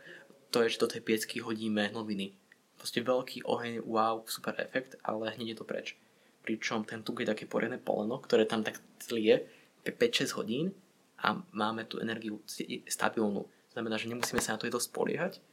to 0.55 0.63
je, 0.63 0.71
že 0.71 0.79
do 0.79 0.87
tej 0.87 1.03
piecky 1.03 1.43
hodíme 1.43 1.91
noviny. 1.91 2.31
Proste 2.79 3.03
veľký 3.03 3.43
oheň, 3.43 3.83
wow, 3.83 4.23
super 4.23 4.55
efekt, 4.55 4.95
ale 5.03 5.35
hneď 5.35 5.51
je 5.51 5.57
to 5.59 5.67
preč. 5.67 5.99
Pričom 6.47 6.87
ten 6.87 7.03
tuk 7.03 7.19
je 7.19 7.27
také 7.27 7.43
poriadne 7.43 7.75
poleno, 7.75 8.23
ktoré 8.23 8.47
tam 8.47 8.63
tak 8.63 8.79
tlie 9.03 9.43
5-6 9.83 10.39
hodín 10.39 10.71
a 11.19 11.35
máme 11.51 11.83
tú 11.83 11.99
energiu 11.99 12.39
stabilnú. 12.87 13.51
Znamená, 13.75 13.99
že 13.99 14.07
nemusíme 14.07 14.39
sa 14.39 14.55
na 14.55 14.63
to 14.63 14.71
jedlo 14.71 14.79
spoliehať. 14.79 15.43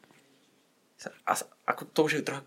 A 1.26 1.34
ako 1.66 1.82
to 1.90 2.00
už 2.07 2.22
je 2.22 2.28
trochu 2.30 2.46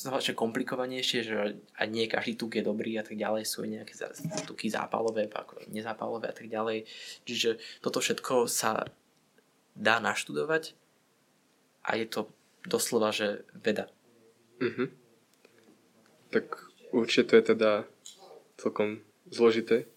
že 0.00 0.38
komplikovanejšie, 0.38 1.20
že 1.26 1.58
aj 1.76 1.86
nie 1.90 2.08
každý 2.08 2.38
tuk 2.38 2.56
je 2.56 2.64
dobrý 2.64 2.96
a 2.96 3.04
tak 3.04 3.18
ďalej, 3.18 3.44
sú 3.44 3.66
nejaké 3.68 3.92
tuky 4.48 4.70
zápalové, 4.72 5.28
ako 5.28 5.60
nezápalové 5.68 6.30
a 6.30 6.36
tak 6.38 6.48
ďalej. 6.48 6.88
Čiže 7.28 7.60
toto 7.84 8.00
všetko 8.00 8.48
sa 8.48 8.86
dá 9.74 10.00
naštudovať 10.00 10.78
a 11.82 11.98
je 11.98 12.06
to 12.06 12.30
doslova, 12.66 13.10
že 13.10 13.42
veda. 13.58 13.90
Mm-hmm. 14.62 14.88
Tak 16.30 16.46
určite 16.94 17.28
to 17.28 17.34
je 17.38 17.44
teda 17.54 17.72
celkom 18.56 19.02
zložité 19.28 19.90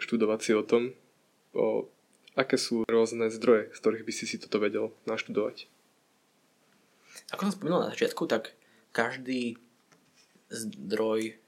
študovať 0.00 0.40
si 0.40 0.52
o 0.56 0.64
tom, 0.64 0.96
o 1.54 1.86
aké 2.34 2.58
sú 2.58 2.82
rôzne 2.90 3.30
zdroje, 3.30 3.70
z 3.72 3.78
ktorých 3.78 4.06
by 4.06 4.12
si 4.12 4.24
si 4.26 4.36
toto 4.42 4.58
vedel 4.58 4.90
naštudovať. 5.06 5.70
Ako 7.30 7.46
som 7.46 7.54
spomínal 7.54 7.86
na 7.86 7.92
začiatku, 7.94 8.26
tak 8.26 8.58
každý 8.90 9.54
zdroj 10.50 11.38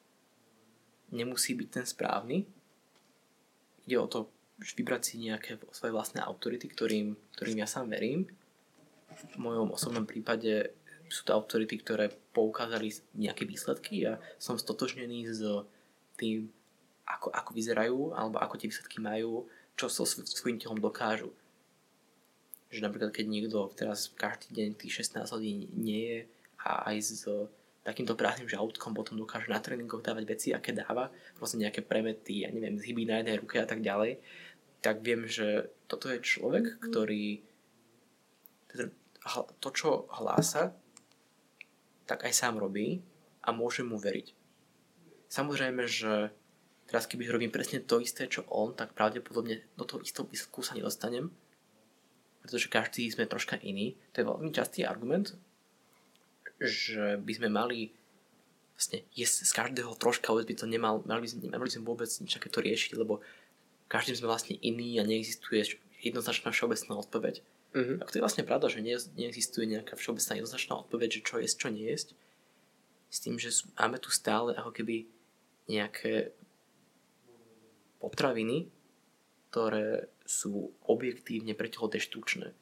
nemusí 1.10 1.58
byť 1.58 1.68
ten 1.70 1.86
správny. 1.86 2.46
Ide 3.86 3.98
o 3.98 4.06
to 4.06 4.30
vybrať 4.56 5.02
si 5.02 5.14
nejaké 5.20 5.58
svoje 5.74 5.92
vlastné 5.92 6.22
autority, 6.22 6.70
ktorým, 6.70 7.18
ktorým 7.34 7.58
ja 7.60 7.68
sám 7.68 7.90
verím. 7.90 8.30
V 9.16 9.36
mojom 9.40 9.72
osobnom 9.72 10.04
prípade 10.04 10.76
sú 11.08 11.22
to 11.24 11.32
autority, 11.32 11.80
ktoré 11.80 12.12
poukázali 12.34 12.92
nejaké 13.16 13.46
výsledky 13.46 14.04
a 14.04 14.18
som 14.36 14.58
stotožnený 14.58 15.30
s 15.30 15.40
tým, 16.18 16.50
ako, 17.06 17.30
ako 17.30 17.50
vyzerajú 17.54 18.12
alebo 18.12 18.36
ako 18.42 18.58
tie 18.58 18.68
výsledky 18.68 18.98
majú, 18.98 19.46
čo 19.78 19.86
so 19.86 20.04
svojím 20.04 20.58
telom 20.58 20.80
dokážu. 20.82 21.30
Že 22.68 22.90
napríklad 22.90 23.14
keď 23.14 23.26
niekto 23.30 23.70
teraz 23.78 24.10
každý 24.12 24.52
deň 24.52 24.68
tých 24.76 25.06
16 25.06 25.22
hodín 25.30 25.70
nie 25.72 26.02
je 26.02 26.20
a 26.66 26.90
aj 26.90 26.96
s 26.98 27.24
takýmto 27.86 28.18
prázdnym 28.18 28.50
žalúdkom 28.50 28.90
potom 28.90 29.14
dokáže 29.14 29.46
na 29.46 29.62
tréningoch 29.62 30.02
dávať 30.02 30.24
veci, 30.26 30.48
aké 30.50 30.74
dáva, 30.74 31.06
proste 31.38 31.62
nejaké 31.62 31.86
premety, 31.86 32.42
ja 32.42 32.50
neviem, 32.50 32.74
zhyby 32.74 33.06
na 33.06 33.22
jednej 33.22 33.38
ruke 33.38 33.62
a 33.62 33.68
tak 33.68 33.78
ďalej, 33.78 34.18
tak 34.82 35.06
viem, 35.06 35.22
že 35.30 35.70
toto 35.86 36.10
je 36.10 36.18
človek, 36.18 36.82
ktorý 36.82 37.46
teda 38.66 38.90
to, 39.60 39.68
čo 39.74 40.06
hlása, 40.14 40.72
tak 42.06 42.22
aj 42.22 42.32
sám 42.32 42.62
robí 42.62 43.02
a 43.42 43.50
môže 43.50 43.82
mu 43.82 43.98
veriť. 43.98 44.32
Samozrejme, 45.26 45.82
že 45.90 46.30
teraz 46.86 47.10
keby 47.10 47.26
robím 47.26 47.50
presne 47.50 47.82
to 47.82 47.98
isté, 47.98 48.30
čo 48.30 48.46
on, 48.46 48.78
tak 48.78 48.94
pravdepodobne 48.94 49.66
do 49.74 49.84
toho 49.84 50.00
istého 50.02 50.26
výsledku 50.26 50.62
sa 50.62 50.78
nedostanem, 50.78 51.34
pretože 52.46 52.70
každý 52.70 53.10
sme 53.10 53.26
troška 53.26 53.58
iný. 53.58 53.98
To 54.14 54.22
je 54.22 54.28
veľmi 54.30 54.50
častý 54.54 54.86
argument, 54.86 55.34
že 56.62 57.18
by 57.18 57.32
sme 57.34 57.48
mali 57.50 57.90
vlastne 58.78 59.02
jesť 59.16 59.36
z 59.48 59.52
každého 59.56 59.92
troška, 59.98 60.30
vôbec 60.30 60.52
by 60.52 60.56
to 60.62 60.66
nemal, 60.70 61.02
mali 61.08 61.26
by 61.26 61.28
sme, 61.32 61.50
nemali 61.50 61.66
by 61.66 61.74
sme 61.74 61.88
vôbec 61.88 62.06
nič 62.06 62.30
takéto 62.38 62.62
riešiť, 62.62 62.92
lebo 62.94 63.24
každým 63.90 64.14
sme 64.20 64.30
vlastne 64.30 64.54
iný 64.62 65.00
a 65.00 65.08
neexistuje 65.08 65.80
jednoznačná 66.04 66.52
všeobecná 66.52 66.92
odpoveď. 67.02 67.40
Mm-hmm. 67.76 68.00
A 68.00 68.08
to 68.08 68.16
je 68.16 68.24
vlastne 68.24 68.48
pravda, 68.48 68.72
že 68.72 68.80
ne, 68.80 68.96
neexistuje 68.96 69.68
nejaká 69.68 70.00
všeobecná 70.00 70.40
jednoznačná 70.40 70.80
odpoveď, 70.80 71.20
že 71.20 71.24
čo 71.28 71.36
jesť, 71.36 71.56
čo 71.60 71.68
nejesť. 71.68 72.08
S 73.12 73.18
tým, 73.20 73.36
že 73.36 73.52
máme 73.76 74.00
tu 74.00 74.08
stále 74.08 74.56
ako 74.56 74.72
keby 74.72 75.04
nejaké 75.68 76.32
potraviny, 78.00 78.72
ktoré 79.52 80.08
sú 80.24 80.72
objektívne 80.88 81.52
pre 81.52 81.68
telo 81.68 81.92
deštrukčné. 81.92 82.56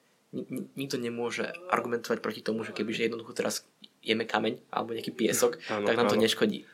Nikto 0.74 0.98
nemôže 0.98 1.46
argumentovať 1.70 2.18
proti 2.18 2.42
tomu, 2.42 2.66
že 2.66 2.74
kebyže 2.74 3.06
jednoducho 3.06 3.38
teraz 3.38 3.62
jeme 4.02 4.26
kameň 4.26 4.66
alebo 4.74 4.98
nejaký 4.98 5.14
piesok, 5.14 5.62
ano, 5.70 5.86
tak 5.86 5.94
nám 5.94 6.10
to 6.10 6.18
neškodí. 6.18 6.66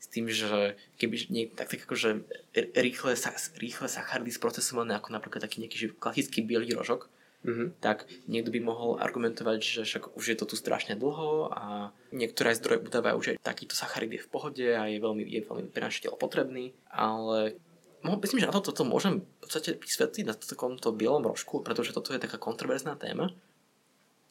S 0.00 0.06
tým, 0.08 0.28
že 0.32 0.76
keby 0.96 1.28
nie, 1.28 1.44
tak, 1.52 1.68
tak 1.72 1.84
akože 1.84 2.24
rýchle, 2.72 3.16
rýchle 3.60 3.88
sacharidy 3.88 4.32
sprocesované 4.32 4.96
ako 4.96 5.12
napríklad 5.12 5.44
taký 5.44 5.64
nejaký 5.64 5.92
klasický 5.96 6.40
biely 6.44 6.72
rožok, 6.72 7.08
mm-hmm. 7.44 7.68
tak 7.78 8.08
niekto 8.26 8.50
by 8.50 8.60
mohol 8.64 8.96
argumentovať, 8.96 9.58
že 9.60 9.80
však 9.84 10.16
už 10.16 10.24
je 10.24 10.36
to 10.40 10.44
tu 10.48 10.56
strašne 10.56 10.96
dlho 10.96 11.52
a 11.52 11.92
niektoré 12.10 12.56
zdroje 12.56 12.88
udávajú, 12.88 13.18
že 13.20 13.38
takýto 13.44 13.76
sacharid 13.76 14.16
je 14.16 14.24
v 14.24 14.30
pohode 14.32 14.66
a 14.66 14.88
je 14.88 14.98
veľmi, 14.98 15.22
je 15.28 15.44
veľmi 15.44 15.68
pre 15.70 15.84
naše 15.84 16.02
telo 16.02 16.16
potrebný, 16.16 16.72
ale 16.88 17.54
myslím, 18.02 18.44
že 18.44 18.48
na 18.48 18.56
to, 18.56 18.72
toto 18.72 18.88
môžem 18.88 19.24
v 19.24 19.38
podstate 19.44 19.76
vysvetliť 19.76 20.24
na 20.24 20.34
takomto 20.34 20.92
bielom 20.92 21.24
rožku, 21.24 21.60
pretože 21.60 21.92
toto 21.92 22.12
je 22.12 22.20
taká 22.20 22.36
kontroverzná 22.36 22.96
téma, 22.96 23.32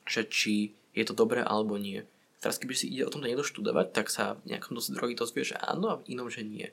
že 0.05 0.27
či 0.27 0.75
je 0.93 1.03
to 1.05 1.17
dobré 1.17 1.41
alebo 1.41 1.77
nie. 1.77 2.05
Teraz, 2.43 2.59
keby 2.59 2.75
si 2.75 2.91
ide 2.91 3.07
o 3.07 3.13
tomto 3.13 3.31
niekto 3.31 3.47
študovať, 3.47 3.95
tak 3.95 4.11
sa 4.11 4.35
v 4.43 4.51
nejakom 4.51 4.75
drogy 4.75 5.15
dozvie, 5.15 5.47
že 5.47 5.55
áno 5.55 5.95
a 5.95 5.99
v 6.03 6.11
inom, 6.11 6.27
že 6.27 6.43
nie. 6.43 6.69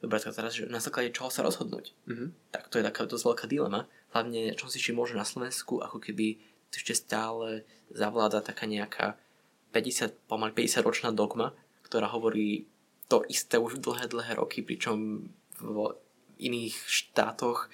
Dobre, 0.00 0.18
tak 0.18 0.34
teraz, 0.34 0.58
že 0.58 0.66
na 0.66 0.82
základe 0.82 1.14
čoho 1.14 1.30
sa 1.30 1.46
rozhodnúť? 1.46 1.94
Mm-hmm. 2.10 2.28
Tak 2.50 2.72
to 2.72 2.80
je 2.80 2.84
taká 2.88 3.06
dosť 3.06 3.22
veľká 3.22 3.46
dilema. 3.46 3.86
Hlavne, 4.12 4.52
čo 4.56 4.68
si 4.68 4.78
či 4.78 4.92
môže 4.92 5.16
na 5.16 5.24
Slovensku, 5.24 5.80
ako 5.80 5.98
keby 5.98 6.40
ešte 6.72 6.96
stále 6.96 7.68
zavláda 7.92 8.40
taká 8.40 8.64
nejaká 8.64 9.20
50, 9.72 10.28
pomaly 10.28 10.52
50 10.52 10.84
ročná 10.84 11.10
dogma, 11.12 11.56
ktorá 11.84 12.08
hovorí 12.12 12.68
to 13.08 13.24
isté 13.28 13.60
už 13.60 13.80
dlhé, 13.80 14.08
dlhé 14.08 14.40
roky, 14.40 14.64
pričom 14.64 15.28
v 15.60 15.76
iných 16.40 16.76
štátoch, 16.88 17.68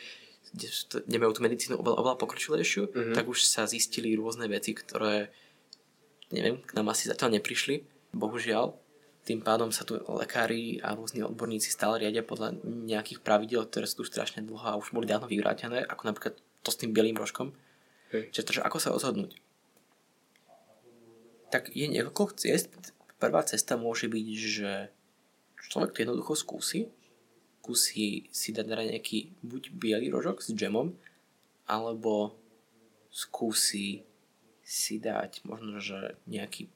kde 0.51 0.67
nemajú 1.07 1.39
tú 1.39 1.41
medicínu 1.47 1.75
oveľa, 1.79 1.97
oveľa 2.03 2.17
pokročilejšiu, 2.19 2.83
mm-hmm. 2.91 3.15
tak 3.15 3.31
už 3.31 3.47
sa 3.47 3.71
zistili 3.71 4.19
rôzne 4.19 4.51
veci, 4.51 4.75
ktoré 4.75 5.31
neviem, 6.33 6.61
k 6.61 6.75
nám 6.77 6.93
asi 6.93 7.09
zatiaľ 7.09 7.41
neprišli, 7.41 7.85
bohužiaľ. 8.13 8.77
Tým 9.29 9.45
pádom 9.45 9.69
sa 9.69 9.85
tu 9.85 10.01
lekári 10.09 10.81
a 10.81 10.97
rôzni 10.97 11.21
odborníci 11.21 11.69
stále 11.69 12.01
riadia 12.01 12.25
podľa 12.25 12.57
nejakých 12.65 13.21
pravidel, 13.21 13.69
ktoré 13.69 13.85
sú 13.85 14.01
tu 14.01 14.05
strašne 14.09 14.41
dlho 14.41 14.65
a 14.65 14.81
už 14.81 14.97
boli 14.97 15.05
dávno 15.05 15.29
vyvrátené, 15.29 15.85
ako 15.85 16.09
napríklad 16.09 16.41
to 16.65 16.73
s 16.73 16.81
tým 16.81 16.97
bielým 16.97 17.21
rožkom. 17.21 17.53
Okay. 18.09 18.33
Čiže 18.33 18.65
ako 18.65 18.81
sa 18.81 18.89
rozhodnúť? 18.89 19.37
Tak 21.53 21.77
je 21.77 21.85
niekoľko 21.93 22.41
ciest. 22.41 22.73
Prvá 23.21 23.45
cesta 23.45 23.77
môže 23.77 24.09
byť, 24.09 24.27
že 24.41 24.89
človek 25.61 25.93
to 25.93 26.01
jednoducho 26.09 26.33
skúsi 26.33 26.89
skúsi 27.69 28.33
si 28.33 28.57
dať 28.57 28.65
nejaký 28.65 29.45
buď 29.45 29.77
biely 29.77 30.09
rožok 30.09 30.41
s 30.41 30.57
džemom, 30.57 30.97
alebo 31.69 32.33
skúsi 33.13 34.09
si 34.65 34.97
dať 34.97 35.45
možno, 35.45 35.77
že 35.77 36.17
nejaký 36.25 36.73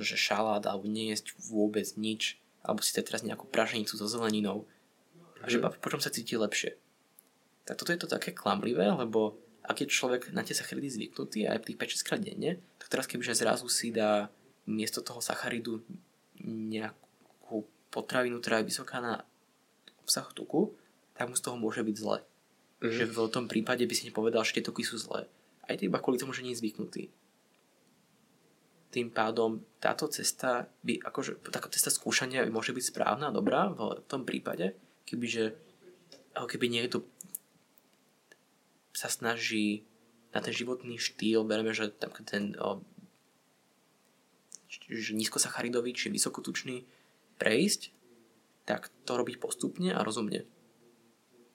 že 0.00 0.16
šalát, 0.16 0.64
alebo 0.64 0.88
nejesť 0.88 1.36
vôbec 1.52 1.84
nič, 2.00 2.40
alebo 2.64 2.80
si 2.80 2.96
dať 2.96 3.04
teraz 3.12 3.22
nejakú 3.26 3.44
praženicu 3.44 4.00
so 4.00 4.08
zeleninou 4.08 4.64
a 5.44 5.50
že 5.50 5.60
mhm. 5.60 5.76
po 5.82 5.88
čom 5.92 6.00
sa 6.00 6.08
cíti 6.08 6.38
lepšie. 6.38 6.78
tak 7.68 7.76
toto 7.76 7.92
je 7.92 8.00
to 8.00 8.08
také 8.08 8.32
klamlivé, 8.32 8.88
lebo 8.88 9.36
ak 9.62 9.86
je 9.86 9.92
človek 9.92 10.34
na 10.34 10.42
tie 10.42 10.56
sacharidy 10.56 10.90
zvyknutý 10.90 11.46
aj 11.46 11.70
tých 11.70 11.78
5-6 11.78 12.06
krát 12.06 12.20
denne, 12.22 12.58
tak 12.82 12.90
teraz 12.90 13.06
kebyže 13.06 13.38
zrazu 13.38 13.70
si 13.70 13.94
dá 13.94 14.26
miesto 14.66 14.98
toho 15.02 15.22
sacharidu 15.22 15.82
nejakú 16.42 17.62
potravinu, 17.94 18.42
ktorá 18.42 18.62
je 18.62 18.70
vysoká 18.74 18.98
na 18.98 19.22
obsah 20.02 20.26
tuku, 20.34 20.74
tak 21.14 21.30
mu 21.30 21.38
z 21.38 21.44
toho 21.46 21.54
môže 21.54 21.86
byť 21.86 21.96
zle. 21.98 22.18
Mm. 22.82 22.90
Že 22.90 23.04
v 23.14 23.18
tom 23.30 23.46
prípade 23.46 23.86
by 23.86 23.94
si 23.94 24.10
nepovedal, 24.10 24.42
že 24.42 24.58
tie 24.58 24.66
tuky 24.66 24.82
sú 24.82 24.98
zlé. 24.98 25.30
Aj 25.62 25.78
ty 25.78 25.86
iba 25.86 26.02
kvôli 26.02 26.18
tomu, 26.18 26.34
že 26.34 26.42
nie 26.42 26.50
je 26.50 26.58
zvyknutý. 26.58 27.14
Tým 28.92 29.08
pádom 29.08 29.64
táto 29.80 30.04
cesta 30.12 30.68
by, 30.84 31.00
akože 31.00 31.40
taká 31.48 31.72
cesta 31.72 31.88
skúšania 31.88 32.44
by 32.44 32.52
môže 32.52 32.76
byť 32.76 32.84
správna 32.92 33.32
a 33.32 33.36
dobrá 33.36 33.72
v 33.72 34.04
tom 34.04 34.28
prípade, 34.28 34.76
kebyže 35.08 35.56
ako 36.36 36.46
keby 36.48 36.68
niekto 36.68 37.00
sa 38.92 39.08
snaží 39.08 39.88
na 40.32 40.44
ten 40.44 40.52
životný 40.52 41.00
štýl, 41.00 41.44
bereme, 41.44 41.72
že 41.72 41.92
tam 41.92 42.12
ten 42.24 42.56
o, 42.60 42.84
že 44.68 45.12
nízkosacharidový 45.16 45.92
či 45.92 46.12
vysokotučný 46.12 46.84
prejsť, 47.36 47.92
tak 48.64 48.88
to 49.04 49.16
robiť 49.16 49.40
postupne 49.40 49.92
a 49.92 50.04
rozumne. 50.04 50.44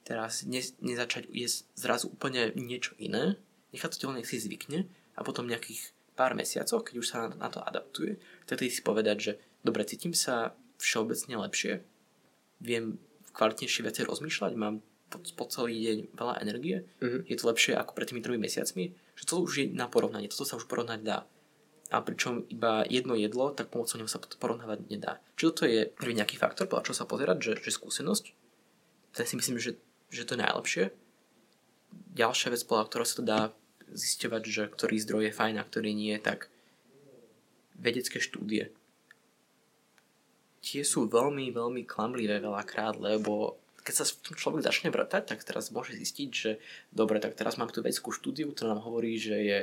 Teraz 0.06 0.46
ne, 0.46 0.62
nezačať 0.82 1.30
jesť 1.30 1.70
zrazu 1.78 2.10
úplne 2.10 2.54
niečo 2.54 2.94
iné, 2.98 3.38
nechať 3.74 3.98
to 3.98 4.00
telo 4.06 4.14
nech 4.18 4.30
si 4.30 4.42
zvykne 4.42 4.86
a 5.18 5.20
potom 5.26 5.50
nejakých 5.50 5.97
pár 6.18 6.34
mesiacov, 6.34 6.82
keď 6.82 6.96
už 6.98 7.08
sa 7.08 7.30
na, 7.30 7.48
to 7.54 7.62
adaptuje, 7.62 8.18
tedy 8.50 8.74
si 8.74 8.82
povedať, 8.82 9.18
že 9.22 9.32
dobre, 9.62 9.86
cítim 9.86 10.18
sa 10.18 10.58
všeobecne 10.82 11.38
lepšie, 11.46 11.86
viem 12.58 12.98
kvalitnejšie 13.38 13.86
viacej 13.86 14.10
rozmýšľať, 14.10 14.52
mám 14.58 14.82
po, 15.14 15.22
po 15.22 15.46
celý 15.48 15.78
deň 15.78 15.98
veľa 16.18 16.36
energie, 16.42 16.84
mm-hmm. 17.00 17.22
je 17.30 17.36
to 17.38 17.48
lepšie 17.48 17.74
ako 17.78 17.94
pred 17.94 18.10
tými 18.10 18.26
tromi 18.26 18.42
mesiacmi, 18.42 18.98
že 19.14 19.24
to 19.30 19.46
už 19.46 19.52
je 19.62 19.66
na 19.70 19.86
porovnanie, 19.86 20.28
toto 20.28 20.44
sa 20.44 20.58
už 20.58 20.66
porovnať 20.66 21.00
dá. 21.06 21.30
A 21.88 22.04
pričom 22.04 22.44
iba 22.52 22.84
jedno 22.84 23.16
jedlo, 23.16 23.56
tak 23.56 23.72
pomocou 23.72 23.96
neho 23.96 24.12
sa 24.12 24.20
porovnávať 24.20 24.92
nedá. 24.92 25.24
Čiže 25.40 25.48
toto 25.48 25.64
je 25.64 25.88
prvý 25.88 26.20
nejaký 26.20 26.36
faktor, 26.36 26.68
podľa 26.68 26.92
čo 26.92 26.98
sa 27.00 27.08
pozerať, 27.08 27.38
že, 27.40 27.54
že 27.64 27.72
skúsenosť, 27.72 28.26
ten 29.16 29.26
si 29.26 29.40
myslím, 29.40 29.56
že, 29.56 29.80
že 30.12 30.28
to 30.28 30.36
je 30.36 30.44
najlepšie. 30.44 30.84
Ďalšia 32.20 32.52
vec, 32.52 32.62
podľa 32.68 32.86
ktorého 32.92 33.08
sa 33.08 33.16
to 33.16 33.24
dá 33.24 33.40
zisťovať, 33.94 34.44
že 34.48 34.64
ktorý 34.68 34.96
zdroj 35.00 35.24
je 35.30 35.38
fajn 35.38 35.56
a 35.60 35.68
ktorý 35.68 35.92
nie, 35.96 36.16
tak 36.20 36.52
vedecké 37.78 38.18
štúdie. 38.20 38.74
Tie 40.66 40.82
sú 40.84 41.08
veľmi, 41.08 41.54
veľmi 41.54 41.88
klamlivé 41.88 42.42
veľakrát, 42.44 43.00
lebo 43.00 43.56
keď 43.88 43.94
sa 43.94 44.04
v 44.04 44.20
tom 44.20 44.36
človek 44.36 44.68
začne 44.68 44.92
vrtať, 44.92 45.24
tak 45.32 45.40
teraz 45.48 45.72
môže 45.72 45.96
zistiť, 45.96 46.30
že 46.36 46.60
dobre, 46.92 47.24
tak 47.24 47.40
teraz 47.40 47.56
mám 47.56 47.72
tu 47.72 47.80
vedeckú 47.80 48.12
štúdiu, 48.12 48.52
ktorá 48.52 48.76
nám 48.76 48.84
hovorí, 48.84 49.16
že 49.16 49.38
je, 49.40 49.60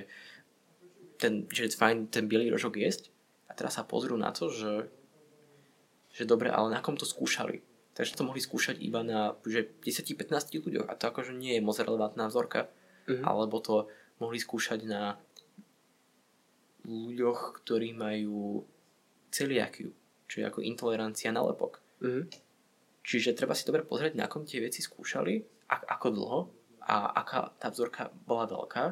ten, 1.20 1.45
že 1.53 1.68
je 1.68 1.77
fajn 1.77 2.09
ten 2.09 2.25
biely 2.25 2.49
rožok 2.49 2.81
jesť. 2.81 3.12
A 3.53 3.53
teraz 3.53 3.77
sa 3.77 3.85
pozrú 3.85 4.16
na 4.16 4.33
to, 4.33 4.49
že, 4.49 4.89
že 6.16 6.25
dobre, 6.25 6.49
ale 6.49 6.72
na 6.72 6.81
kom 6.81 6.97
to 6.97 7.05
skúšali. 7.05 7.61
Takže 7.93 8.16
to 8.16 8.25
mohli 8.25 8.41
skúšať 8.41 8.81
iba 8.81 9.05
na 9.05 9.37
10-15 9.45 10.16
ľuďoch 10.57 10.89
a 10.89 10.99
to 10.99 11.05
akože 11.12 11.37
nie 11.37 11.61
je 11.61 11.62
moc 11.62 11.77
relevantná 11.77 12.27
vzorka. 12.27 12.72
Mm-hmm. 13.05 13.22
Alebo 13.29 13.61
to 13.61 13.93
mohli 14.19 14.39
skúšať 14.39 14.81
na 14.87 15.19
ľuďoch, 16.85 17.65
ktorí 17.65 17.97
majú 17.97 18.62
celiakiu, 19.33 19.91
čiže 20.29 20.53
ako 20.53 20.61
intolerancia 20.62 21.33
na 21.33 21.43
lepok. 21.43 21.81
Mm-hmm. 22.05 22.25
Čiže 23.05 23.37
treba 23.37 23.57
si 23.57 23.69
dobre 23.69 23.85
pozrieť, 23.85 24.17
na 24.17 24.29
kom 24.29 24.45
tie 24.49 24.61
veci 24.61 24.81
skúšali, 24.81 25.67
a, 25.69 25.77
ako 25.97 26.07
dlho 26.12 26.41
a 26.85 27.17
aká 27.25 27.53
tá 27.57 27.73
vzorka 27.73 28.12
bola 28.29 28.45
veľká. 28.45 28.85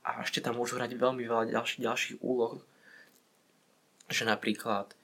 A 0.00 0.10
ešte 0.24 0.42
tam 0.42 0.58
môžu 0.58 0.80
hrať 0.80 0.96
veľmi 0.96 1.22
veľa 1.22 1.52
ďalších, 1.54 1.84
ďalších 1.84 2.16
úloh, 2.24 2.62
že 4.10 4.26
napríklad 4.26 4.96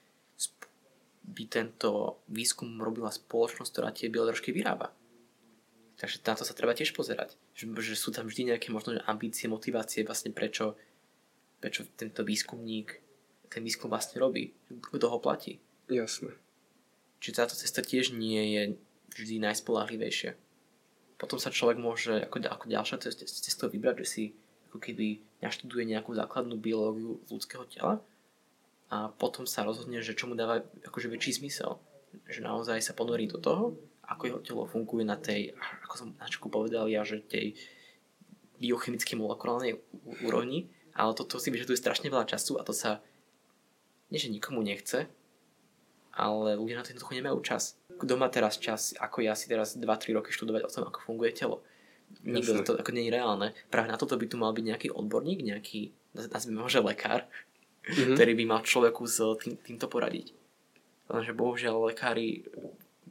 by 1.27 1.43
tento 1.51 2.23
výskum 2.31 2.79
robila 2.79 3.11
spoločnosť, 3.11 3.71
ktorá 3.71 3.89
tie 3.91 4.07
biodržky 4.07 4.55
vyrába. 4.55 4.95
Takže 5.99 6.23
na 6.23 6.33
to 6.39 6.47
sa 6.47 6.55
treba 6.55 6.71
tiež 6.71 6.95
pozerať. 6.95 7.35
Že, 7.57 7.73
že 7.81 7.95
sú 7.97 8.13
tam 8.13 8.29
vždy 8.29 8.53
nejaké 8.53 8.69
možno 8.69 9.01
ambície, 9.09 9.49
motivácie, 9.49 10.05
vlastne 10.05 10.29
prečo, 10.29 10.77
prečo 11.57 11.89
tento 11.97 12.21
výskumník 12.21 13.01
ten 13.49 13.63
výskum 13.63 13.87
vlastne 13.87 14.19
robí. 14.19 14.53
Kto 14.69 15.07
ho 15.07 15.19
platí. 15.23 15.59
Jasné. 15.87 16.35
Čiže 17.23 17.37
táto 17.43 17.55
cesta 17.55 17.81
tiež 17.81 18.13
nie 18.13 18.43
je 18.53 18.63
vždy 19.17 19.41
najspolahlivejšia. 19.41 20.37
Potom 21.17 21.41
sa 21.41 21.49
človek 21.49 21.81
môže 21.81 22.29
ako, 22.29 22.45
ako 22.45 22.65
ďalšia 22.69 23.01
cesta 23.17 23.65
vybrať, 23.65 24.05
že 24.05 24.07
si 24.07 24.23
ako 24.69 24.77
keby 24.77 25.17
naštuduje 25.41 25.89
nejakú 25.89 26.13
základnú 26.13 26.61
biológiu 26.61 27.17
ľudského 27.31 27.65
tela 27.65 27.97
a 28.93 29.09
potom 29.09 29.49
sa 29.49 29.65
rozhodne, 29.65 30.05
že 30.05 30.13
čo 30.13 30.29
mu 30.29 30.37
dáva 30.37 30.61
akože 30.85 31.09
väčší 31.09 31.41
zmysel. 31.41 31.81
Že 32.29 32.45
naozaj 32.45 32.85
sa 32.85 32.93
ponorí 32.93 33.25
do 33.25 33.41
toho, 33.41 33.73
ako 34.07 34.23
jeho 34.23 34.39
telo 34.39 34.63
funguje 34.63 35.03
na 35.03 35.19
tej, 35.19 35.51
ako 35.83 35.95
som 35.95 36.07
na 36.15 36.27
povedal 36.27 36.87
ja, 36.87 37.03
že 37.03 37.19
tej 37.19 37.59
biochemickej 38.57 39.19
molekulárnej 39.19 39.83
úrovni, 40.23 40.71
ale 40.97 41.13
toto 41.13 41.37
si 41.37 41.53
vyžaduje 41.53 41.77
strašne 41.77 42.09
veľa 42.09 42.25
času 42.25 42.57
a 42.57 42.65
to 42.65 42.73
sa 42.73 43.03
nie, 44.09 44.17
že 44.17 44.31
nikomu 44.31 44.63
nechce, 44.63 45.11
ale 46.15 46.57
ľudia 46.57 46.79
na 46.79 46.83
to 46.87 46.95
jednoducho 46.95 47.13
nemajú 47.13 47.37
čas. 47.43 47.77
Kto 47.99 48.17
má 48.17 48.31
teraz 48.31 48.57
čas, 48.57 48.95
ako 48.97 49.21
ja 49.21 49.37
si 49.37 49.51
teraz 49.51 49.77
2-3 49.77 50.17
roky 50.17 50.33
študovať 50.33 50.65
o 50.65 50.71
tom, 50.71 50.83
ako 50.89 50.99
funguje 51.03 51.35
telo? 51.35 51.61
Nikto 52.23 52.63
to 52.63 52.73
ako 52.79 52.95
nie 52.95 53.11
je 53.11 53.13
reálne. 53.13 53.51
Práve 53.67 53.91
na 53.91 53.99
toto 53.99 54.15
by 54.15 54.25
tu 54.25 54.39
mal 54.39 54.55
byť 54.55 54.63
nejaký 54.63 54.87
odborník, 54.95 55.43
nejaký, 55.43 55.91
nazvime 56.15 56.63
ho, 56.63 56.69
že 56.71 56.79
lekár, 56.79 57.27
mm-hmm. 57.83 58.15
ktorý 58.15 58.31
by 58.33 58.43
mal 58.47 58.61
človeku 58.63 59.03
s 59.03 59.17
tým, 59.43 59.59
týmto 59.59 59.91
poradiť. 59.91 60.31
Lenže 61.11 61.35
bohužiaľ 61.35 61.91
lekári 61.91 62.47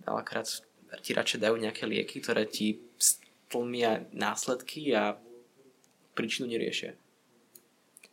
veľakrát 0.02 0.65
ti 1.02 1.10
radšej 1.14 1.42
dajú 1.42 1.56
nejaké 1.58 1.84
lieky, 1.86 2.22
ktoré 2.22 2.46
ti 2.46 2.80
stlmia 2.96 4.06
následky 4.14 4.94
a 4.94 5.18
príčinu 6.16 6.48
neriešia. 6.48 6.96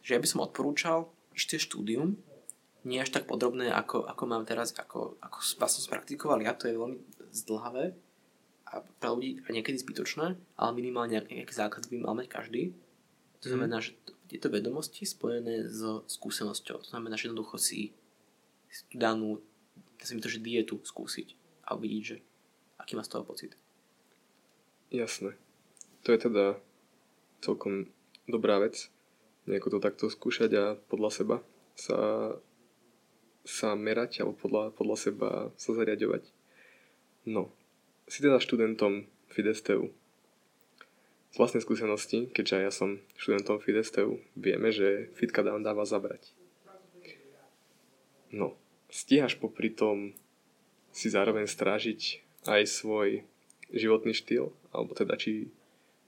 Že 0.03 0.11
ja 0.17 0.21
by 0.21 0.27
som 0.27 0.43
odporúčal 0.43 1.07
isté 1.33 1.57
štúdium, 1.57 2.19
nie 2.83 2.99
až 2.99 3.15
tak 3.15 3.25
podrobné, 3.25 3.71
ako, 3.71 4.03
ako 4.03 4.23
mám 4.27 4.43
teraz, 4.43 4.75
ako, 4.75 5.15
ako 5.23 5.37
vlastne 5.55 5.81
spraktikoval 5.87 6.43
ja, 6.43 6.51
to 6.51 6.67
je 6.67 6.75
veľmi 6.75 6.99
zdlhavé 7.31 7.95
a 8.67 8.83
pre 8.99 9.07
ľudí 9.07 9.39
niekedy 9.47 9.79
zbytočné, 9.79 10.35
ale 10.35 10.71
minimálne 10.75 11.23
nejaký 11.23 11.53
základ 11.55 11.87
by 11.87 11.95
mal 12.03 12.17
mať 12.17 12.27
každý. 12.27 12.75
To 13.39 13.47
mhm. 13.47 13.51
znamená, 13.55 13.77
mm. 13.79 13.83
že 13.87 13.91
tieto 14.27 14.49
vedomosti 14.49 15.05
spojené 15.05 15.69
s 15.69 15.79
skúsenosťou. 16.09 16.81
To 16.81 16.89
znamená, 16.89 17.15
že 17.15 17.29
jednoducho 17.29 17.55
si 17.61 17.93
danú, 18.89 19.37
ja 20.01 20.03
mi 20.11 20.23
to, 20.23 20.31
že 20.31 20.41
dietu 20.41 20.81
skúsiť 20.81 21.37
a 21.69 21.77
uvidieť, 21.77 22.03
že 22.03 22.17
aký 22.83 22.99
má 22.99 23.03
z 23.07 23.15
toho 23.15 23.23
pocit. 23.23 23.55
Jasné. 24.91 25.33
To 26.03 26.11
je 26.11 26.19
teda 26.19 26.59
celkom 27.39 27.87
dobrá 28.27 28.59
vec. 28.59 28.91
Nejako 29.47 29.79
to 29.79 29.79
takto 29.79 30.05
skúšať 30.11 30.51
a 30.55 30.65
podľa 30.91 31.09
seba 31.11 31.37
sa 31.73 32.31
sa 33.43 33.75
merať 33.75 34.23
alebo 34.23 34.39
podľa, 34.39 34.71
podľa 34.71 34.97
seba 34.97 35.29
sa 35.59 35.75
zariadovať. 35.75 36.23
No, 37.27 37.51
si 38.07 38.23
teda 38.23 38.39
študentom 38.39 39.07
Fidesteu. 39.27 39.91
Z 41.33 41.35
vlastnej 41.35 41.65
skúsenosti, 41.65 42.31
keďže 42.31 42.55
ja 42.63 42.71
som 42.71 43.03
študentom 43.19 43.59
Fidesteu, 43.59 44.23
vieme, 44.37 44.71
že 44.71 45.11
fitka 45.19 45.43
nám 45.43 45.59
dáva 45.59 45.83
zabrať. 45.83 46.31
No, 48.31 48.55
stíhaš 48.87 49.35
popri 49.35 49.75
tom 49.75 50.15
si 50.93 51.11
zároveň 51.11 51.49
strážiť 51.49 52.23
aj 52.45 52.67
svoj 52.67 53.23
životný 53.73 54.13
štýl, 54.13 54.53
alebo 54.69 54.93
teda 54.93 55.17
či 55.17 55.49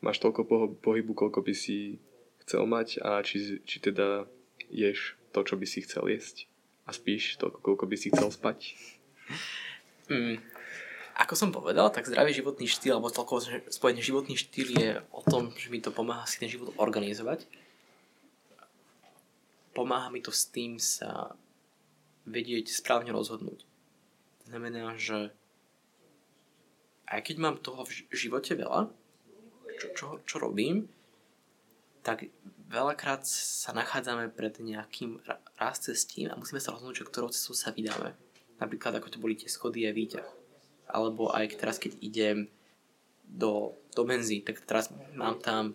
máš 0.03 0.21
toľko 0.21 0.45
pohybu, 0.79 1.11
koľko 1.17 1.41
by 1.41 1.53
si 1.57 1.97
chcel 2.45 2.69
mať 2.69 3.01
a 3.01 3.25
či, 3.25 3.61
či 3.65 3.77
teda 3.81 4.29
ješ 4.69 5.17
to, 5.33 5.41
čo 5.41 5.57
by 5.57 5.65
si 5.65 5.81
chcel 5.81 6.05
jesť 6.07 6.45
a 6.85 6.93
spíš 6.93 7.41
toľko, 7.41 7.59
koľko 7.59 7.85
by 7.89 7.95
si 7.97 8.13
chcel 8.13 8.29
spať? 8.29 8.77
Mm. 10.05 10.37
Ako 11.15 11.33
som 11.33 11.49
povedal, 11.49 11.89
tak 11.89 12.05
zdravý 12.05 12.35
životný 12.35 12.67
štýl 12.67 12.99
alebo 12.99 13.09
celkovo 13.09 13.39
spojený 13.71 14.03
životný 14.03 14.35
štýl 14.35 14.69
je 14.75 14.89
o 15.15 15.23
tom, 15.23 15.49
že 15.55 15.71
mi 15.71 15.79
to 15.79 15.89
pomáha 15.89 16.27
si 16.27 16.37
ten 16.37 16.51
život 16.51 16.75
organizovať. 16.75 17.47
Pomáha 19.71 20.11
mi 20.11 20.19
to 20.19 20.29
s 20.29 20.51
tým 20.51 20.75
sa 20.75 21.33
vedieť 22.27 22.67
správne 22.67 23.15
rozhodnúť. 23.15 23.63
To 24.43 24.45
znamená, 24.51 24.99
že 24.99 25.31
aj 27.05 27.21
keď 27.21 27.35
mám 27.37 27.61
toho 27.61 27.85
v 27.85 28.05
živote 28.13 28.57
veľa, 28.57 28.89
čo, 29.77 29.87
čo, 29.93 30.05
čo 30.25 30.35
robím, 30.41 30.89
tak 32.05 32.29
veľakrát 32.69 33.25
sa 33.25 33.73
nachádzame 33.73 34.29
pred 34.29 34.57
nejakým 34.61 35.21
raz 35.57 35.81
cestím 35.81 36.29
a 36.29 36.37
musíme 36.37 36.61
sa 36.61 36.73
rozhodnúť, 36.73 37.01
že 37.01 37.09
ktorou 37.09 37.29
cestou 37.33 37.57
sa 37.57 37.73
vydáme. 37.73 38.13
Napríklad 38.61 38.97
ako 38.97 39.09
to 39.09 39.21
boli 39.21 39.35
tie 39.35 39.49
schody 39.49 39.89
a 39.89 39.91
výťah. 39.91 40.25
Alebo 40.89 41.33
aj 41.33 41.57
teraz, 41.57 41.81
keď 41.81 41.97
idem 41.99 42.37
do, 43.25 43.73
do 43.97 44.05
menzy, 44.05 44.45
tak 44.45 44.61
teraz 44.63 44.93
mám 45.17 45.41
tam 45.41 45.73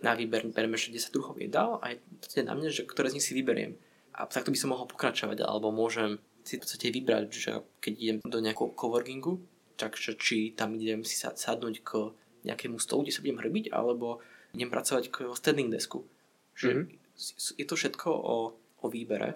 na 0.00 0.14
výber, 0.14 0.46
bereme 0.48 0.78
10 0.78 0.94
druhov 1.10 1.36
jedál 1.36 1.82
a 1.82 1.92
je 1.92 2.42
na 2.46 2.54
mne, 2.56 2.70
že 2.70 2.86
ktoré 2.86 3.10
z 3.10 3.20
nich 3.20 3.26
si 3.26 3.36
vyberiem. 3.36 3.76
A 4.14 4.30
takto 4.30 4.54
by 4.54 4.58
som 4.58 4.70
mohol 4.70 4.86
pokračovať, 4.86 5.42
alebo 5.42 5.74
môžem 5.74 6.22
si 6.46 6.56
v 6.56 6.62
podstate 6.62 6.94
vybrať, 6.94 7.24
že 7.34 7.50
keď 7.82 7.92
idem 7.98 8.18
do 8.22 8.38
nejakého 8.38 8.70
coworkingu, 8.78 9.42
takže 9.76 10.14
či 10.18 10.52
tam 10.54 10.74
idem 10.78 11.02
si 11.02 11.18
sadnúť 11.18 11.82
k 11.82 12.14
nejakému 12.44 12.76
stolu, 12.78 13.06
kde 13.06 13.14
sa 13.14 13.22
budem 13.24 13.40
hrbiť, 13.40 13.72
alebo 13.72 14.20
idem 14.54 14.70
pracovať 14.70 15.10
k 15.10 15.16
standing 15.34 15.72
desku. 15.72 16.06
Že 16.54 16.68
mm-hmm. 16.70 16.86
je 17.58 17.66
to 17.66 17.74
všetko 17.74 18.08
o, 18.10 18.36
o 18.54 18.86
výbere 18.86 19.34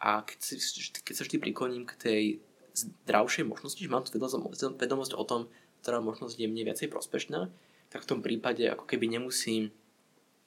a 0.00 0.24
keď, 0.24 0.38
si, 0.40 0.56
keď 1.04 1.14
sa 1.14 1.24
vždy 1.28 1.36
prikloním 1.36 1.84
k 1.84 1.92
tej 2.00 2.24
zdravšej 2.72 3.44
možnosti, 3.44 3.76
že 3.76 3.92
mám 3.92 4.08
tu 4.08 4.16
vedomosť 4.16 5.12
o 5.12 5.24
tom, 5.28 5.52
ktorá 5.84 6.00
možnosť 6.00 6.40
je 6.40 6.48
mne 6.48 6.72
viacej 6.72 6.88
prospešná, 6.88 7.52
tak 7.92 8.00
v 8.04 8.08
tom 8.08 8.24
prípade 8.24 8.64
ako 8.64 8.88
keby 8.88 9.12
nemusím 9.12 9.68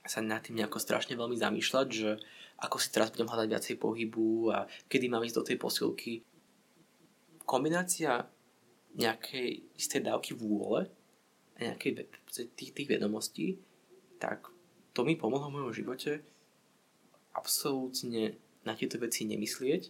sa 0.04 0.26
nad 0.26 0.41
tým 0.41 0.58
nejako 0.58 0.82
strašne 0.82 1.14
veľmi 1.14 1.38
zamýšľať, 1.38 1.88
že 1.94 2.18
ako 2.60 2.82
si 2.82 2.89
teraz 2.89 3.14
budem 3.14 3.30
hľadať 3.30 3.50
viacej 3.50 3.76
pohybu 3.78 4.52
a 4.52 4.66
kedy 4.89 5.06
mám 5.08 5.24
ísť 5.24 5.38
do 5.38 5.48
tej 5.48 5.58
posilky. 5.62 6.14
Kombinácia 7.46 8.26
nejakej 8.94 9.78
istej 9.78 10.06
dávky 10.06 10.38
vôle 10.38 10.89
a 11.58 11.72
nejakej 11.72 12.06
tých, 12.54 12.72
tých 12.74 12.89
vedomostí, 12.89 13.58
tak 14.22 14.50
to 14.94 15.02
mi 15.02 15.18
pomohlo 15.18 15.50
v 15.50 15.56
mojom 15.58 15.74
živote 15.74 16.22
absolútne 17.34 18.38
na 18.64 18.74
tieto 18.78 19.02
veci 19.02 19.26
nemyslieť 19.26 19.89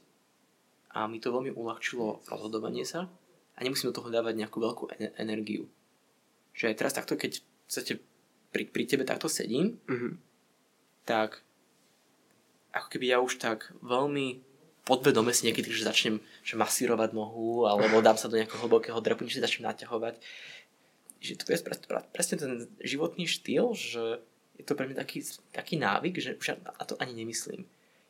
a 0.96 1.06
mi 1.06 1.20
to 1.20 1.30
veľmi 1.30 1.52
uľahčilo 1.54 2.24
rozhodovanie 2.26 2.88
sa 2.88 3.12
a 3.54 3.60
nemusím 3.62 3.92
do 3.92 3.98
toho 4.00 4.10
dávať 4.10 4.40
nejakú 4.40 4.58
veľkú 4.58 4.84
energiu. 5.20 5.68
Že 6.56 6.74
aj 6.74 6.78
teraz 6.80 6.94
takto, 6.96 7.20
keď 7.20 7.44
sa 7.68 7.84
pri, 8.54 8.64
pri 8.70 8.84
tebe 8.86 9.04
takto 9.04 9.28
sedím, 9.28 9.78
mm-hmm. 9.86 10.14
tak 11.06 11.42
ako 12.74 12.88
keby 12.90 13.06
ja 13.14 13.18
už 13.22 13.38
tak 13.38 13.70
veľmi 13.82 14.42
podvedome 14.84 15.32
si 15.32 15.48
niekedy, 15.48 15.72
že 15.72 15.88
začnem 15.88 16.20
že 16.44 16.56
masírovať 16.60 17.16
nohu, 17.16 17.68
alebo 17.68 18.04
dám 18.04 18.20
sa 18.20 18.28
do 18.28 18.36
nejakého 18.36 18.68
hlbokého 18.68 19.00
drepu, 19.00 19.28
že 19.28 19.44
začnem 19.44 19.72
naťahovať. 19.72 20.20
Že 21.24 21.34
to 21.40 21.46
je 21.56 21.60
presne 22.12 22.36
ten 22.36 22.52
životný 22.84 23.24
štýl, 23.28 23.72
že 23.72 24.20
je 24.60 24.64
to 24.68 24.76
pre 24.76 24.86
mňa 24.86 25.00
taký, 25.00 25.24
taký 25.56 25.80
návyk, 25.80 26.20
že 26.20 26.36
už 26.36 26.60
na 26.60 26.84
to 26.84 27.00
ani 27.00 27.16
nemyslím. 27.16 27.64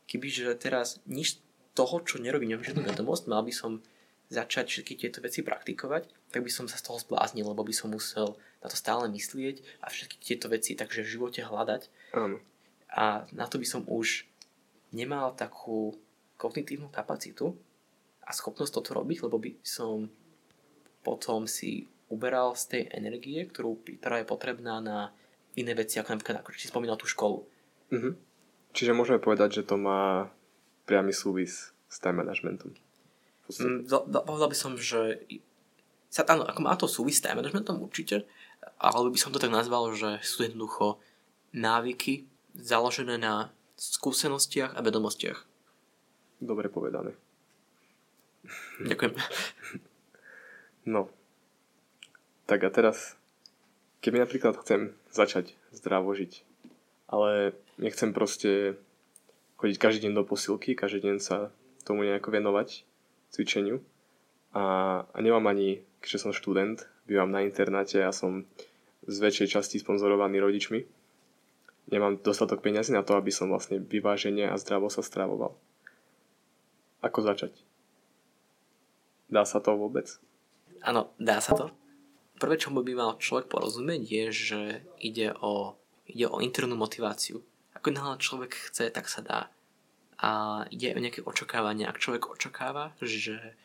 Kebyže 0.09 0.49
teraz 0.59 0.99
nič 1.07 1.39
toho, 1.77 2.01
čo 2.03 2.19
nerobím, 2.19 2.53
nemám 2.53 2.67
žiadnu 2.67 2.83
vedomosť, 2.83 3.23
mal 3.29 3.45
by 3.45 3.53
som 3.53 3.79
začať 4.33 4.65
všetky 4.69 4.93
tieto 4.97 5.21
veci 5.21 5.45
praktikovať, 5.45 6.09
tak 6.33 6.41
by 6.41 6.49
som 6.49 6.65
sa 6.65 6.81
z 6.81 6.89
toho 6.89 6.97
zbláznil, 6.97 7.45
lebo 7.45 7.61
by 7.61 7.73
som 7.73 7.93
musel 7.93 8.33
na 8.65 8.67
to 8.67 8.77
stále 8.77 9.05
myslieť 9.05 9.61
a 9.85 9.93
všetky 9.93 10.17
tieto 10.17 10.49
veci 10.49 10.73
takže 10.73 11.05
v 11.05 11.11
živote 11.17 11.41
hľadať. 11.45 11.81
Um. 12.17 12.41
A 12.93 13.25
na 13.33 13.45
to 13.45 13.61
by 13.61 13.65
som 13.65 13.85
už 13.85 14.25
nemal 14.93 15.33
takú 15.37 15.97
kognitívnu 16.43 16.91
kapacitu 16.91 17.55
a 18.27 18.35
schopnosť 18.35 18.71
toto 18.75 18.91
robiť, 18.99 19.23
lebo 19.23 19.39
by 19.39 19.63
som 19.63 20.11
potom 20.99 21.47
si 21.47 21.87
uberal 22.11 22.55
z 22.59 22.63
tej 22.67 22.83
energie, 22.91 23.47
ktorú, 23.47 23.79
ktorá 24.03 24.19
je 24.19 24.27
potrebná 24.27 24.83
na 24.83 25.15
iné 25.55 25.71
veci, 25.71 25.99
ako 25.99 26.19
napríklad, 26.19 26.43
ako 26.43 26.51
si 26.55 26.67
spomínal 26.67 26.99
tú 26.99 27.07
školu. 27.07 27.47
Mm-hmm. 27.91 28.13
Čiže 28.73 28.97
môžeme 28.97 29.23
povedať, 29.23 29.61
že 29.61 29.67
to 29.67 29.79
má 29.79 30.27
priamy 30.83 31.13
súvis 31.13 31.71
s 31.87 31.97
time 32.01 32.25
managementom. 32.25 32.73
Mm, 33.47 33.85
povedal 34.25 34.49
by 34.49 34.57
som, 34.57 34.73
že 34.79 35.23
sa, 36.09 36.25
áno, 36.25 36.47
ako 36.47 36.59
má 36.63 36.73
to 36.73 36.89
súvis 36.89 37.19
s 37.19 37.23
time 37.23 37.37
managementom 37.41 37.81
určite, 37.81 38.25
ale 38.79 39.13
by 39.13 39.19
som 39.19 39.29
to 39.29 39.41
tak 39.41 39.53
nazval, 39.53 39.93
že 39.93 40.21
sú 40.25 40.45
jednoducho 40.47 40.97
návyky 41.53 42.25
založené 42.57 43.21
na 43.21 43.53
skúsenostiach 43.77 44.73
a 44.73 44.81
vedomostiach. 44.81 45.52
Dobre 46.43 46.67
povedané. 46.67 47.15
Ďakujem. 48.83 49.15
No. 50.83 51.07
Tak 52.43 52.67
a 52.67 52.69
teraz, 52.69 53.15
keby 54.03 54.19
napríklad 54.19 54.59
chcem 54.59 54.91
začať 55.07 55.55
zdravo 55.71 56.11
žiť, 56.11 56.43
ale 57.07 57.55
nechcem 57.79 58.11
proste 58.11 58.75
chodiť 59.55 59.79
každý 59.79 60.11
deň 60.11 60.13
do 60.19 60.27
posilky, 60.27 60.75
každý 60.75 61.07
deň 61.07 61.17
sa 61.23 61.55
tomu 61.87 62.03
nejako 62.03 62.35
venovať, 62.35 62.83
cvičeniu. 63.31 63.79
A, 64.51 64.63
a 65.07 65.17
nemám 65.23 65.47
ani, 65.47 65.79
keďže 66.03 66.27
som 66.27 66.35
študent, 66.35 66.83
bývam 67.07 67.31
na 67.31 67.47
internáte 67.47 68.03
a 68.03 68.11
som 68.11 68.43
z 69.07 69.15
väčšej 69.23 69.55
časti 69.55 69.79
sponzorovaný 69.79 70.43
rodičmi, 70.43 70.83
nemám 71.95 72.19
dostatok 72.19 72.59
peniazy 72.59 72.91
na 72.91 73.07
to, 73.07 73.15
aby 73.15 73.31
som 73.31 73.47
vlastne 73.47 73.79
vyváženie 73.79 74.51
a 74.51 74.59
zdravo 74.59 74.91
sa 74.91 74.99
stravoval. 74.99 75.55
Ako 77.03 77.19
začať? 77.19 77.51
Dá 79.27 79.43
sa 79.43 79.59
to 79.59 79.75
vôbec? 79.75 80.07
Áno, 80.79 81.11
dá 81.19 81.43
sa 81.43 81.51
to. 81.51 81.65
Prvé, 82.39 82.55
čo 82.55 82.71
by 82.71 82.93
mal 82.95 83.19
človek 83.19 83.51
porozumieť, 83.51 84.01
je, 84.07 84.23
že 84.31 84.59
ide 85.03 85.35
o, 85.35 85.75
ide 86.07 86.31
o 86.31 86.39
internú 86.39 86.79
motiváciu. 86.79 87.43
Ako 87.75 87.91
náhle 87.91 88.15
človek 88.23 88.55
chce, 88.71 88.87
tak 88.87 89.11
sa 89.11 89.19
dá. 89.19 89.39
A 90.23 90.63
ide 90.71 90.95
o 90.95 91.03
nejaké 91.03 91.19
očakávanie. 91.27 91.83
Ak 91.83 91.99
človek 91.99 92.31
očakáva, 92.31 92.95
že 93.03 93.55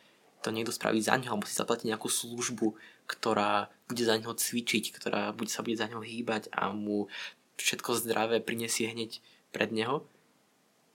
to 0.43 0.51
niekto 0.55 0.75
spraví 0.75 1.03
za 1.03 1.19
alebo 1.19 1.47
si 1.47 1.55
zaplatí 1.55 1.91
nejakú 1.91 2.07
službu, 2.11 2.75
ktorá 3.11 3.71
bude 3.91 4.03
za 4.03 4.19
ňoho 4.19 4.35
cvičiť, 4.39 4.95
ktorá 4.95 5.35
bude, 5.35 5.51
sa 5.51 5.67
bude 5.67 5.79
za 5.79 5.91
ňoho 5.91 6.03
hýbať 6.03 6.51
a 6.55 6.71
mu 6.71 7.11
všetko 7.59 7.99
zdravé 7.99 8.39
prinesie 8.39 8.87
hneď 8.91 9.19
pred 9.51 9.75
neho, 9.75 10.07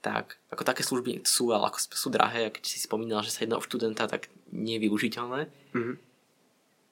tak 0.04 0.36
ako 0.52 0.68
také 0.68 0.84
služby 0.84 1.24
sú, 1.24 1.48
ale 1.48 1.72
ako 1.72 1.80
sú 1.80 2.12
drahé, 2.12 2.52
keď 2.52 2.60
si 2.68 2.76
spomínal, 2.76 3.24
že 3.24 3.32
sa 3.32 3.40
jedná 3.40 3.56
o 3.56 3.64
študenta, 3.64 4.04
tak 4.04 4.28
nevyužiteľné, 4.52 5.48
mm-hmm. 5.48 5.96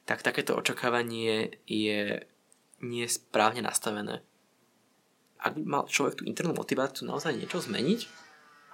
tak 0.08 0.24
takéto 0.24 0.56
očakávanie 0.56 1.60
je 1.68 2.24
nesprávne 2.80 3.60
nastavené. 3.60 4.24
Ak 5.36 5.60
by 5.60 5.62
mal 5.62 5.84
človek 5.84 6.16
tú 6.16 6.22
internú 6.24 6.56
motiváciu 6.56 7.04
naozaj 7.04 7.36
niečo 7.36 7.60
zmeniť 7.60 8.08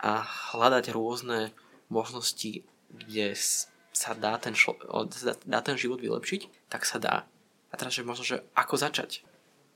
a 0.07 0.22
hľadať 0.55 0.95
rôzne 0.95 1.51
možnosti, 1.91 2.62
kde 2.95 3.34
sa 3.91 4.14
dá 4.14 4.39
ten, 4.39 4.55
šlo, 4.55 4.78
dá 5.51 5.61
ten 5.66 5.74
život 5.74 5.99
vylepšiť, 5.99 6.70
tak 6.70 6.86
sa 6.86 7.03
dá. 7.03 7.26
A 7.68 7.74
teraz, 7.74 7.99
že 7.99 8.07
možno, 8.07 8.22
že 8.22 8.47
ako 8.55 8.78
začať? 8.78 9.26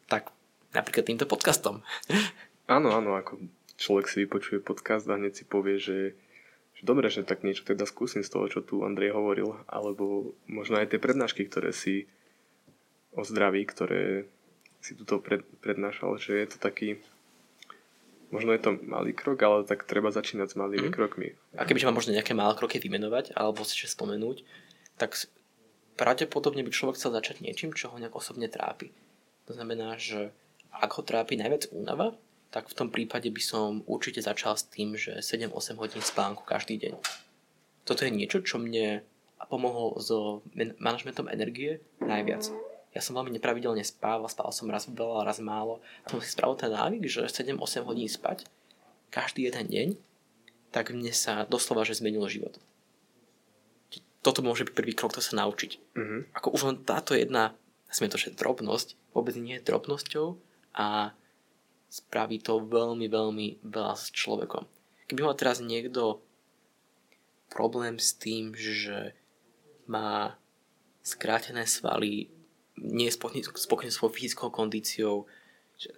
Tak 0.06 0.30
napríklad 0.70 1.02
týmto 1.02 1.26
podcastom. 1.26 1.82
Áno, 2.70 2.94
áno, 2.94 3.18
ako 3.18 3.42
človek 3.82 4.06
si 4.06 4.22
vypočuje 4.22 4.62
podcast 4.62 5.10
a 5.10 5.18
hneď 5.18 5.42
si 5.42 5.44
povie, 5.44 5.82
že, 5.82 6.14
že 6.78 6.82
dobre, 6.86 7.10
že 7.10 7.26
tak 7.26 7.42
niečo 7.42 7.66
teda 7.66 7.82
skúsim 7.82 8.22
z 8.22 8.30
toho, 8.30 8.46
čo 8.46 8.60
tu 8.62 8.86
Andrej 8.86 9.18
hovoril, 9.18 9.58
alebo 9.66 10.38
možno 10.46 10.78
aj 10.78 10.94
tie 10.94 11.02
prednášky, 11.02 11.50
ktoré 11.50 11.74
si 11.74 12.06
o 13.12 13.26
zdraví, 13.26 13.66
ktoré 13.66 14.30
si 14.78 14.94
tuto 14.94 15.18
pred, 15.18 15.42
prednášal, 15.58 16.18
že 16.22 16.38
je 16.38 16.46
to 16.54 16.58
taký 16.62 17.02
možno 18.32 18.56
je 18.56 18.64
to 18.64 18.80
malý 18.88 19.12
krok, 19.12 19.36
ale 19.44 19.68
tak 19.68 19.84
treba 19.84 20.08
začínať 20.08 20.56
s 20.56 20.58
malými 20.58 20.88
mm. 20.88 20.94
krokmi. 20.96 21.36
A 21.52 21.68
kebyže 21.68 21.84
mám 21.84 22.00
možno 22.00 22.16
nejaké 22.16 22.32
malé 22.32 22.56
kroky 22.56 22.80
vymenovať, 22.80 23.36
alebo 23.36 23.60
si 23.62 23.76
spomenúť, 23.84 24.40
tak 24.96 25.20
pravdepodobne 26.00 26.64
by 26.64 26.72
človek 26.72 26.96
chcel 26.96 27.12
začať 27.12 27.44
niečím, 27.44 27.76
čo 27.76 27.92
ho 27.92 28.00
nejak 28.00 28.16
osobne 28.16 28.48
trápi. 28.48 28.88
To 29.46 29.52
znamená, 29.52 30.00
že 30.00 30.32
ak 30.72 30.90
ho 30.96 31.02
trápi 31.04 31.36
najviac 31.36 31.68
únava, 31.76 32.16
tak 32.52 32.68
v 32.68 32.76
tom 32.76 32.92
prípade 32.92 33.32
by 33.32 33.42
som 33.42 33.80
určite 33.88 34.20
začal 34.20 34.60
s 34.60 34.68
tým, 34.68 34.92
že 34.92 35.24
7-8 35.24 35.80
hodín 35.80 36.04
spánku 36.04 36.44
každý 36.44 36.76
deň. 36.76 37.00
Toto 37.88 38.04
je 38.04 38.12
niečo, 38.12 38.44
čo 38.44 38.60
mne 38.60 39.00
pomohlo 39.48 39.96
so 39.98 40.44
manažmentom 40.78 41.32
energie 41.32 41.80
najviac. 41.98 42.52
Ja 42.92 43.00
som 43.00 43.16
veľmi 43.16 43.32
nepravidelne 43.32 43.80
spával, 43.80 44.28
spal 44.28 44.52
som 44.52 44.68
raz 44.68 44.84
veľa, 44.84 45.24
raz 45.24 45.40
málo. 45.40 45.80
A 46.04 46.12
som 46.12 46.20
si 46.20 46.28
spravil 46.28 46.60
ten 46.60 46.68
návyk, 46.68 47.08
že 47.08 47.24
7-8 47.24 47.88
hodín 47.88 48.06
spať 48.06 48.44
každý 49.08 49.48
jeden 49.48 49.66
deň, 49.68 49.88
tak 50.72 50.92
mne 50.92 51.12
sa 51.12 51.44
doslova, 51.48 51.88
že 51.88 52.00
zmenilo 52.00 52.28
život. 52.28 52.56
Toto 54.20 54.44
môže 54.44 54.68
byť 54.68 54.76
prvý 54.76 54.92
krok, 54.92 55.16
to 55.16 55.24
sa 55.24 55.36
naučiť. 55.40 55.96
Mm-hmm. 55.96 56.20
Ako 56.36 56.48
už 56.52 56.62
len 56.68 56.76
táto 56.84 57.12
jedna, 57.12 57.52
sme 57.92 58.08
to, 58.08 58.16
že 58.16 58.32
drobnosť, 58.32 58.96
vôbec 59.12 59.36
nie 59.36 59.60
je 59.60 59.66
drobnosťou, 59.68 60.36
a 60.72 61.12
spraví 61.92 62.40
to 62.40 62.64
veľmi, 62.64 63.04
veľmi 63.04 63.68
veľa 63.68 63.94
s 64.00 64.08
človekom. 64.16 64.64
Keby 65.12 65.28
mal 65.28 65.36
teraz 65.36 65.60
niekto 65.60 66.24
problém 67.52 68.00
s 68.00 68.16
tým, 68.16 68.56
že 68.56 69.12
má 69.84 70.40
skrátené 71.04 71.68
svaly, 71.68 72.32
nie 72.80 73.12
je 73.12 73.16
spokojný 73.52 73.92
svojou 73.92 74.16
fyzickou 74.16 74.48
kondíciou, 74.48 75.28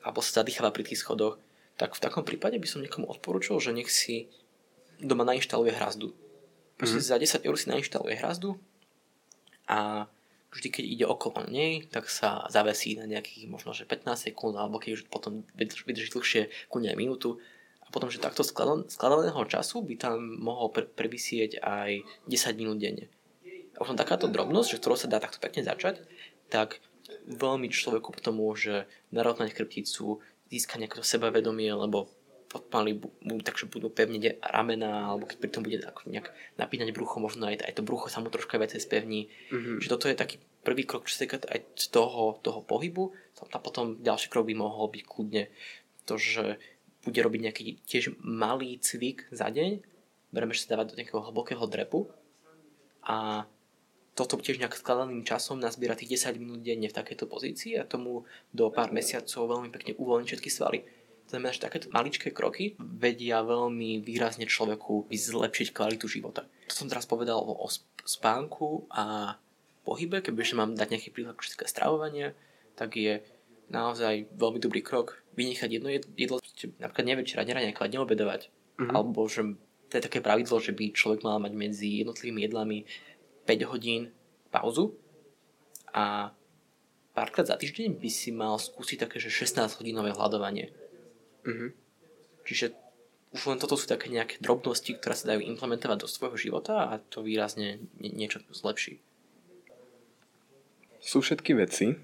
alebo 0.03 0.19
sa 0.19 0.43
zadýcháva 0.43 0.75
pri 0.75 0.83
tých 0.83 1.07
schodoch, 1.07 1.39
tak 1.79 1.95
v 1.95 2.03
takom 2.03 2.27
prípade 2.27 2.59
by 2.59 2.67
som 2.67 2.83
niekomu 2.83 3.07
odporúčal, 3.07 3.63
že 3.63 3.71
nech 3.71 3.87
si 3.87 4.27
doma 4.99 5.23
nainštaluje 5.23 5.79
hrazdu. 5.79 6.11
mm-hmm. 6.99 7.07
za 7.07 7.17
10 7.23 7.47
eur 7.47 7.55
si 7.55 7.71
nainštaluje 7.71 8.19
hrazdu 8.19 8.59
a 9.71 10.11
vždy, 10.55 10.69
keď 10.71 10.85
ide 10.87 11.07
okolo 11.11 11.43
nej, 11.51 11.83
tak 11.91 12.07
sa 12.07 12.47
zavesí 12.47 12.95
na 12.95 13.11
nejakých 13.11 13.51
možno 13.51 13.75
že 13.75 13.85
15 13.85 14.31
sekúnd, 14.31 14.55
alebo 14.55 14.79
keď 14.79 15.03
už 15.03 15.03
potom 15.11 15.43
vydrží 15.59 16.15
dlhšie, 16.15 16.71
kľudne 16.71 16.95
aj 16.95 16.99
minútu. 16.99 17.43
A 17.83 17.91
potom, 17.91 18.09
že 18.09 18.23
takto 18.23 18.47
skladaného 18.47 19.43
času 19.51 19.83
by 19.83 19.95
tam 19.99 20.17
mohol 20.39 20.71
pre- 20.71 20.89
previsieť 20.89 21.59
aj 21.61 22.07
10 22.31 22.61
minút 22.61 22.79
denne. 22.79 23.11
A 23.75 23.83
potom 23.83 23.99
takáto 23.99 24.31
drobnosť, 24.31 24.79
že 24.79 24.81
ktorou 24.81 24.97
sa 24.97 25.11
dá 25.11 25.19
takto 25.19 25.43
pekne 25.43 25.67
začať, 25.67 26.07
tak 26.47 26.79
veľmi 27.27 27.69
človeku 27.69 28.15
potom 28.15 28.39
môže 28.39 28.87
narovnať 29.11 29.53
chrbticu, 29.53 30.23
získať 30.49 30.87
nejaké 30.87 31.03
sebavedomie, 31.03 31.69
lebo 31.75 32.07
podpali, 32.55 32.95
takže 33.43 33.67
budú 33.67 33.91
pevniť 33.91 34.39
ramena, 34.39 35.11
alebo 35.11 35.27
keď 35.27 35.37
pri 35.43 35.51
tom 35.51 35.67
bude 35.67 35.83
nejak 35.83 36.31
napínať 36.55 36.95
brucho, 36.95 37.19
možno 37.19 37.51
aj, 37.51 37.67
aj 37.67 37.75
to 37.75 37.83
brucho 37.83 38.07
sa 38.07 38.23
mu 38.23 38.31
troška 38.31 38.63
viacej 38.63 38.79
spevní. 38.79 39.27
Mm-hmm. 39.51 39.83
Že 39.83 39.89
toto 39.91 40.07
je 40.07 40.15
taký 40.15 40.37
prvý 40.63 40.87
krok, 40.87 41.11
čo 41.11 41.19
sa 41.19 41.27
týka 41.27 41.43
aj 41.51 41.91
toho, 41.91 42.39
toho 42.39 42.63
pohybu. 42.63 43.11
A 43.51 43.59
potom 43.59 43.99
ďalší 43.99 44.31
krok 44.31 44.47
by 44.47 44.55
mohol 44.55 44.87
byť 44.87 45.03
kľudne 45.03 45.51
to, 46.07 46.15
že 46.15 46.63
bude 47.03 47.19
robiť 47.19 47.41
nejaký 47.43 47.63
tiež 47.85 48.17
malý 48.23 48.79
cvik 48.79 49.27
za 49.35 49.51
deň. 49.51 49.83
Bereme, 50.31 50.55
že 50.55 50.65
sa 50.65 50.79
dáva 50.79 50.87
do 50.87 50.95
nejakého 50.95 51.21
hlbokého 51.21 51.67
drepu. 51.67 52.07
A 53.05 53.45
toto 54.15 54.39
tiež 54.39 54.63
nejak 54.63 54.79
skladaným 54.79 55.27
časom 55.27 55.59
nazbiera 55.59 55.99
tých 55.99 56.23
10 56.23 56.39
minút 56.39 56.63
denne 56.63 56.87
v 56.87 56.95
takejto 56.95 57.27
pozícii 57.27 57.75
a 57.77 57.85
tomu 57.85 58.23
do 58.55 58.71
pár 58.71 58.95
mesiacov 58.95 59.51
veľmi 59.51 59.75
pekne 59.75 59.99
uvoľní 59.99 60.31
všetky 60.31 60.49
svaly. 60.49 60.87
Znamená, 61.35 61.51
že 61.51 61.67
takéto 61.67 61.91
maličké 61.91 62.31
kroky 62.31 62.79
vedia 62.79 63.43
veľmi 63.43 63.99
výrazne 64.07 64.47
človeku 64.47 65.11
zlepšiť 65.11 65.75
kvalitu 65.75 66.07
života. 66.07 66.47
To 66.71 66.75
som 66.79 66.87
teraz 66.87 67.11
povedal 67.11 67.43
o 67.43 67.67
spánku 68.07 68.87
a 68.95 69.35
pohybe, 69.83 70.23
keby 70.23 70.47
ešte 70.47 70.55
mám 70.55 70.79
dať 70.79 70.95
nejaký 70.95 71.11
príklad 71.11 71.35
čo 71.43 71.59
stravovania, 71.67 72.39
tak 72.79 72.95
je 72.95 73.19
naozaj 73.67 74.31
veľmi 74.31 74.63
dobrý 74.63 74.79
krok 74.87 75.19
vynechať 75.35 75.69
jedno 75.75 75.91
jedlo, 75.91 76.39
napríklad 76.79 77.07
nevečerať, 77.11 77.45
neranejkovať, 77.51 77.91
neobedovať. 77.99 78.41
Mm-hmm. 78.79 78.95
Alebo 78.95 79.27
že 79.27 79.59
to 79.91 79.99
je 79.99 80.07
také 80.07 80.23
pravidlo, 80.23 80.63
že 80.63 80.71
by 80.71 80.95
človek 80.95 81.27
mal 81.27 81.43
mať 81.43 81.51
medzi 81.59 81.99
jednotlivými 81.99 82.47
jedlami 82.47 82.79
5 83.43 83.71
hodín 83.75 84.15
pauzu 84.55 84.95
a 85.91 86.31
párkrát 87.11 87.47
za 87.51 87.59
týždeň 87.59 87.99
by 87.99 88.11
si 88.11 88.31
mal 88.31 88.55
skúsiť 88.55 89.11
také, 89.11 89.19
že 89.19 89.35
16 89.35 89.83
hodinové 89.83 90.15
hľadovanie. 90.15 90.71
Mm-hmm. 91.45 91.71
Čiže 92.45 92.67
už 93.35 93.51
len 93.51 93.59
toto 93.59 93.75
sú 93.75 93.91
také 93.91 94.07
nejaké 94.13 94.39
drobnosti, 94.39 94.95
ktoré 94.95 95.19
sa 95.19 95.35
dajú 95.35 95.43
implementovať 95.43 96.07
do 96.07 96.09
svojho 96.09 96.39
života 96.39 96.87
a 96.87 97.03
to 97.03 97.27
výrazne 97.27 97.83
niečo 97.99 98.39
zlepší. 98.55 99.03
Sú 101.03 101.21
všetky 101.21 101.53
veci, 101.59 101.99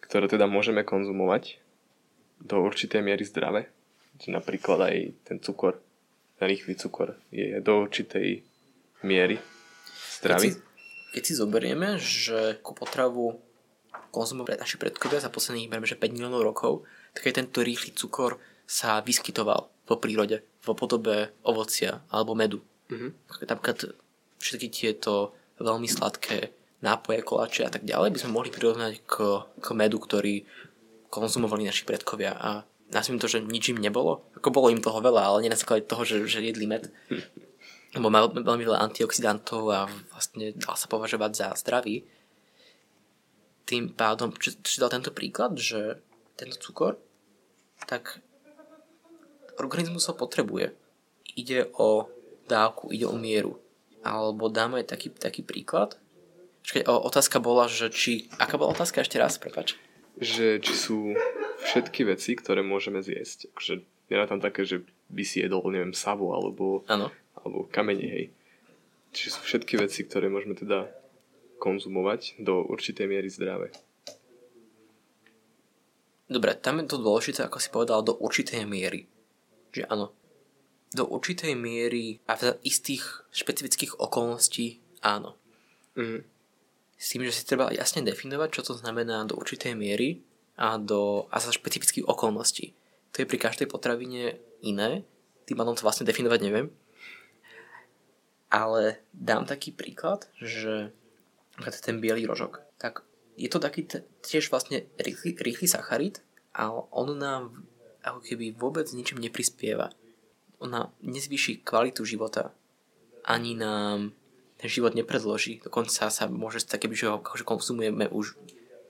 ktoré 0.00 0.26
teda 0.26 0.48
môžeme 0.48 0.82
konzumovať 0.82 1.60
do 2.40 2.64
určitej 2.64 3.04
miery 3.04 3.28
zdravé. 3.28 3.68
Napríklad 4.26 4.88
aj 4.88 4.96
ten 5.28 5.38
cukor, 5.38 5.78
ten 6.40 6.50
rýchly 6.50 6.74
cukor 6.74 7.14
je 7.30 7.60
do 7.62 7.84
určitej 7.86 8.42
miery 9.06 9.38
zdravý. 10.18 10.50
Keď 10.50 10.58
si, 10.58 11.12
keď 11.14 11.22
si 11.22 11.34
zoberieme, 11.36 11.88
že 12.00 12.58
ku 12.64 12.74
potravu 12.74 13.38
konzumovali 14.10 14.58
naši 14.58 14.80
predkovia 14.80 15.22
za 15.22 15.30
posledných, 15.30 15.70
že 15.84 16.00
5 16.00 16.16
miliónov 16.16 16.42
rokov, 16.42 16.88
tak 17.14 17.28
aj 17.28 17.44
tento 17.44 17.64
rýchly 17.64 17.94
cukor 17.94 18.40
sa 18.68 19.00
vyskytoval 19.00 19.70
po 19.88 19.96
prírode 19.96 20.44
v 20.60 20.66
podobe 20.76 21.32
ovocia 21.40 22.04
alebo 22.12 22.36
medu. 22.36 22.60
Mm-hmm. 22.92 23.10
Napríklad 23.48 23.96
všetky 24.36 24.68
tieto 24.68 25.32
veľmi 25.56 25.88
sladké 25.88 26.52
nápoje, 26.84 27.24
koláče 27.24 27.66
a 27.66 27.72
tak 27.72 27.82
ďalej 27.88 28.14
by 28.14 28.18
sme 28.20 28.34
mohli 28.36 28.50
prirovnať 28.54 29.02
k, 29.02 29.14
k 29.58 29.66
medu, 29.74 29.98
ktorý 29.98 30.46
konzumovali 31.08 31.64
naši 31.66 31.88
predkovia 31.88 32.36
a 32.36 32.62
nazvím 32.92 33.18
to, 33.18 33.26
že 33.26 33.42
nič 33.42 33.72
im 33.72 33.80
nebolo. 33.80 34.28
Ako 34.36 34.52
bolo 34.52 34.70
im 34.70 34.80
toho 34.80 35.00
veľa, 35.00 35.24
ale 35.24 35.42
nie 35.44 35.52
na 35.52 35.58
základe 35.58 35.88
toho, 35.88 36.04
že, 36.04 36.22
že 36.28 36.44
jedli 36.44 36.68
med. 36.68 36.88
Lebo 37.96 38.12
mal 38.12 38.28
veľmi 38.28 38.64
veľa 38.68 38.84
antioxidantov 38.84 39.62
a 39.72 39.88
vlastne 40.12 40.52
dal 40.54 40.76
sa 40.76 40.86
považovať 40.86 41.32
za 41.32 41.48
zdravý. 41.56 42.04
Tým 43.64 43.92
pádom, 43.92 44.32
čo, 44.36 44.56
čo 44.60 44.84
dal 44.84 44.92
tento 44.92 45.12
príklad, 45.12 45.56
že 45.56 46.00
tento 46.38 46.54
cukor, 46.62 46.94
tak 47.90 48.22
organizmus 49.58 50.06
ho 50.06 50.14
potrebuje. 50.14 50.70
Ide 51.34 51.66
o 51.74 52.06
dávku, 52.46 52.94
ide 52.94 53.10
o 53.10 53.18
mieru. 53.18 53.58
Alebo 54.06 54.46
dáme 54.46 54.86
taký, 54.86 55.10
taký 55.10 55.42
príklad. 55.42 55.98
Čakaj, 56.62 56.86
otázka 56.86 57.42
bola, 57.42 57.66
že 57.66 57.90
či... 57.90 58.30
Aká 58.38 58.54
bola 58.54 58.70
otázka 58.70 59.02
ešte 59.02 59.18
raz, 59.18 59.34
prepač? 59.36 59.74
Že 60.22 60.62
či 60.62 60.74
sú 60.74 60.98
všetky 61.66 62.06
veci, 62.06 62.38
ktoré 62.38 62.62
môžeme 62.62 63.02
zjesť. 63.02 63.50
Akože 63.50 63.74
je 63.82 64.16
na 64.16 64.26
tam 64.30 64.38
také, 64.38 64.62
že 64.62 64.86
by 65.10 65.22
si 65.26 65.42
jedol, 65.42 65.66
neviem, 65.68 65.92
savu 65.92 66.30
alebo, 66.30 66.86
ano. 66.86 67.10
alebo 67.34 67.66
kamene, 67.68 68.06
hej. 68.06 68.26
Či 69.10 69.34
sú 69.34 69.40
všetky 69.42 69.80
veci, 69.80 70.06
ktoré 70.06 70.30
môžeme 70.30 70.54
teda 70.54 70.86
konzumovať 71.58 72.38
do 72.38 72.62
určitej 72.62 73.10
miery 73.10 73.26
zdravé. 73.26 73.74
Dobre, 76.28 76.52
tam 76.60 76.84
je 76.84 76.92
to 76.92 77.00
dôležité, 77.00 77.44
ako 77.44 77.56
si 77.56 77.72
povedal, 77.72 78.04
do 78.04 78.12
určitej 78.12 78.68
miery 78.68 79.08
že 79.72 79.84
áno, 79.88 80.12
do 80.96 81.04
určitej 81.04 81.52
miery 81.52 82.20
a 82.24 82.36
v 82.36 82.56
istých 82.64 83.28
špecifických 83.30 84.00
okolností 84.00 84.80
áno. 85.04 85.36
Mm. 85.94 86.24
S 86.98 87.14
tým, 87.14 87.22
že 87.22 87.36
si 87.36 87.46
treba 87.46 87.70
jasne 87.70 88.02
definovať, 88.02 88.48
čo 88.50 88.62
to 88.66 88.74
znamená 88.74 89.22
do 89.28 89.38
určitej 89.38 89.78
miery 89.78 90.24
a, 90.58 90.80
do, 90.80 91.30
a 91.30 91.38
za 91.38 91.54
špecifických 91.54 92.08
okolností. 92.08 92.74
To 93.14 93.22
je 93.22 93.30
pri 93.30 93.38
každej 93.38 93.70
potravine 93.70 94.40
iné, 94.64 95.06
tým 95.46 95.56
pádom 95.56 95.78
to 95.78 95.86
vlastne 95.86 96.08
definovať 96.08 96.40
neviem. 96.42 96.68
Ale 98.48 99.04
dám 99.12 99.44
taký 99.44 99.76
príklad, 99.76 100.26
že 100.40 100.90
ten 101.84 102.00
biely 102.00 102.24
rožok, 102.24 102.64
tak 102.80 103.04
je 103.38 103.48
to 103.48 103.62
taký 103.62 103.86
tiež 104.26 104.50
vlastne 104.50 104.90
rýchly, 104.98 105.38
rýchly 105.38 105.70
sacharid, 105.70 106.18
ale 106.50 106.90
on 106.90 107.14
nám 107.14 107.42
ako 108.02 108.20
keby 108.26 108.58
vôbec 108.58 108.90
ničím 108.90 109.22
neprispieva. 109.22 109.94
Ona 110.58 110.90
nezvýši 111.06 111.62
kvalitu 111.62 112.02
života. 112.02 112.50
Ani 113.22 113.54
nám 113.54 114.10
ten 114.58 114.66
život 114.66 114.98
nepredloží. 114.98 115.62
Dokonca 115.62 116.10
sa 116.10 116.24
môže 116.26 116.58
stať, 116.58 116.90
keby 116.90 116.94
ho 117.06 117.22
akože 117.22 117.46
konzumujeme 117.46 118.10
už 118.10 118.34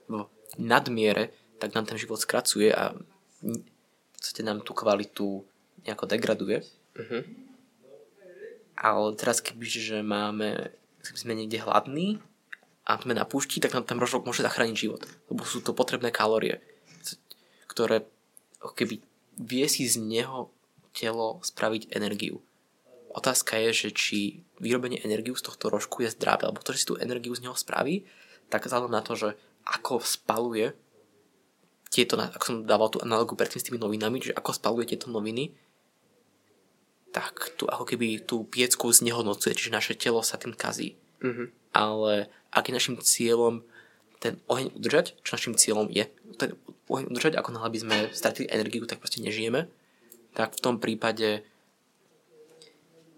v 0.09 0.25
nadmiere, 0.57 1.29
tak 1.61 1.77
nám 1.77 1.85
ten 1.85 2.01
život 2.01 2.17
skracuje 2.17 2.73
a 2.73 2.97
v 3.45 3.61
podstate 4.17 4.41
nám 4.41 4.65
tú 4.65 4.73
kvalitu 4.73 5.45
nejako 5.85 6.09
degraduje. 6.09 6.65
Uh-huh. 6.97 7.21
Ale 8.79 9.13
teraz 9.13 9.45
kebyže 9.45 10.01
máme, 10.01 10.73
keby 11.05 11.17
sme 11.21 11.33
niekde 11.37 11.61
hladní 11.61 12.17
a 12.89 12.97
sme 12.97 13.13
na 13.13 13.21
púšti, 13.21 13.61
tak 13.61 13.77
nám 13.77 13.85
tam 13.85 14.01
rožok 14.01 14.25
môže 14.25 14.41
zachrániť 14.41 14.73
život. 14.73 15.05
Lebo 15.29 15.45
sú 15.45 15.61
to 15.61 15.77
potrebné 15.77 16.09
kalórie, 16.09 16.57
ktoré 17.69 18.09
keby 18.73 19.05
vie 19.37 19.65
si 19.69 19.85
z 19.85 20.01
neho 20.01 20.49
telo 20.97 21.37
spraviť 21.45 21.93
energiu. 21.93 22.41
Otázka 23.13 23.61
je, 23.61 23.69
že 23.85 23.89
či 23.93 24.19
vyrobenie 24.57 24.97
energiu 25.05 25.37
z 25.37 25.45
tohto 25.45 25.69
rožku 25.69 26.01
je 26.01 26.09
zdravé, 26.09 26.49
alebo 26.49 26.65
to, 26.65 26.73
že 26.73 26.81
si 26.81 26.89
tú 26.89 26.97
energiu 26.97 27.37
z 27.37 27.45
neho 27.45 27.53
spraví, 27.53 28.09
tak 28.49 28.65
vzhľadom 28.65 28.89
na 28.89 29.05
to, 29.05 29.13
že 29.13 29.29
ako 29.69 30.01
spaluje 30.01 30.73
tieto, 31.93 32.17
ako 32.17 32.45
som 32.45 32.57
dával 32.65 32.89
tú 32.89 33.01
analogu 33.01 33.37
predtým 33.37 33.61
s 33.61 33.67
tými 33.69 33.81
novinami, 33.81 34.33
že 34.33 34.33
ako 34.33 34.49
spaluje 34.53 34.93
tieto 34.93 35.13
noviny, 35.13 35.53
tak 37.09 37.53
tu 37.57 37.65
ako 37.65 37.85
keby 37.85 38.25
tú 38.25 38.45
piecku 38.45 38.89
znehodnocuje, 38.93 39.57
čiže 39.57 39.73
naše 39.73 39.93
telo 39.97 40.21
sa 40.21 40.37
tým 40.37 40.53
kazí. 40.53 40.97
Mm-hmm. 41.21 41.47
Ale 41.73 42.29
ak 42.49 42.69
je 42.69 42.77
našim 42.77 42.95
cieľom 42.97 43.61
ten 44.19 44.35
oheň 44.51 44.75
udržať, 44.75 45.15
čo 45.23 45.39
našim 45.39 45.55
cieľom 45.55 45.87
je, 45.87 46.09
ten 46.35 46.55
oheň 46.91 47.07
udržať, 47.07 47.33
ako 47.39 47.55
náhle 47.55 47.69
by 47.71 47.79
sme 47.79 47.95
stratili 48.11 48.51
energiu, 48.51 48.83
tak 48.83 48.99
proste 48.99 49.23
nežijeme, 49.23 49.71
tak 50.35 50.57
v 50.57 50.63
tom 50.63 50.77
prípade 50.77 51.45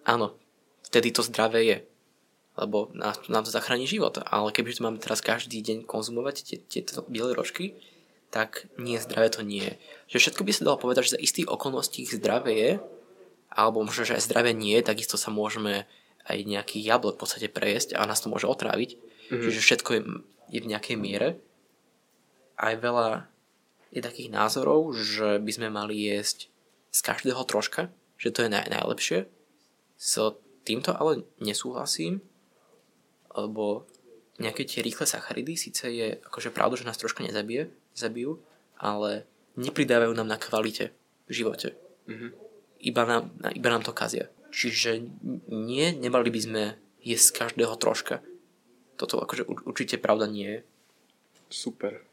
áno, 0.05 0.34
vtedy 0.86 1.13
to 1.13 1.25
zdravé 1.25 1.61
je. 1.65 1.77
Lebo 2.59 2.91
nás, 2.91 3.17
nám 3.32 3.47
to 3.47 3.53
zachráni 3.53 3.88
život. 3.88 4.19
Ale 4.27 4.51
kebyže 4.51 4.84
to 4.84 4.86
máme 4.86 4.99
teraz 4.99 5.23
každý 5.23 5.63
deň 5.63 5.88
konzumovať 5.88 6.67
tieto 6.67 7.07
biele 7.07 7.32
rožky, 7.32 7.79
tak 8.32 8.67
nie 8.75 8.99
zdravé 8.99 9.32
to 9.32 9.43
nie 9.43 9.63
je. 9.63 9.73
Všetko 10.19 10.43
by 10.43 10.51
sa 10.51 10.67
dalo 10.67 10.77
povedať, 10.79 11.07
že 11.07 11.15
za 11.15 11.23
istých 11.23 11.47
okolností 11.47 12.07
zdravé 12.07 12.51
je, 12.55 12.71
alebo 13.51 13.84
možno, 13.84 14.07
že 14.07 14.15
aj 14.15 14.23
zdravé 14.27 14.51
nie 14.55 14.79
je, 14.79 14.88
takisto 14.88 15.19
sa 15.19 15.32
môžeme 15.32 15.84
aj 16.23 16.38
nejaký 16.47 16.79
jablok 16.79 17.19
v 17.19 17.21
podstate 17.27 17.47
prejesť 17.51 17.99
a 17.99 18.07
nás 18.07 18.23
to 18.23 18.32
môže 18.32 18.47
otráviť. 18.47 18.95
Mm-hmm. 19.32 19.43
Čiže 19.47 19.61
všetko 19.63 19.89
je, 19.95 20.01
je 20.51 20.59
v 20.59 20.69
nejakej 20.75 20.97
miere. 20.99 21.39
Aj 22.59 22.75
veľa 22.75 23.32
je 23.95 24.03
takých 24.03 24.29
názorov, 24.32 24.91
že 24.91 25.39
by 25.39 25.51
sme 25.51 25.67
mali 25.71 25.95
jesť 26.11 26.51
z 26.91 26.99
každého 26.99 27.39
troška, 27.47 27.88
že 28.19 28.36
to 28.36 28.43
je 28.43 28.49
naj, 28.51 28.67
najlepšie. 28.67 29.32
S 29.95 30.19
týmto 30.67 30.91
ale 30.91 31.23
nesúhlasím, 31.39 32.19
lebo 33.32 33.88
nejaké 34.41 34.67
tie 34.67 34.84
rýchle 34.84 35.07
sacharidy, 35.07 35.55
síce 35.55 35.88
je 35.88 36.19
akože 36.19 36.51
pravda, 36.51 36.82
že 36.82 36.88
nás 36.88 36.99
troška 36.99 37.23
nezabije, 37.23 37.71
zabijú, 37.95 38.41
ale 38.75 39.23
nepridávajú 39.55 40.11
nám 40.17 40.27
na 40.27 40.38
kvalite 40.39 40.91
v 41.27 41.32
živote. 41.32 41.77
Mm-hmm. 42.09 42.29
Iba, 42.82 43.03
nám, 43.05 43.23
iba 43.53 43.69
nám 43.69 43.86
to 43.86 43.93
kazia. 43.93 44.27
Čiže 44.51 45.05
nie, 45.47 45.95
nemali 45.95 46.34
by 46.34 46.39
sme 46.41 46.63
jesť 46.99 47.25
z 47.25 47.36
každého 47.38 47.75
troška. 47.77 48.25
Toto 49.02 49.18
akože 49.18 49.49
určite 49.66 49.97
pravda 49.97 50.30
nie 50.30 50.45
je. 50.45 50.60
Super. 51.49 52.06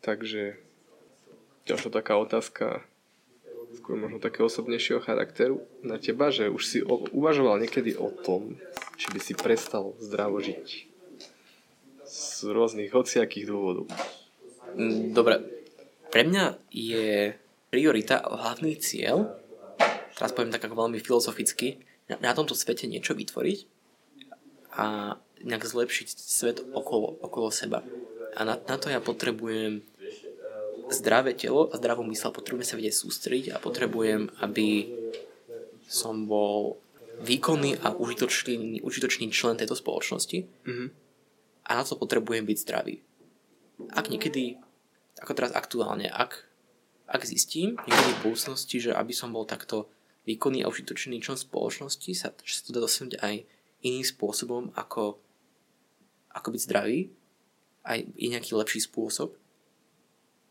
Takže 0.00 0.56
ďalšia 1.68 1.92
taká 1.92 2.16
otázka 2.16 2.80
skôr 3.76 4.00
možno 4.00 4.16
také 4.16 4.40
osobnejšieho 4.40 5.04
charakteru 5.04 5.60
na 5.84 6.00
teba, 6.00 6.32
že 6.32 6.48
už 6.48 6.62
si 6.64 6.78
o, 6.80 7.04
uvažoval 7.12 7.60
niekedy 7.60 7.94
o 8.00 8.08
tom, 8.08 8.56
či 8.96 9.12
by 9.12 9.20
si 9.20 9.36
prestal 9.36 9.92
zdravo 10.00 10.40
žiť. 10.40 10.88
Z 12.08 12.50
rôznych 12.50 12.90
hociakých 12.90 13.46
dôvodov. 13.46 13.86
Mm, 14.74 15.14
dobre. 15.14 15.38
Pre 16.10 16.22
mňa 16.26 16.58
je 16.72 17.36
priorita, 17.70 18.24
hlavný 18.26 18.74
cieľ, 18.80 19.38
teraz 20.18 20.34
poviem 20.34 20.50
tak 20.50 20.66
ako 20.66 20.88
veľmi 20.88 20.98
filozoficky, 20.98 21.78
na, 22.10 22.18
na 22.18 22.34
tomto 22.34 22.58
svete 22.58 22.90
niečo 22.90 23.14
vytvoriť 23.14 23.69
a 24.74 25.16
nejak 25.40 25.64
zlepšiť 25.64 26.08
svet 26.10 26.58
okolo, 26.72 27.16
okolo 27.24 27.48
seba. 27.50 27.82
A 28.36 28.44
na, 28.44 28.54
na 28.60 28.76
to 28.76 28.92
ja 28.92 29.02
potrebujem 29.02 29.82
zdravé 30.90 31.34
telo 31.38 31.70
a 31.70 31.78
zdravú 31.78 32.02
mysel. 32.10 32.34
Potrebujem 32.34 32.66
sa 32.66 32.78
vedieť 32.78 32.94
sústrediť 32.94 33.46
a 33.54 33.62
potrebujem, 33.62 34.30
aby 34.42 34.90
som 35.86 36.26
bol 36.26 36.78
výkonný 37.20 37.78
a 37.82 37.94
užitočný, 37.94 38.82
užitočný 38.82 39.28
člen 39.30 39.58
tejto 39.58 39.76
spoločnosti. 39.76 40.46
Mm-hmm. 40.46 40.88
A 41.66 41.70
na 41.78 41.82
to 41.86 41.94
potrebujem 41.98 42.46
byť 42.46 42.58
zdravý. 42.62 43.02
Ak 43.94 44.10
niekedy, 44.10 44.58
ako 45.22 45.32
teraz 45.36 45.52
aktuálne, 45.54 46.10
ak, 46.10 46.46
ak 47.06 47.22
zistím 47.26 47.78
niekedy 47.86 48.10
v 48.18 48.22
budúcnosti, 48.30 48.76
že 48.82 48.90
aby 48.94 49.12
som 49.14 49.30
bol 49.34 49.46
takto 49.46 49.90
výkonný 50.24 50.62
a 50.64 50.70
užitočný 50.70 51.18
člen 51.22 51.38
spoločnosti, 51.38 52.10
sa, 52.12 52.32
že 52.42 52.60
sa 52.60 52.62
to 52.66 52.74
dá 52.76 52.80
dosiahnuť 52.84 53.14
aj 53.20 53.34
iným 53.80 54.04
spôsobom, 54.04 54.70
ako, 54.76 55.18
ako 56.32 56.48
byť 56.52 56.60
zdravý, 56.64 57.10
aj 57.84 57.98
je 58.16 58.28
nejaký 58.28 58.52
lepší 58.56 58.84
spôsob, 58.84 59.36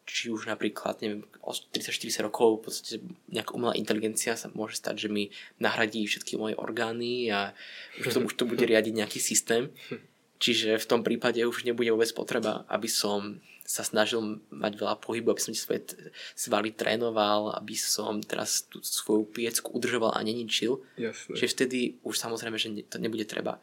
či 0.09 0.33
už 0.33 0.49
napríklad, 0.49 0.97
neviem, 1.05 1.21
o 1.45 1.53
30-40 1.53 2.25
rokov 2.25 2.49
v 2.57 2.63
podstate 2.65 2.95
nejaká 3.29 3.53
umelá 3.53 3.77
inteligencia 3.77 4.33
sa 4.33 4.49
môže 4.49 4.81
stať, 4.81 5.05
že 5.05 5.09
mi 5.13 5.29
nahradí 5.61 6.01
všetky 6.09 6.33
moje 6.33 6.57
orgány 6.57 7.29
a 7.29 7.53
už 8.01 8.17
to, 8.17 8.19
už 8.25 8.33
to 8.33 8.49
bude 8.49 8.65
riadiť 8.65 8.93
nejaký 8.97 9.21
systém. 9.21 9.69
Čiže 10.39 10.79
v 10.79 10.87
tom 10.87 11.03
prípade 11.03 11.43
už 11.43 11.67
nebude 11.67 11.91
vôbec 11.91 12.07
potreba, 12.15 12.63
aby 12.71 12.87
som 12.87 13.43
sa 13.69 13.85
snažil 13.85 14.41
mať 14.49 14.81
veľa 14.81 14.97
pohybu, 14.97 15.29
aby 15.29 15.41
som 15.43 15.53
svoje 15.53 15.93
svaly 16.33 16.73
trénoval, 16.73 17.53
aby 17.53 17.77
som 17.77 18.17
teraz 18.23 18.65
tú 18.65 18.81
svoju 18.81 19.29
piecku 19.29 19.69
udržoval 19.75 20.15
a 20.15 20.25
neničil. 20.25 20.81
Jasne. 20.97 21.37
Čiže 21.37 21.53
vtedy 21.53 21.79
už 22.01 22.17
samozrejme, 22.17 22.57
že 22.57 22.73
to 22.89 22.97
nebude 22.97 23.29
treba. 23.29 23.61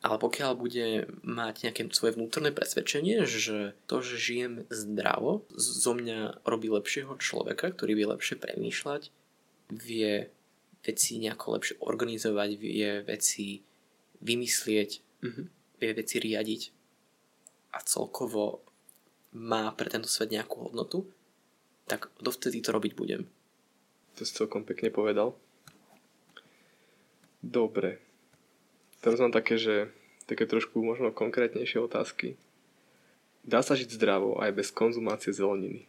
Ale 0.00 0.16
pokiaľ 0.16 0.56
bude 0.56 1.12
mať 1.20 1.68
nejaké 1.68 1.84
svoje 1.92 2.16
vnútorné 2.16 2.56
presvedčenie, 2.56 3.28
že 3.28 3.76
to, 3.84 4.00
že 4.00 4.16
žijem 4.16 4.64
zdravo, 4.72 5.44
zo 5.52 5.92
mňa 5.92 6.40
robí 6.48 6.72
lepšieho 6.72 7.20
človeka, 7.20 7.76
ktorý 7.76 7.92
vie 8.00 8.06
lepšie 8.08 8.40
premýšľať, 8.40 9.12
vie 9.76 10.32
veci 10.80 11.20
nejako 11.20 11.46
lepšie 11.60 11.74
organizovať, 11.84 12.50
vie 12.56 13.04
veci 13.04 13.60
vymyslieť, 14.24 15.09
mm-hmm. 15.22 15.46
vie 15.80 15.90
veci 15.96 16.16
riadiť 16.18 16.62
a 17.74 17.78
celkovo 17.84 18.64
má 19.36 19.70
pre 19.72 19.86
tento 19.86 20.10
svet 20.10 20.34
nejakú 20.34 20.70
hodnotu, 20.70 21.06
tak 21.86 22.10
dovtedy 22.18 22.58
to 22.58 22.74
robiť 22.74 22.92
budem. 22.98 23.22
To 24.18 24.26
si 24.26 24.34
celkom 24.34 24.66
pekne 24.66 24.90
povedal. 24.90 25.38
Dobre, 27.40 28.02
Teraz 29.00 29.16
mám 29.16 29.32
také, 29.32 29.56
že 29.56 29.88
také 30.28 30.44
trošku 30.44 30.84
možno 30.84 31.08
konkrétnejšie 31.10 31.80
otázky. 31.80 32.36
Dá 33.40 33.64
sa 33.64 33.72
žiť 33.72 33.96
zdravo 33.96 34.36
aj 34.36 34.52
bez 34.52 34.68
konzumácie 34.68 35.32
zeleniny? 35.32 35.88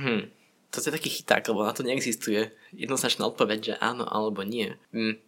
Hm, 0.00 0.32
to 0.72 0.80
je 0.80 0.88
taký 0.88 1.12
chyták, 1.12 1.44
lebo 1.52 1.68
na 1.68 1.76
to 1.76 1.84
neexistuje 1.84 2.48
jednoznačná 2.72 3.28
odpoveď, 3.28 3.58
že 3.60 3.74
áno 3.84 4.08
alebo 4.08 4.40
nie. 4.40 4.72
Hm, 4.96 5.20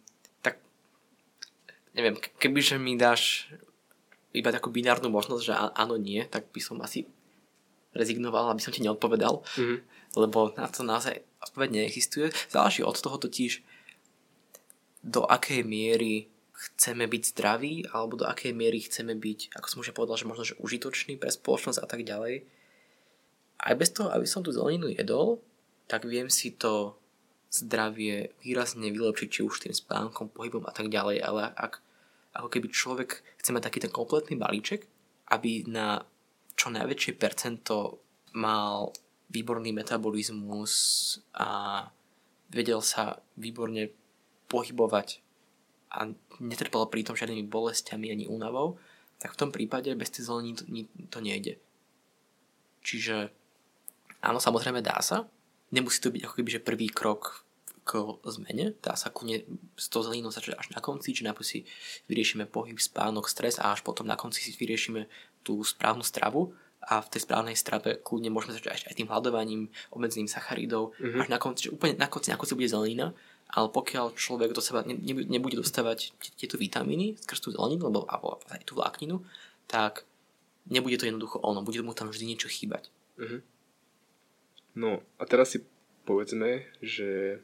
neviem, 1.95 2.15
kebyže 2.19 2.75
mi 2.75 2.99
dáš 2.99 3.47
iba 4.35 4.51
takú 4.51 4.67
binárnu 4.67 5.07
možnosť, 5.07 5.43
že 5.43 5.53
áno, 5.55 5.95
nie, 5.95 6.27
tak 6.27 6.51
by 6.51 6.59
som 6.59 6.77
asi 6.83 7.07
rezignoval, 7.95 8.51
aby 8.51 8.59
som 8.59 8.75
ti 8.75 8.83
neodpovedal, 8.83 9.39
mm-hmm. 9.39 9.79
lebo 10.19 10.51
na 10.59 10.67
to 10.67 10.83
naozaj 10.83 11.23
odpoveď 11.39 11.69
neexistuje. 11.71 12.27
Záleží 12.51 12.83
od 12.83 12.99
toho 12.99 13.15
totiž, 13.15 13.63
do 14.99 15.23
akej 15.23 15.63
miery 15.63 16.27
chceme 16.51 17.07
byť 17.07 17.23
zdraví, 17.31 17.87
alebo 17.95 18.19
do 18.19 18.25
akej 18.27 18.51
miery 18.51 18.83
chceme 18.83 19.15
byť, 19.15 19.55
ako 19.55 19.67
som 19.71 19.79
už 19.79 19.95
povedal, 19.95 20.19
že 20.19 20.27
možno, 20.27 20.43
že 20.43 20.59
užitočný 20.59 21.15
pre 21.15 21.31
spoločnosť 21.31 21.79
a 21.79 21.87
tak 21.87 22.03
ďalej. 22.03 22.43
Aj 23.55 23.73
bez 23.79 23.95
toho, 23.95 24.11
aby 24.11 24.27
som 24.27 24.43
tú 24.43 24.51
zeleninu 24.51 24.91
jedol, 24.91 25.39
tak 25.87 26.03
viem 26.03 26.27
si 26.27 26.51
to 26.51 26.99
zdravie 27.53 28.35
výrazne 28.43 28.91
vylepšiť, 28.91 29.29
či 29.31 29.39
už 29.45 29.63
tým 29.63 29.71
spánkom, 29.71 30.33
pohybom 30.33 30.67
a 30.67 30.73
tak 30.75 30.91
ďalej, 30.91 31.23
ale 31.23 31.47
ak 31.55 31.84
ako 32.35 32.51
keby 32.51 32.67
človek 32.67 33.23
chce 33.39 33.49
mať 33.55 33.63
taký 33.71 33.79
ten 33.79 33.93
kompletný 33.93 34.35
balíček, 34.35 34.83
aby 35.31 35.65
na 35.71 36.03
čo 36.55 36.67
najväčšie 36.71 37.15
percento 37.15 38.03
mal 38.35 38.91
výborný 39.31 39.71
metabolizmus 39.71 40.73
a 41.35 41.81
vedel 42.51 42.83
sa 42.83 43.17
výborne 43.39 43.89
pohybovať 44.51 45.23
a 45.95 46.11
netrpelo 46.43 46.91
pri 46.91 47.07
tom 47.07 47.15
žiadnymi 47.15 47.47
bolestiami 47.47 48.11
ani 48.11 48.25
únavou, 48.27 48.75
tak 49.17 49.33
v 49.33 49.39
tom 49.39 49.49
prípade 49.49 49.87
bez 49.95 50.11
tej 50.11 50.27
zeleniny 50.27 50.55
to, 50.59 50.63
to 51.07 51.19
nejde. 51.23 51.53
Čiže 52.83 53.31
áno, 54.19 54.37
samozrejme 54.43 54.83
dá 54.83 54.99
sa. 54.99 55.25
Nemusí 55.71 56.03
to 56.03 56.11
byť 56.11 56.21
ako 56.27 56.35
keby, 56.37 56.49
že 56.59 56.61
prvý 56.61 56.87
krok 56.91 57.44
k 57.85 58.17
zmene. 58.25 58.73
Dá 58.81 58.97
sa 58.97 59.13
kľudne 59.13 59.45
s 59.77 59.87
tou 59.87 60.01
zeleninou 60.01 60.33
začať 60.33 60.57
až 60.57 60.73
na 60.73 60.81
konci, 60.81 61.13
či 61.13 61.21
najprv 61.21 61.45
si 61.45 61.69
vyriešime 62.09 62.49
pohyb, 62.49 62.81
spánok, 62.81 63.29
stres 63.29 63.61
a 63.61 63.71
až 63.71 63.85
potom 63.85 64.09
na 64.09 64.17
konci 64.17 64.41
si 64.41 64.51
vyriešime 64.57 65.05
tú 65.45 65.61
správnu 65.61 66.01
stravu 66.01 66.57
a 66.81 67.01
v 67.01 67.09
tej 67.13 67.29
správnej 67.29 67.53
strave 67.53 68.01
kľudne 68.01 68.33
môžeme 68.33 68.57
začať 68.57 68.89
aj 68.89 68.97
tým 68.97 69.09
hľadovaním, 69.09 69.69
obmedzením 69.93 70.29
sacharidov, 70.29 70.97
mm-hmm. 70.97 71.21
až 71.21 71.27
na 71.29 71.37
konci, 71.37 71.69
úplne 71.69 71.93
na 71.97 72.09
konci, 72.09 72.33
na 72.33 72.37
konci 72.41 72.57
bude 72.57 72.69
zelenina 72.69 73.13
ale 73.55 73.69
pokiaľ 73.69 74.17
človek 74.17 74.51
do 74.57 74.61
seba 74.61 74.81
nebude 74.83 75.55
dostávať 75.55 76.17
tieto 76.35 76.57
vitamíny 76.57 77.15
skrz 77.21 77.39
tú 77.39 77.49
zeleninu, 77.53 77.87
alebo, 77.87 78.09
alebo 78.09 78.41
aj 78.49 78.65
tú 78.65 78.73
vlákninu, 78.75 79.21
tak 79.69 80.03
nebude 80.65 80.97
to 80.97 81.05
jednoducho 81.05 81.37
ono, 81.45 81.61
bude 81.61 81.79
mu 81.85 81.93
tam 81.93 82.09
vždy 82.09 82.25
niečo 82.25 82.49
chýbať. 82.49 82.89
Uh-huh. 83.21 83.39
No 84.73 85.05
a 85.21 85.23
teraz 85.29 85.53
si 85.53 85.61
povedzme, 86.09 86.65
že 86.81 87.39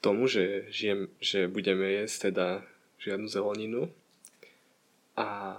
tomu, 0.00 0.30
že, 0.30 0.70
žijem, 0.70 1.10
že 1.18 1.50
budeme 1.50 1.86
jesť 2.02 2.30
teda 2.30 2.62
žiadnu 3.02 3.26
zeleninu 3.26 3.90
a 5.18 5.58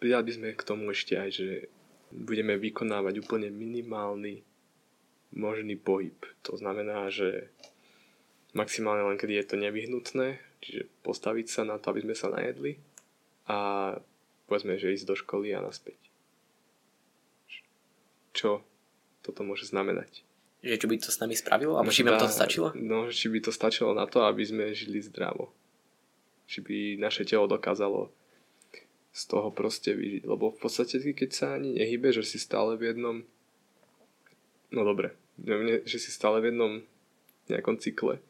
pridali 0.00 0.28
by 0.28 0.32
sme 0.32 0.48
k 0.52 0.66
tomu 0.66 0.92
ešte 0.92 1.16
aj, 1.16 1.30
že 1.32 1.48
budeme 2.12 2.60
vykonávať 2.60 3.24
úplne 3.24 3.48
minimálny 3.48 4.44
možný 5.32 5.80
pohyb. 5.80 6.16
To 6.44 6.60
znamená, 6.60 7.08
že 7.08 7.48
maximálne 8.52 9.08
len 9.08 9.16
kedy 9.16 9.40
je 9.40 9.46
to 9.48 9.56
nevyhnutné, 9.56 10.36
čiže 10.60 10.88
postaviť 11.00 11.46
sa 11.48 11.62
na 11.64 11.80
to, 11.80 11.88
aby 11.88 12.04
sme 12.04 12.16
sa 12.16 12.28
najedli 12.28 12.76
a 13.48 13.58
povedzme, 14.44 14.76
že 14.76 14.92
ísť 14.92 15.08
do 15.08 15.16
školy 15.16 15.56
a 15.56 15.64
naspäť. 15.64 15.96
Čo 18.36 18.60
toto 19.24 19.40
môže 19.40 19.64
znamenať? 19.64 20.24
Že 20.62 20.78
čo 20.78 20.86
by 20.86 20.96
to 21.02 21.10
s 21.10 21.18
nami 21.18 21.34
spravilo? 21.34 21.74
Alebo 21.74 21.90
či 21.90 22.06
by 22.06 22.14
to 22.22 22.30
stačilo? 22.30 22.70
No, 22.78 23.10
či 23.10 23.26
by 23.26 23.38
to 23.42 23.50
stačilo 23.50 23.90
na 23.98 24.06
to, 24.06 24.22
aby 24.22 24.46
sme 24.46 24.70
žili 24.70 25.02
zdravo. 25.02 25.50
Či 26.46 26.62
by 26.62 26.78
naše 27.02 27.26
telo 27.26 27.50
dokázalo 27.50 28.14
z 29.10 29.22
toho 29.26 29.50
proste 29.50 29.92
vyžiť. 29.92 30.22
Lebo 30.22 30.54
v 30.54 30.58
podstate, 30.62 31.02
keď 31.02 31.30
sa 31.34 31.46
ani 31.58 31.74
nehybe, 31.74 32.14
že 32.14 32.22
si 32.22 32.38
stále 32.38 32.78
v 32.78 32.94
jednom... 32.94 33.16
No 34.72 34.86
dobre, 34.86 35.18
že 35.84 35.98
si 35.98 36.14
stále 36.14 36.40
v 36.40 36.54
jednom 36.54 36.72
nejakom 37.50 37.76
cykle, 37.76 38.22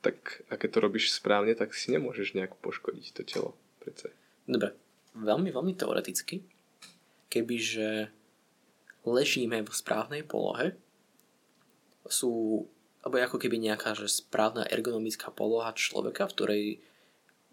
tak 0.00 0.42
a 0.48 0.56
keď 0.56 0.68
to 0.72 0.78
robíš 0.80 1.12
správne, 1.14 1.52
tak 1.52 1.76
si 1.76 1.92
nemôžeš 1.92 2.32
nejak 2.32 2.56
poškodiť 2.58 3.06
to 3.12 3.22
telo. 3.22 3.50
Prece. 3.78 4.10
Dobre, 4.48 4.74
veľmi, 5.14 5.52
veľmi 5.54 5.74
teoreticky, 5.76 6.42
kebyže 7.30 8.10
ležíme 9.06 9.62
v 9.62 9.70
správnej 9.70 10.26
polohe, 10.26 10.74
sú, 12.08 12.64
alebo 13.02 13.16
ako 13.18 13.38
keby 13.38 13.58
nejaká 13.60 13.94
že 13.94 14.10
správna 14.10 14.66
ergonomická 14.66 15.30
poloha 15.30 15.74
človeka, 15.76 16.26
v 16.30 16.34
ktorej 16.34 16.64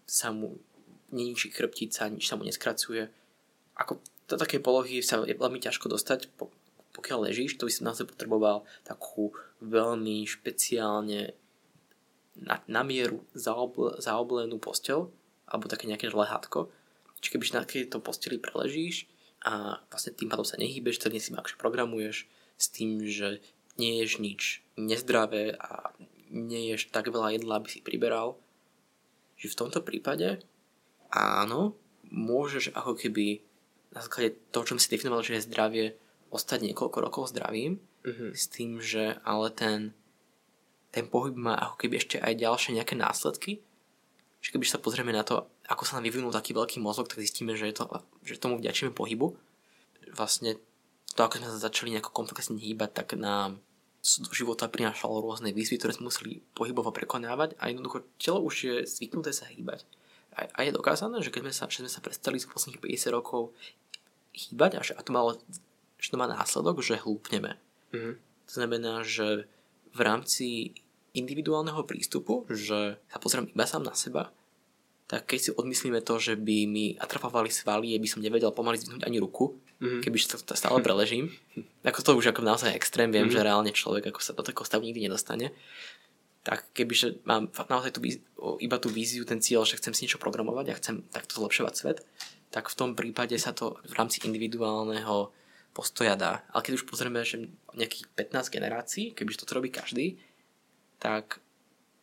sa 0.09 0.33
mu 0.33 0.59
neničí 1.13 1.53
chrbtica, 1.53 2.09
nič 2.09 2.25
sa 2.25 2.35
mu 2.35 2.43
neskracuje. 2.43 3.07
Ako 3.77 4.01
do 4.27 4.35
také 4.39 4.57
polohy 4.57 5.03
sa 5.05 5.21
je 5.23 5.37
veľmi 5.37 5.61
ťažko 5.61 5.91
dostať, 5.91 6.33
pokiaľ 6.93 7.29
ležíš, 7.29 7.57
to 7.57 7.65
by 7.65 7.71
si 7.73 7.85
naozaj 7.85 8.05
potreboval 8.09 8.65
takú 8.85 9.33
veľmi 9.61 10.25
špeciálne 10.29 11.33
na, 12.37 12.61
na 12.65 12.81
mieru 12.81 13.25
zaobl, 13.37 13.97
zaoblenú 14.01 14.57
postel, 14.57 15.09
alebo 15.45 15.69
také 15.69 15.85
nejaké 15.85 16.09
lehátko. 16.09 16.69
Čiže 17.21 17.31
keby 17.37 17.45
na 17.53 17.63
tejto 17.63 17.97
posteli 18.01 18.37
preležíš 18.41 19.05
a 19.43 19.79
vlastne 19.89 20.15
tým 20.15 20.31
pádom 20.31 20.47
sa 20.47 20.59
nehýbeš, 20.59 21.03
celý 21.03 21.19
si 21.19 21.31
akže 21.33 21.59
programuješ 21.59 22.25
s 22.57 22.65
tým, 22.71 23.03
že 23.05 23.43
nie 23.77 24.01
ješ 24.01 24.21
nič 24.21 24.41
nezdravé 24.77 25.57
a 25.57 25.93
nie 26.33 26.73
ješ 26.73 26.89
tak 26.89 27.13
veľa 27.13 27.37
jedla, 27.37 27.61
aby 27.61 27.69
si 27.69 27.85
priberal, 27.85 28.37
že 29.37 29.53
v 29.53 29.59
tomto 29.59 29.85
prípade 29.85 30.41
áno, 31.13 31.77
môžeš 32.09 32.73
ako 32.73 32.97
keby 32.97 33.45
na 33.93 34.01
základe 34.01 34.33
toho, 34.49 34.65
čo 34.65 34.81
si 34.81 34.89
definoval, 34.89 35.21
že 35.21 35.37
je 35.37 35.45
zdravie, 35.45 35.85
ostať 36.33 36.65
niekoľko 36.65 36.97
rokov 36.97 37.29
zdravým, 37.29 37.77
mm-hmm. 37.77 38.29
s 38.33 38.43
tým, 38.49 38.81
že 38.81 39.21
ale 39.21 39.53
ten, 39.53 39.93
ten 40.89 41.05
pohyb 41.05 41.37
má 41.37 41.53
ako 41.53 41.85
keby 41.85 42.01
ešte 42.01 42.17
aj 42.17 42.33
ďalšie 42.41 42.73
nejaké 42.73 42.97
následky. 42.97 43.61
Že 44.41 44.57
keby 44.57 44.65
sa 44.65 44.81
pozrieme 44.81 45.13
na 45.13 45.21
to, 45.21 45.45
ako 45.69 45.85
sa 45.85 46.01
nám 46.01 46.09
vyvinul 46.09 46.33
taký 46.33 46.57
veľký 46.57 46.81
mozog, 46.81 47.05
tak 47.07 47.21
zistíme, 47.21 47.53
že, 47.53 47.69
je 47.69 47.77
to, 47.77 47.85
že 48.25 48.41
tomu 48.41 48.57
vďačíme 48.57 48.91
pohybu. 48.91 49.37
Vlastne 50.17 50.57
to, 51.13 51.21
ako 51.23 51.39
sme 51.39 51.49
sa 51.49 51.65
začali 51.69 51.93
nejako 51.93 52.11
komplexne 52.11 52.57
hýbať, 52.57 52.89
tak 53.03 53.15
nám 53.17 53.61
do 54.03 54.31
života 54.35 54.67
prinášalo 54.67 55.23
rôzne 55.23 55.55
výzvy, 55.55 55.79
ktoré 55.79 55.95
sme 55.95 56.11
museli 56.11 56.43
pohybovo 56.51 56.91
prekonávať 56.91 57.55
a 57.55 57.71
jednoducho 57.71 58.03
telo 58.19 58.43
už 58.43 58.55
je 58.59 58.75
zvyknuté 58.83 59.31
sa 59.31 59.47
hýbať. 59.47 59.87
A, 60.35 60.49
a 60.51 60.59
je 60.67 60.75
dokázané, 60.75 61.23
že 61.23 61.31
keď 61.31 61.47
sme 61.47 61.53
sa, 61.55 61.63
že 61.71 61.79
sme 61.87 61.91
sa 61.93 62.03
prestali 62.03 62.35
z 62.35 62.51
posledných 62.51 62.83
50 62.83 63.15
rokov 63.15 63.55
hýbať 64.35 64.71
a, 64.75 64.81
že, 64.83 64.93
a 64.97 65.01
to 65.05 65.15
malo 65.15 65.39
že 66.03 66.11
to 66.11 66.19
má 66.19 66.27
následok, 66.27 66.83
že 66.83 66.99
hlúpneme. 66.99 67.55
Mm-hmm. 67.95 68.13
To 68.19 68.51
znamená, 68.51 69.07
že 69.07 69.47
v 69.95 69.99
rámci 70.03 70.75
individuálneho 71.15 71.87
prístupu, 71.87 72.43
že 72.51 72.99
sa 73.07 73.17
pozriem 73.23 73.47
iba 73.47 73.63
sám 73.63 73.87
na 73.87 73.95
seba, 73.95 74.35
tak 75.13 75.29
keď 75.29 75.39
si 75.39 75.49
odmyslíme 75.53 76.01
to, 76.01 76.17
že 76.17 76.33
by 76.33 76.65
mi 76.65 76.97
atrafovali 76.97 77.53
svaly, 77.53 77.93
by 78.01 78.09
som 78.09 78.25
nevedel 78.25 78.49
pomaly 78.49 78.81
zdvihnúť 78.81 79.05
ani 79.05 79.21
ruku, 79.21 79.61
mm-hmm. 79.77 80.01
keby 80.01 80.17
to 80.25 80.57
stále 80.57 80.81
preležím, 80.81 81.29
ako 81.85 82.01
to 82.01 82.11
už 82.17 82.33
ako 82.33 82.41
naozaj 82.41 82.73
extrém, 82.73 83.13
viem, 83.13 83.29
mm-hmm. 83.29 83.37
že 83.37 83.45
reálne 83.45 83.69
človek 83.69 84.09
ako 84.09 84.19
sa 84.25 84.33
do 84.33 84.41
takého 84.41 84.65
stavu 84.65 84.89
nikdy 84.89 85.05
nedostane, 85.05 85.53
tak 86.41 86.65
kebyže 86.73 87.21
mám 87.29 87.53
naozaj 87.53 87.93
tú, 87.93 88.01
iba 88.57 88.77
tú 88.81 88.89
víziu, 88.89 89.21
ten 89.21 89.37
cieľ, 89.37 89.69
že 89.69 89.77
chcem 89.77 89.93
si 89.93 90.09
niečo 90.09 90.17
programovať 90.17 90.65
a 90.73 90.79
chcem 90.81 90.95
takto 91.13 91.37
zlepšovať 91.39 91.73
svet, 91.77 91.97
tak 92.49 92.73
v 92.73 92.77
tom 92.77 92.97
prípade 92.97 93.37
sa 93.37 93.53
to 93.53 93.77
v 93.85 93.93
rámci 93.93 94.25
individuálneho 94.25 95.29
postoja 95.77 96.17
dá. 96.17 96.41
Ale 96.49 96.65
keď 96.65 96.81
už 96.81 96.89
pozrieme, 96.89 97.21
že 97.21 97.53
nejakých 97.77 98.09
15 98.33 98.49
generácií, 98.49 99.05
keby 99.13 99.29
to 99.37 99.45
robí 99.53 99.69
každý, 99.69 100.17
tak 100.97 101.37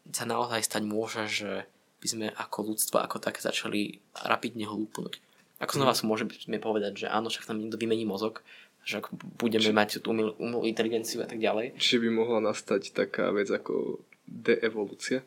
sa 0.09 0.25
naozaj 0.25 0.63
stať 0.63 0.83
môže, 0.87 1.27
že 1.27 1.69
by 2.01 2.07
sme 2.09 2.27
ako 2.33 2.73
ľudstvo 2.73 2.97
ako 2.97 3.21
také 3.21 3.45
začali 3.45 4.01
rapidne 4.25 4.65
hlúpnuť. 4.65 5.13
Ako 5.61 5.77
znova 5.77 5.93
mm. 5.93 6.09
môžeme 6.09 6.59
povedať, 6.59 7.05
že 7.05 7.07
áno, 7.13 7.29
však 7.29 7.45
tam 7.45 7.61
niekto 7.61 7.77
vymení 7.77 8.09
mozog, 8.09 8.41
že 8.81 9.05
ak 9.05 9.13
budeme 9.37 9.69
Či... 9.69 9.77
mať 9.77 9.91
tú 10.01 10.17
umelú, 10.17 10.33
umelú 10.41 10.65
inteligenciu 10.65 11.21
a 11.21 11.29
tak 11.29 11.37
ďalej. 11.37 11.77
Či 11.77 12.01
by 12.01 12.09
mohla 12.09 12.41
nastať 12.41 12.97
taká 12.97 13.29
vec 13.37 13.53
ako 13.53 14.01
deevolúcia? 14.25 15.21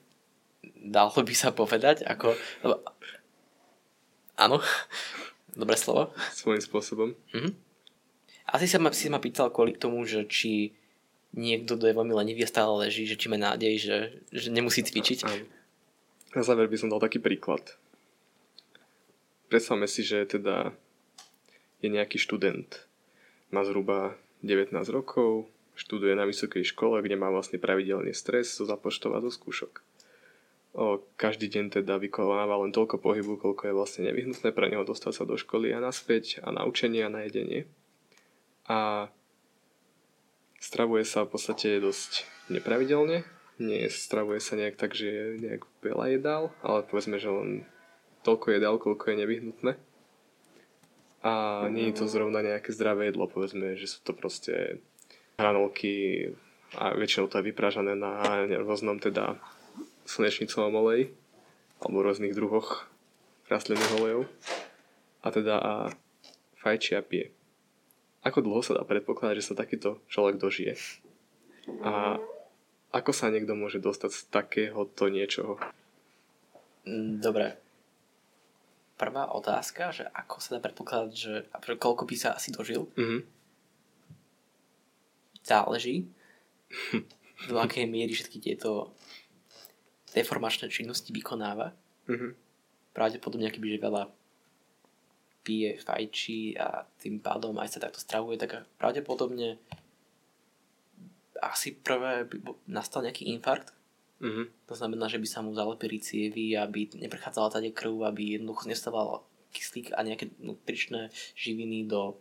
Dalo 0.82 1.14
by 1.14 1.36
sa 1.38 1.54
povedať, 1.54 2.02
ako... 2.10 2.34
Áno, 4.34 4.58
dobré 5.54 5.78
slovo. 5.78 6.10
Svojím 6.34 6.66
spôsobom. 6.66 7.14
Mm-hmm. 7.30 7.54
Asi 8.58 8.66
sa 8.66 8.82
ma, 8.82 8.90
si 8.90 9.08
ma 9.14 9.22
pýtal 9.22 9.54
kvôli 9.54 9.78
tomu, 9.78 10.02
že 10.10 10.26
či 10.26 10.74
niekto, 11.38 11.78
kto 11.78 11.90
je 11.90 11.98
veľmi 11.98 12.14
lenivý 12.14 12.46
a 12.46 12.50
stále 12.50 12.90
leží, 12.90 13.06
že 13.06 13.18
či 13.18 13.30
má 13.30 13.38
nádej, 13.38 13.74
že, 13.78 13.98
že 14.34 14.50
nemusí 14.50 14.82
cvičiť. 14.82 15.26
Na 16.34 16.42
záver 16.42 16.66
by 16.66 16.78
som 16.78 16.90
dal 16.90 17.02
taký 17.02 17.22
príklad. 17.22 17.62
Predstavme 19.50 19.86
si, 19.86 20.02
že 20.02 20.26
teda 20.26 20.74
je 21.86 21.90
nejaký 21.94 22.18
študent, 22.18 22.90
má 23.54 23.62
zhruba 23.62 24.18
19 24.42 24.74
rokov, 24.90 25.46
študuje 25.78 26.18
na 26.18 26.26
vysokej 26.26 26.66
škole, 26.66 27.02
kde 27.06 27.20
má 27.20 27.30
vlastne 27.30 27.62
pravidelne 27.62 28.14
stres 28.18 28.50
zo 28.58 28.66
započtov 28.66 29.14
a 29.14 29.22
zo 29.22 29.30
skúšok. 29.30 29.86
O, 30.74 31.06
každý 31.22 31.54
deň 31.54 31.82
teda 31.82 32.02
vykonáva 32.02 32.58
len 32.66 32.74
toľko 32.74 32.98
pohybu, 32.98 33.38
koľko 33.38 33.70
je 33.70 33.78
vlastne 33.78 34.02
nevyhnutné 34.10 34.50
pre 34.58 34.74
neho 34.74 34.82
dostať 34.82 35.22
sa 35.22 35.24
do 35.30 35.38
školy 35.38 35.70
a 35.70 35.78
naspäť 35.78 36.42
a 36.42 36.50
na 36.50 36.66
učenie 36.66 37.06
a 37.06 37.14
na 37.14 37.30
jedenie 37.30 37.70
a 38.68 39.12
stravuje 40.60 41.04
sa 41.04 41.28
v 41.28 41.36
podstate 41.36 41.84
dosť 41.84 42.24
nepravidelne. 42.48 43.28
Nie 43.62 43.86
stravuje 43.90 44.42
sa 44.42 44.58
nejak 44.58 44.76
tak, 44.78 44.98
že 44.98 45.38
nejak 45.38 45.66
veľa 45.86 46.06
jedál, 46.18 46.44
ale 46.66 46.82
povedzme, 46.86 47.22
že 47.22 47.30
len 47.30 47.66
toľko 48.26 48.48
jedál, 48.54 48.76
koľko 48.82 49.14
je 49.14 49.20
nevyhnutné. 49.22 49.72
A 51.24 51.32
nie 51.72 51.94
je 51.94 52.04
to 52.04 52.06
zrovna 52.12 52.44
nejaké 52.44 52.76
zdravé 52.76 53.14
jedlo, 53.14 53.32
povedzme, 53.32 53.80
že 53.80 53.88
sú 53.88 54.04
to 54.04 54.12
proste 54.12 54.84
hranolky 55.40 56.30
a 56.76 56.92
väčšinou 56.98 57.30
to 57.30 57.40
je 57.40 57.54
vypražané 57.54 57.94
na 57.96 58.44
rôznom 58.66 58.98
teda 58.98 59.40
slnečnicovom 60.04 60.74
oleji 60.74 61.14
alebo 61.80 62.04
rôznych 62.04 62.36
druhoch 62.36 62.90
rastlinných 63.48 63.94
olejov 64.02 64.24
a 65.22 65.28
teda 65.30 65.56
a 65.62 65.74
fajčia 66.60 67.06
pije 67.06 67.32
ako 68.24 68.40
dlho 68.40 68.64
sa 68.64 68.80
dá 68.80 68.84
predpokladať, 68.88 69.36
že 69.36 69.48
sa 69.52 69.60
takýto 69.60 70.00
človek 70.08 70.40
dožije? 70.40 70.80
A 71.84 72.18
ako 72.94 73.12
sa 73.12 73.34
niekto 73.34 73.58
môže 73.58 73.82
dostať 73.82 74.12
z 74.14 74.22
takéhoto 74.30 75.10
niečoho? 75.10 75.58
Mm, 76.86 77.20
dobre. 77.20 77.58
Prvá 78.94 79.34
otázka, 79.34 79.90
že 79.90 80.06
ako 80.14 80.38
sa 80.38 80.50
dá 80.56 80.60
predpokladať, 80.62 81.12
že 81.12 81.34
koľko 81.82 82.06
by 82.06 82.16
sa 82.16 82.38
asi 82.38 82.54
dožil? 82.54 82.86
Mm-hmm. 82.94 83.22
Záleží, 85.44 86.08
do 87.50 87.58
akej 87.58 87.90
miery 87.90 88.14
všetky 88.14 88.38
tieto 88.38 88.94
deformačné 90.14 90.70
činnosti 90.70 91.10
vykonáva. 91.10 91.74
Mm-hmm. 92.06 92.32
Pravdepodobne, 92.94 93.50
aký 93.50 93.58
veľa 93.58 94.06
pije, 95.44 95.82
fajčí 95.82 96.56
a 96.56 96.88
tým 97.02 97.20
pádom 97.20 97.58
aj 97.60 97.76
sa 97.76 97.84
takto 97.84 98.00
stravuje, 98.00 98.40
tak 98.40 98.64
pravdepodobne 98.80 99.60
asi 101.52 101.76
prvé 101.76 102.24
by 102.28 102.38
nastal 102.68 103.02
nejaký 103.04 103.28
infarkt. 103.34 103.74
Mm-hmm. 104.24 104.46
To 104.72 104.74
znamená, 104.76 105.12
že 105.12 105.20
by 105.20 105.28
sa 105.28 105.44
mu 105.44 105.52
zalepili 105.52 106.00
cievy, 106.00 106.56
aby 106.56 106.88
neprechádzala 106.96 107.60
tady 107.60 107.76
krv, 107.76 108.08
aby 108.08 108.40
jednoducho 108.40 108.70
nestával 108.70 109.28
kyslík 109.52 109.92
a 109.94 110.00
nejaké 110.02 110.32
nutričné 110.40 111.12
živiny 111.36 111.86
do, 111.90 112.18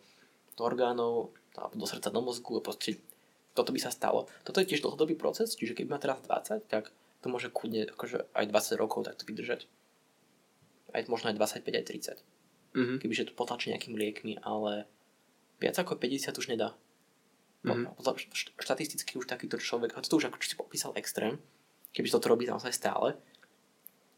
do 0.58 0.62
orgánov, 0.66 1.32
alebo 1.54 1.74
do 1.78 1.86
srdca, 1.86 2.10
do 2.10 2.20
mozgu 2.20 2.58
a 2.58 2.64
proste 2.64 2.98
toto 3.54 3.70
by 3.70 3.78
sa 3.78 3.92
stalo. 3.92 4.26
Toto 4.42 4.58
je 4.58 4.68
tiež 4.72 4.82
dlhodobý 4.82 5.14
proces, 5.14 5.54
čiže 5.54 5.76
keď 5.76 5.86
má 5.86 6.00
teraz 6.00 6.24
20, 6.24 6.66
tak 6.66 6.90
to 7.22 7.26
môže 7.30 7.52
kudne 7.54 7.86
akože 7.86 8.26
aj 8.34 8.44
20 8.50 8.82
rokov 8.82 9.06
takto 9.06 9.28
vydržať. 9.28 9.68
Aj 10.92 11.04
možno 11.06 11.30
aj 11.30 11.36
25, 11.38 11.80
aj 11.80 11.86
30 12.18 12.42
mm-hmm. 12.74 12.98
kebyže 12.98 13.30
to 13.30 13.32
potlačí 13.36 13.70
nejakými 13.70 13.96
liekmi, 13.96 14.32
ale 14.42 14.88
viac 15.60 15.76
ako 15.78 15.96
50 15.96 16.32
už 16.40 16.46
nedá. 16.50 16.74
Mm-hmm. 17.62 18.58
Štatisticky 18.58 19.18
už 19.18 19.30
takýto 19.30 19.54
človek, 19.54 19.94
a 19.94 20.02
to 20.02 20.18
už 20.18 20.30
ako 20.30 20.42
si 20.42 20.58
popísal 20.58 20.90
extrém, 20.98 21.38
keby 21.94 22.10
to 22.10 22.18
robí 22.26 22.44
naozaj 22.50 22.74
stále, 22.74 23.14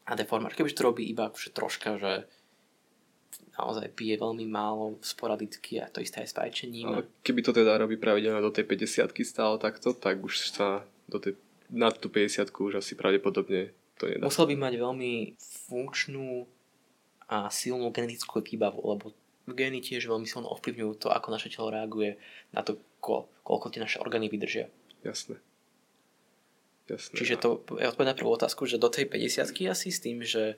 a 0.05 0.11
deformáč, 0.13 0.53
keby 0.53 0.69
to 0.73 0.85
robí 0.85 1.03
iba 1.09 1.29
akože 1.29 1.49
troška, 1.49 1.97
že 1.97 2.29
naozaj 3.57 3.89
pije 3.97 4.21
veľmi 4.21 4.45
málo, 4.45 4.99
sporadicky 5.01 5.81
a 5.81 5.89
to 5.89 6.03
isté 6.03 6.21
aj 6.21 6.29
s 6.29 6.35
fajčením. 6.37 6.87
Ale 6.91 7.03
keby 7.25 7.41
to 7.41 7.51
teda 7.55 7.79
robí 7.79 7.97
pravidelne 7.97 8.41
do 8.43 8.53
tej 8.53 8.69
50 8.69 9.11
stále 9.25 9.55
takto, 9.57 9.97
tak 9.97 10.21
už 10.21 10.53
sa 10.53 10.85
do 11.09 11.17
tej, 11.17 11.39
nad 11.71 11.95
tú 11.97 12.11
50 12.11 12.51
už 12.53 12.81
asi 12.81 12.93
pravdepodobne 12.93 13.73
to 13.97 14.11
nedá. 14.11 14.27
Musel 14.27 14.45
by 14.45 14.55
mať 14.59 14.73
veľmi 14.77 15.13
funkčnú 15.41 16.45
a 17.25 17.49
silnú 17.49 17.89
genetickú 17.89 18.43
výbavu, 18.43 18.85
lebo 18.85 19.05
gény 19.49 19.81
tiež 19.81 20.05
veľmi 20.05 20.29
silno 20.29 20.51
ovplyvňujú 20.53 20.93
to, 21.01 21.07
ako 21.09 21.27
naše 21.33 21.49
telo 21.49 21.73
reaguje 21.73 22.21
na 22.53 22.61
to, 22.61 22.77
ko, 23.01 23.29
koľko 23.45 23.69
tie 23.69 23.79
naše 23.79 24.01
orgány 24.01 24.27
vydržia. 24.27 24.73
Jasné. 25.05 25.37
Jasné. 26.89 27.13
Čiže 27.13 27.35
to 27.37 27.61
je 27.77 27.85
odpoveď 27.85 28.13
na 28.13 28.17
prvú 28.17 28.33
otázku, 28.33 28.65
že 28.65 28.81
do 28.81 28.89
tej 28.89 29.05
50 29.05 29.69
asi 29.69 29.89
s 29.93 30.01
tým, 30.01 30.25
že 30.25 30.57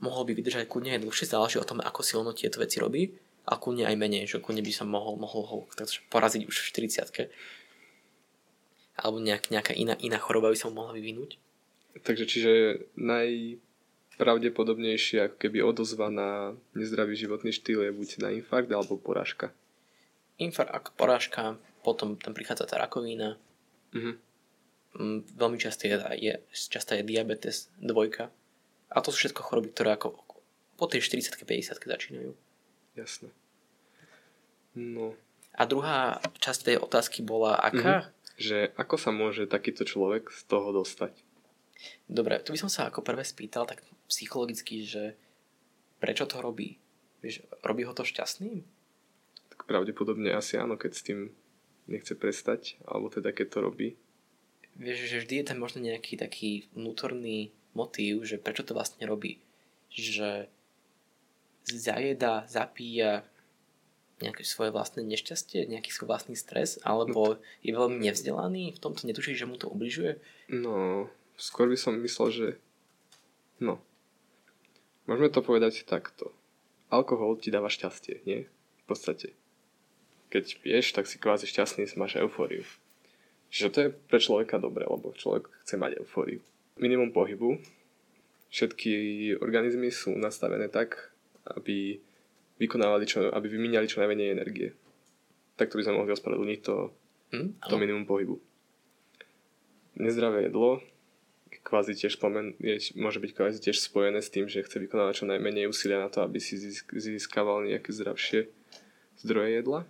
mohol 0.00 0.28
by 0.28 0.36
vydržať 0.36 0.68
kľudne 0.68 0.96
aj 0.96 1.02
dlhšie, 1.08 1.24
záleží 1.28 1.56
o 1.56 1.64
tom, 1.64 1.80
ako 1.80 2.00
silno 2.04 2.36
tieto 2.36 2.60
veci 2.60 2.76
robí, 2.80 3.16
a 3.46 3.54
kľudne 3.56 3.86
aj 3.86 3.96
menej, 3.96 4.24
že 4.26 4.42
kľudne 4.42 4.60
by 4.60 4.72
sa 4.74 4.84
mohol, 4.84 5.16
mohol 5.16 5.42
ho 5.46 5.56
poraziť 6.10 6.42
už 6.50 6.56
v 6.66 6.68
40 6.90 7.30
alebo 8.96 9.20
nejak, 9.20 9.52
nejaká 9.52 9.76
iná, 9.76 9.92
iná 10.00 10.16
choroba 10.16 10.48
by 10.48 10.56
sa 10.56 10.72
mu 10.72 10.80
mohla 10.80 10.96
vyvinúť. 10.96 11.36
Takže 12.00 12.24
čiže 12.24 12.52
naj, 12.96 13.60
pravdepodobnejšie 14.16 15.28
ako 15.28 15.36
keby 15.36 15.60
odozva 15.60 16.08
na 16.08 16.56
nezdravý 16.72 17.12
životný 17.12 17.52
štýl 17.52 17.84
je 17.84 17.92
buď 17.92 18.08
na 18.24 18.32
infarkt 18.32 18.72
alebo 18.72 18.96
porážka? 18.96 19.52
Infarkt, 20.40 20.96
porážka, 20.96 21.60
potom 21.86 22.18
tam 22.18 22.34
prichádza 22.34 22.66
tá 22.66 22.82
rakovina. 22.82 23.38
Mm-hmm. 23.94 24.14
Veľmi 25.38 25.58
často 25.62 25.86
je, 25.86 25.94
je, 26.18 26.34
často 26.50 26.98
je 26.98 27.06
diabetes 27.06 27.70
dvojka. 27.78 28.34
A 28.90 28.98
to 28.98 29.14
sú 29.14 29.22
všetko 29.22 29.46
choroby, 29.46 29.70
ktoré 29.70 29.94
ako 29.94 30.18
po 30.74 30.86
tej 30.90 31.06
40 31.06 31.38
50 31.38 31.78
začínajú. 31.78 32.34
Jasné. 32.98 33.30
No. 34.74 35.14
A 35.54 35.62
druhá 35.64 36.18
časť 36.42 36.74
tej 36.74 36.76
otázky 36.82 37.22
bola 37.22 37.54
aká? 37.54 38.10
Mm-hmm. 38.10 38.14
Že 38.36 38.58
ako 38.76 38.96
sa 39.00 39.10
môže 39.14 39.48
takýto 39.48 39.88
človek 39.88 40.28
z 40.28 40.42
toho 40.44 40.74
dostať? 40.74 41.16
Dobre, 42.04 42.40
tu 42.44 42.52
by 42.52 42.58
som 42.60 42.70
sa 42.72 42.88
ako 42.88 43.00
prvé 43.00 43.24
spýtal 43.24 43.64
tak 43.64 43.80
psychologicky, 44.10 44.84
že 44.84 45.16
prečo 46.00 46.28
to 46.28 46.44
robí? 46.44 46.76
Vieš, 47.24 47.48
robí 47.64 47.88
ho 47.88 47.96
to 47.96 48.04
šťastným? 48.04 48.60
Tak 49.52 49.64
pravdepodobne 49.64 50.36
asi 50.36 50.60
áno, 50.60 50.76
keď 50.76 50.92
s 50.92 51.02
tým 51.04 51.32
nechce 51.86 52.14
prestať, 52.18 52.78
alebo 52.86 53.10
teda 53.10 53.30
keď 53.30 53.46
to 53.50 53.58
robí. 53.62 53.88
Vieš, 54.76 55.08
že 55.08 55.20
vždy 55.24 55.34
je 55.40 55.48
tam 55.48 55.58
možno 55.62 55.80
nejaký 55.80 56.20
taký 56.20 56.68
vnútorný 56.76 57.54
motív, 57.72 58.28
že 58.28 58.36
prečo 58.36 58.66
to 58.66 58.76
vlastne 58.76 59.08
robí. 59.08 59.40
Že 59.88 60.50
zajeda, 61.64 62.44
zapíja 62.46 63.24
nejaké 64.20 64.48
svoje 64.48 64.72
vlastné 64.72 65.04
nešťastie, 65.04 65.68
nejaký 65.68 65.92
svoj 65.92 66.08
vlastný 66.08 66.36
stres, 66.36 66.80
alebo 66.80 67.36
je 67.60 67.72
veľmi 67.72 68.00
nevzdelaný, 68.00 68.72
v 68.72 68.80
tomto 68.80 69.04
netuší, 69.04 69.36
že 69.36 69.44
mu 69.44 69.60
to 69.60 69.68
ubližuje? 69.68 70.16
No, 70.48 71.08
skôr 71.36 71.68
by 71.68 71.76
som 71.76 72.00
myslel, 72.00 72.28
že 72.32 72.48
no, 73.60 73.76
môžeme 75.04 75.28
to 75.28 75.44
povedať 75.44 75.84
takto. 75.84 76.32
Alkohol 76.88 77.36
ti 77.36 77.52
dáva 77.52 77.68
šťastie, 77.68 78.24
nie? 78.24 78.48
V 78.48 78.84
podstate. 78.88 79.36
Keď 80.36 80.60
piješ, 80.60 80.92
tak 80.92 81.08
si 81.08 81.16
kvázi 81.16 81.48
šťastný, 81.48 81.88
máš 81.96 82.20
eufóriu. 82.20 82.60
Čiže 83.48 83.72
to 83.72 83.78
je 83.80 83.88
pre 83.88 84.20
človeka 84.20 84.60
dobré, 84.60 84.84
lebo 84.84 85.16
človek 85.16 85.48
chce 85.64 85.80
mať 85.80 86.04
eufóriu. 86.04 86.44
Minimum 86.76 87.08
pohybu. 87.16 87.56
Všetky 88.52 88.92
organizmy 89.40 89.88
sú 89.88 90.12
nastavené 90.12 90.68
tak, 90.68 91.16
aby 91.48 91.96
vykonávali 92.60 93.08
čo, 93.08 93.32
aby 93.32 93.48
vymieňali 93.48 93.88
čo 93.88 94.04
najmenej 94.04 94.36
energie. 94.36 94.76
Takto 95.56 95.80
by 95.80 95.88
sme 95.88 96.04
mohli 96.04 96.12
ospravedlniť 96.12 96.60
to, 96.60 96.92
mm, 97.32 97.48
to 97.64 97.74
minimum 97.80 98.04
pohybu. 98.04 98.36
Nezdravé 99.96 100.52
jedlo 100.52 100.84
kvázi 101.66 101.98
tiež 101.98 102.14
spomen, 102.14 102.54
je, 102.62 102.78
môže 102.94 103.18
byť 103.18 103.30
kvázi 103.34 103.58
tiež 103.58 103.82
spojené 103.82 104.22
s 104.22 104.30
tým, 104.30 104.46
že 104.46 104.62
chce 104.62 104.78
vykonávať 104.78 105.26
čo 105.26 105.26
najmenej 105.26 105.66
úsilia 105.66 105.98
na 105.98 106.06
to, 106.06 106.22
aby 106.22 106.38
si 106.38 106.54
získaval 106.94 107.66
nejaké 107.66 107.90
zdravšie 107.90 108.46
zdroje 109.18 109.58
jedla. 109.58 109.82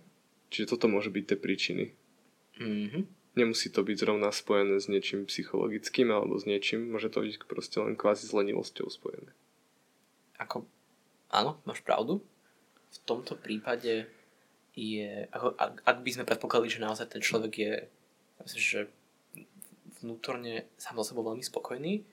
Čiže 0.49 0.75
toto 0.75 0.87
môže 0.87 1.11
byť 1.11 1.23
tie 1.23 1.37
príčiny. 1.37 1.85
Mm-hmm. 2.57 3.03
Nemusí 3.37 3.69
to 3.69 3.85
byť 3.85 3.97
zrovna 4.01 4.33
spojené 4.33 4.81
s 4.81 4.89
niečím 4.89 5.29
psychologickým 5.29 6.09
alebo 6.09 6.41
s 6.41 6.49
niečím, 6.49 6.89
môže 6.89 7.13
to 7.13 7.21
byť 7.21 7.45
proste 7.45 7.77
len 7.77 7.93
kvázi 7.93 8.25
s 8.25 8.33
lenivosťou 8.33 8.89
spojené. 8.89 9.29
Ako, 10.41 10.65
áno, 11.29 11.61
máš 11.65 11.85
pravdu. 11.85 12.23
V 12.89 12.97
tomto 13.05 13.37
prípade 13.37 14.09
je, 14.73 15.29
ako, 15.29 15.53
ak, 15.57 15.73
ak 15.85 15.97
by 16.01 16.09
sme 16.13 16.29
predpokladali, 16.29 16.69
že 16.69 16.81
naozaj 16.81 17.07
ten 17.13 17.21
človek 17.21 17.53
je, 17.53 17.73
že 18.57 18.79
vnútorne 20.01 20.69
sám 20.77 21.01
so 21.01 21.13
sebou 21.13 21.25
veľmi 21.25 21.41
spokojný 21.41 22.05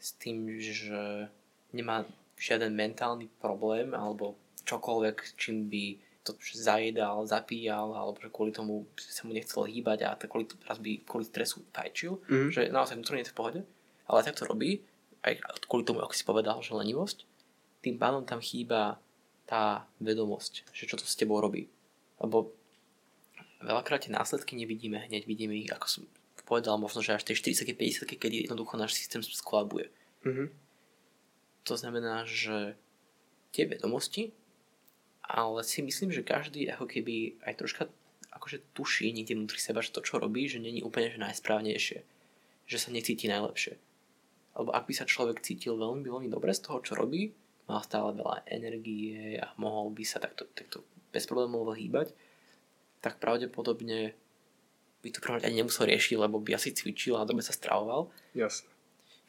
s 0.00 0.16
tým, 0.16 0.48
že 0.60 1.28
nemá 1.76 2.08
žiaden 2.40 2.72
mentálny 2.72 3.28
problém 3.40 3.92
alebo 3.92 4.40
čokoľvek, 4.64 5.36
čím 5.36 5.68
by 5.68 5.84
to 6.20 6.36
zajedal, 6.52 7.24
zapíjal, 7.24 7.96
alebo 7.96 8.20
že 8.20 8.28
kvôli 8.28 8.52
tomu 8.52 8.84
sa 9.00 9.24
mu 9.24 9.32
nechcel 9.32 9.64
hýbať 9.64 9.98
a 10.04 10.16
kvôli, 10.20 10.44
raz 10.68 10.76
by 10.76 11.00
kvôli 11.08 11.24
stresu 11.24 11.64
fajčil, 11.72 12.20
mm. 12.28 12.48
že 12.52 12.62
naozaj 12.68 13.00
vnútorne 13.00 13.24
je 13.24 13.32
v 13.32 13.36
pohode, 13.36 13.60
ale 14.04 14.20
tak 14.20 14.36
to 14.36 14.44
robí, 14.44 14.84
aj 15.24 15.40
kvôli 15.64 15.84
tomu, 15.84 16.04
ako 16.04 16.12
si 16.12 16.24
povedal, 16.24 16.60
že 16.60 16.76
lenivosť, 16.76 17.24
tým 17.80 17.96
pádom 17.96 18.28
tam 18.28 18.44
chýba 18.44 19.00
tá 19.48 19.88
vedomosť, 19.98 20.68
že 20.76 20.84
čo 20.84 21.00
to 21.00 21.08
s 21.08 21.16
tebou 21.16 21.40
robí. 21.40 21.72
Lebo 22.20 22.52
veľakrát 23.64 24.04
tie 24.04 24.12
následky 24.12 24.56
nevidíme 24.56 25.00
hneď, 25.08 25.24
vidíme 25.24 25.56
ich, 25.56 25.72
ako 25.72 25.86
som 25.88 26.02
povedal, 26.44 26.76
možno, 26.76 27.00
že 27.00 27.14
až 27.14 27.22
tej 27.22 27.54
40 27.54 27.78
50 27.78 28.20
kedy 28.20 28.36
jednoducho 28.50 28.74
náš 28.74 28.98
systém 28.98 29.22
skolabuje. 29.22 29.88
Mm-hmm. 30.26 30.48
To 31.70 31.74
znamená, 31.78 32.26
že 32.26 32.74
tie 33.54 33.70
vedomosti, 33.70 34.34
ale 35.30 35.62
si 35.62 35.80
myslím, 35.80 36.10
že 36.10 36.26
každý 36.26 36.66
ako 36.66 36.90
keby 36.90 37.38
aj 37.46 37.54
troška 37.54 37.82
akože 38.30 38.74
tuší 38.74 39.10
niekde 39.14 39.34
vnútri 39.34 39.58
seba, 39.58 39.82
že 39.82 39.94
to, 39.94 40.02
čo 40.02 40.18
robí, 40.18 40.46
že 40.46 40.62
není 40.62 40.82
úplne 40.82 41.10
že 41.10 41.18
najsprávnejšie. 41.22 41.98
Že 42.70 42.76
sa 42.78 42.88
necíti 42.94 43.26
najlepšie. 43.26 43.74
Alebo 44.54 44.70
ak 44.74 44.86
by 44.86 44.94
sa 44.94 45.06
človek 45.06 45.42
cítil 45.42 45.78
veľmi, 45.78 46.06
veľmi 46.06 46.28
dobre 46.30 46.54
z 46.54 46.66
toho, 46.66 46.82
čo 46.82 46.98
robí, 46.98 47.30
mal 47.70 47.82
stále 47.86 48.14
veľa 48.14 48.46
energie 48.50 49.38
a 49.38 49.54
mohol 49.58 49.94
by 49.94 50.02
sa 50.02 50.18
takto, 50.18 50.50
takto 50.50 50.82
bez 51.14 51.26
problémov 51.26 51.74
hýbať, 51.74 52.14
tak 52.98 53.22
pravdepodobne 53.22 54.14
by 55.00 55.08
to 55.08 55.22
prvne 55.22 55.46
ani 55.46 55.64
nemusel 55.64 55.88
riešiť, 55.88 56.16
lebo 56.18 56.42
by 56.42 56.58
asi 56.58 56.76
cvičil 56.76 57.16
a 57.16 57.24
dobre 57.24 57.40
sa 57.40 57.56
stravoval. 57.56 58.12
Jasne. 58.36 58.68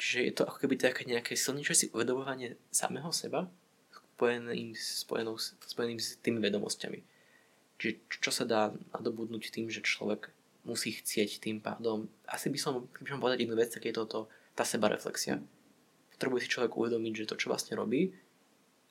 Čiže 0.02 0.20
je 0.26 0.34
to 0.34 0.44
ako 0.50 0.58
keby 0.66 0.76
také 0.82 1.06
nejaké 1.06 1.38
silnejšie 1.38 1.76
si 1.78 1.86
uvedomovanie 1.94 2.58
samého 2.74 3.14
seba 3.14 3.48
spojeným, 4.22 4.78
spojeným, 4.78 5.38
spojeným 5.66 5.98
s 5.98 6.22
tými 6.22 6.38
vedomosťami. 6.38 7.02
Čiže 7.82 7.94
čo 8.22 8.30
sa 8.30 8.46
dá 8.46 8.70
nadobudnúť 8.94 9.50
tým, 9.50 9.66
že 9.74 9.82
človek 9.82 10.30
musí 10.62 10.94
chcieť 10.94 11.42
tým 11.42 11.58
pádom. 11.58 12.06
Asi 12.30 12.54
by 12.54 12.60
som, 12.62 12.86
keby 12.94 13.18
som 13.18 13.18
povedať 13.18 13.42
jednu 13.42 13.58
vec, 13.58 13.74
tak 13.74 13.90
je 13.90 13.98
to, 13.98 14.06
to 14.06 14.20
tá 14.54 14.62
sebareflexia. 14.62 15.42
Potrebuje 16.14 16.46
si 16.46 16.54
človek 16.54 16.78
uvedomiť, 16.78 17.26
že 17.26 17.30
to, 17.34 17.40
čo 17.42 17.50
vlastne 17.50 17.74
robí, 17.74 18.14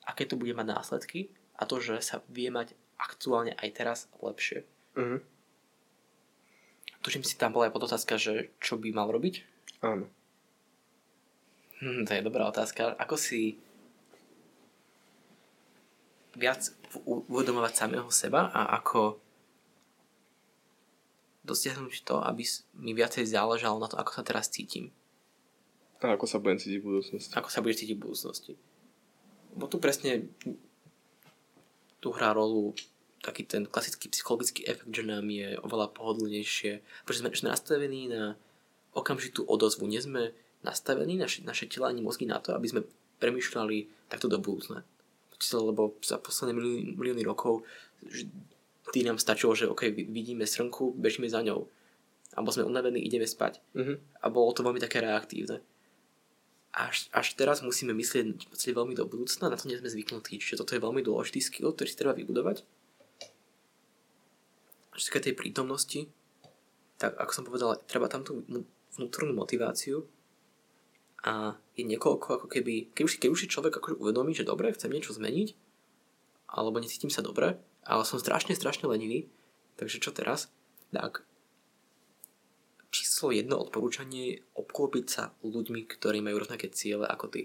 aké 0.03 0.27
to 0.27 0.35
bude 0.35 0.51
mať 0.51 0.67
následky 0.67 1.31
a 1.55 1.63
to, 1.63 1.79
že 1.79 2.03
sa 2.03 2.19
vie 2.27 2.51
mať 2.51 2.75
aktuálne 2.99 3.55
aj 3.55 3.69
teraz 3.71 3.99
lepšie. 4.19 4.67
Uh-huh. 4.99 5.23
Tuším 6.99 7.23
si 7.23 7.39
tam 7.39 7.55
bola 7.55 7.71
aj 7.71 7.73
podotázka, 7.79 8.19
že 8.19 8.51
čo 8.59 8.75
by 8.75 8.91
mal 8.91 9.07
robiť? 9.07 9.47
Áno. 9.79 10.11
Hm, 11.79 12.03
to 12.03 12.11
je 12.19 12.27
dobrá 12.27 12.51
otázka. 12.51 12.99
Ako 12.99 13.15
si 13.15 13.55
viac 16.35 16.71
uvedomovať 17.05 17.73
samého 17.75 18.07
seba 18.11 18.51
a 18.51 18.77
ako 18.79 19.19
dosiahnuť 21.41 22.05
to, 22.05 22.21
aby 22.21 22.45
mi 22.77 22.93
viacej 22.93 23.25
záležalo 23.25 23.81
na 23.81 23.89
to, 23.89 23.97
ako 23.97 24.11
sa 24.13 24.23
teraz 24.23 24.47
cítim. 24.47 24.93
A 26.01 26.17
ako 26.17 26.25
sa 26.25 26.41
budem 26.41 26.57
cítiť 26.57 26.81
v 26.81 26.87
budúcnosti. 26.87 27.33
Ako 27.37 27.49
sa 27.49 27.61
budeš 27.61 27.85
cítiť 27.85 27.97
v 27.97 28.03
budúcnosti. 28.09 28.53
Bo 29.53 29.69
tu 29.69 29.77
presne 29.77 30.29
tu 32.01 32.09
hrá 32.09 32.33
rolu 32.33 32.73
taký 33.21 33.45
ten 33.45 33.69
klasický 33.69 34.09
psychologický 34.09 34.65
efekt, 34.65 34.89
že 34.89 35.05
nám 35.05 35.29
je 35.29 35.53
oveľa 35.61 35.93
pohodlnejšie, 35.93 36.81
pretože 37.05 37.21
sme, 37.21 37.29
sme 37.37 37.53
nastavení 37.53 38.09
na 38.09 38.33
okamžitú 38.97 39.45
odozvu. 39.45 39.85
Nie 39.85 40.01
sme 40.01 40.33
nastavení, 40.65 41.21
naše, 41.21 41.45
naše 41.45 41.69
tela 41.69 41.93
ani 41.93 42.01
mozgy 42.01 42.25
na 42.25 42.41
to, 42.41 42.57
aby 42.57 42.65
sme 42.65 42.81
premyšľali 43.21 44.09
takto 44.09 44.25
do 44.25 44.41
budúcna. 44.41 44.81
Lebo 45.53 45.97
za 46.05 46.21
posledné 46.21 46.53
milióny, 46.53 46.81
milióny 46.97 47.23
rokov 47.25 47.65
tý 48.93 49.05
nám 49.05 49.21
stačilo, 49.21 49.57
že 49.57 49.69
OK, 49.69 49.89
vidíme 49.93 50.45
srnku, 50.45 50.93
bežíme 50.97 51.29
za 51.29 51.41
ňou. 51.41 51.69
Alebo 52.31 52.49
sme 52.51 52.67
unavení, 52.67 53.03
ideme 53.03 53.27
spať. 53.27 53.59
Mm-hmm. 53.75 53.97
A 54.23 54.25
bolo 54.31 54.55
to 54.55 54.63
veľmi 54.63 54.79
také 54.79 55.03
reaktívne. 55.03 55.59
Až, 56.71 57.11
až 57.11 57.35
teraz 57.35 57.59
musíme 57.59 57.91
myslieť 57.91 58.47
veľmi 58.71 58.95
do 58.95 59.03
budúcna, 59.03 59.51
na 59.51 59.59
to 59.59 59.67
nie 59.67 59.75
sme 59.75 59.91
zvyknutí. 59.91 60.39
Čiže 60.39 60.63
toto 60.63 60.71
je 60.71 60.79
veľmi 60.79 61.03
dôležitý 61.03 61.43
skill, 61.43 61.75
ktorý 61.75 61.87
si 61.91 61.99
treba 61.99 62.15
vybudovať 62.15 62.63
čo 65.01 65.17
sa 65.17 65.23
tej 65.23 65.33
prítomnosti, 65.33 66.05
tak 67.01 67.17
ako 67.17 67.31
som 67.33 67.47
povedal, 67.47 67.79
treba 67.87 68.05
tam 68.05 68.21
tú 68.21 68.45
vnútornú 68.93 69.33
motiváciu 69.33 70.05
a 71.21 71.57
je 71.77 71.83
niekoľko 71.85 72.27
ako 72.41 72.47
keby, 72.49 72.93
keď 72.97 73.03
už, 73.05 73.13
keď 73.21 73.29
už 73.29 73.39
si 73.45 73.51
človek 73.51 73.77
akože 73.77 73.99
uvedomí, 74.01 74.33
že 74.33 74.47
dobre, 74.47 74.73
chcem 74.73 74.89
niečo 74.89 75.13
zmeniť, 75.13 75.53
alebo 76.49 76.81
necítim 76.81 77.13
sa 77.13 77.21
dobre, 77.21 77.61
ale 77.85 78.03
som 78.05 78.17
strašne, 78.17 78.57
strašne 78.57 78.89
lenivý, 78.89 79.29
takže 79.77 80.01
čo 80.01 80.11
teraz? 80.11 80.49
Tak 80.91 81.23
číslo 82.91 83.31
jedno 83.31 83.55
odporúčanie 83.61 84.21
je 84.35 84.41
obklopiť 84.59 85.05
sa 85.07 85.31
ľuďmi, 85.45 85.87
ktorí 85.87 86.19
majú 86.19 86.43
rovnaké 86.43 86.67
ciele 86.73 87.07
ako 87.07 87.25
ty. 87.31 87.41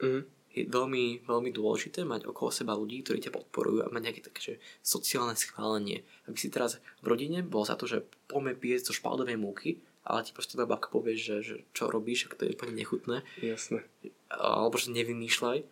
Mm 0.00 0.40
je 0.50 0.66
veľmi, 0.66 1.22
veľmi 1.22 1.50
dôležité 1.54 2.02
mať 2.02 2.26
okolo 2.26 2.50
seba 2.50 2.74
ľudí, 2.74 3.06
ktorí 3.06 3.22
ťa 3.22 3.34
podporujú 3.34 3.86
a 3.86 3.92
mať 3.94 4.02
nejaké 4.02 4.22
také 4.26 4.40
že 4.42 4.54
sociálne 4.82 5.38
schválenie. 5.38 6.02
Aby 6.26 6.36
si 6.42 6.50
teraz 6.50 6.82
v 7.00 7.06
rodine 7.06 7.46
bol 7.46 7.62
za 7.62 7.78
to, 7.78 7.86
že 7.86 8.02
poďme 8.26 8.58
piesť 8.58 8.90
zo 8.90 8.94
špaldovej 8.98 9.38
múky 9.38 9.78
ale 10.04 10.24
ti 10.24 10.32
proste 10.32 10.56
tá 10.56 10.64
babka 10.64 10.88
povie, 10.88 11.16
že, 11.16 11.44
že 11.44 11.54
čo 11.76 11.92
robíš, 11.92 12.28
ak 12.28 12.40
to 12.40 12.48
je 12.48 12.56
úplne 12.56 12.72
nechutné. 12.72 13.20
Jasné. 13.44 13.84
Alebo 14.32 14.80
že 14.80 14.94
nevymýšľaj, 14.96 15.64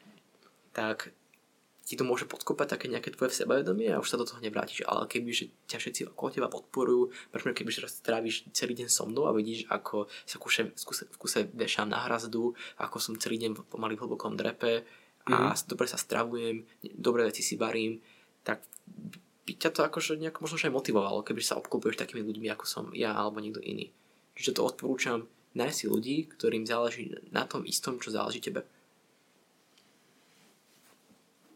tak 0.77 1.17
ti 1.89 1.97
to 1.97 2.05
môže 2.05 2.29
podkopať 2.29 2.77
také 2.77 2.87
nejaké 2.93 3.09
tvoje 3.17 3.33
sebavedomie 3.33 3.89
a 3.89 3.97
už 3.97 4.13
sa 4.13 4.21
do 4.21 4.29
toho 4.29 4.45
nevrátiš. 4.45 4.85
Ale 4.85 5.09
keby 5.09 5.33
že 5.33 5.49
ťa 5.65 5.81
všetci 5.81 6.01
okolo 6.13 6.29
teba 6.29 6.53
podporujú, 6.53 7.09
prečo 7.33 7.49
keby 7.49 7.73
že 7.73 7.89
tráviš 8.05 8.45
celý 8.53 8.77
deň 8.77 8.93
so 8.93 9.09
mnou 9.09 9.25
a 9.25 9.33
vidíš, 9.33 9.65
ako 9.73 10.05
sa 10.29 10.37
v, 10.37 10.43
kuse, 10.45 11.05
v 11.09 11.17
kuse 11.17 11.49
vešám 11.49 11.89
na 11.89 12.05
hrazdu, 12.05 12.53
ako 12.77 13.01
som 13.01 13.17
celý 13.17 13.41
deň 13.41 13.73
pomaly 13.73 13.97
v 13.97 14.05
hlbokom 14.05 14.37
drepe 14.37 14.85
a 15.25 15.57
mm-hmm. 15.57 15.65
dobre 15.65 15.89
sa 15.89 15.97
stravujem, 15.97 16.61
dobre 16.93 17.25
veci 17.25 17.41
si 17.41 17.57
varím, 17.57 17.97
tak 18.45 18.61
by 19.49 19.53
ťa 19.57 19.73
to 19.73 19.81
akože 19.81 20.21
nejako 20.21 20.45
možno 20.45 20.61
aj 20.61 20.77
motivovalo, 20.77 21.25
keby 21.25 21.41
sa 21.41 21.57
obklopuješ 21.57 21.97
takými 21.97 22.21
ľuďmi, 22.21 22.53
ako 22.53 22.65
som 22.69 22.85
ja 22.93 23.17
alebo 23.17 23.41
niekto 23.41 23.65
iný. 23.65 23.89
Čiže 24.39 24.55
to 24.55 24.71
odporúčam 24.71 25.27
nájsť 25.59 25.77
si 25.77 25.87
ľudí, 25.91 26.17
ktorým 26.31 26.63
záleží 26.63 27.11
na 27.35 27.43
tom 27.43 27.67
istom, 27.67 27.99
čo 27.99 28.15
záleží 28.15 28.39
tebe. 28.39 28.63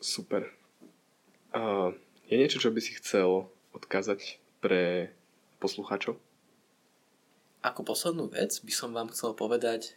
Super. 0.02 0.50
A 1.54 1.94
je 2.26 2.34
niečo, 2.34 2.58
čo 2.58 2.74
by 2.74 2.82
si 2.82 2.98
chcel 2.98 3.46
odkázať 3.70 4.42
pre 4.58 5.14
poslucháčov? 5.62 6.18
Ako 7.62 7.86
poslednú 7.86 8.26
vec 8.34 8.58
by 8.66 8.72
som 8.74 8.90
vám 8.90 9.14
chcel 9.14 9.38
povedať, 9.38 9.94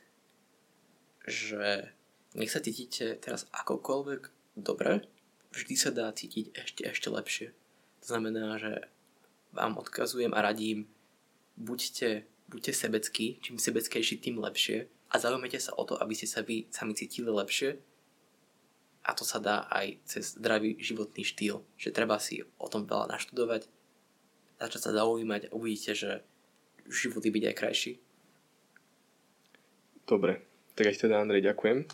že 1.25 1.89
nech 2.37 2.53
sa 2.53 2.61
cítite 2.61 3.17
teraz 3.17 3.49
akokoľvek 3.49 4.29
dobre, 4.61 5.01
vždy 5.49 5.73
sa 5.73 5.89
dá 5.89 6.13
cítiť 6.13 6.53
ešte, 6.53 6.85
ešte 6.85 7.09
lepšie. 7.09 7.47
To 8.03 8.05
znamená, 8.05 8.61
že 8.61 8.85
vám 9.49 9.81
odkazujem 9.81 10.37
a 10.37 10.45
radím, 10.45 10.85
buďte, 11.57 12.29
buďte 12.49 12.73
sebeckí, 12.73 13.39
čím 13.41 13.57
sebeckejší, 13.57 14.21
tým 14.21 14.37
lepšie 14.37 14.87
a 15.09 15.15
zaujímajte 15.17 15.59
sa 15.61 15.71
o 15.77 15.83
to, 15.85 15.97
aby 15.97 16.13
ste 16.13 16.29
sa 16.29 16.41
vy 16.45 16.69
sami 16.69 16.93
cítili 16.93 17.29
lepšie 17.29 17.77
a 19.05 19.13
to 19.13 19.21
sa 19.21 19.37
dá 19.37 19.69
aj 19.69 20.01
cez 20.05 20.33
zdravý 20.37 20.77
životný 20.81 21.21
štýl, 21.21 21.61
že 21.77 21.93
treba 21.93 22.17
si 22.17 22.41
o 22.57 22.67
tom 22.69 22.89
veľa 22.89 23.13
naštudovať, 23.13 23.69
začať 24.57 24.81
sa 24.81 24.91
zaujímať 24.97 25.49
a 25.49 25.53
uvidíte, 25.53 25.93
že 25.93 26.11
život 26.89 27.21
byť 27.21 27.43
aj 27.49 27.55
krajší. 27.57 27.93
Dobre, 30.05 30.41
tak 30.77 30.89
aj 30.89 31.05
teda 31.05 31.21
Andrej 31.21 31.45
ďakujem. 31.49 31.85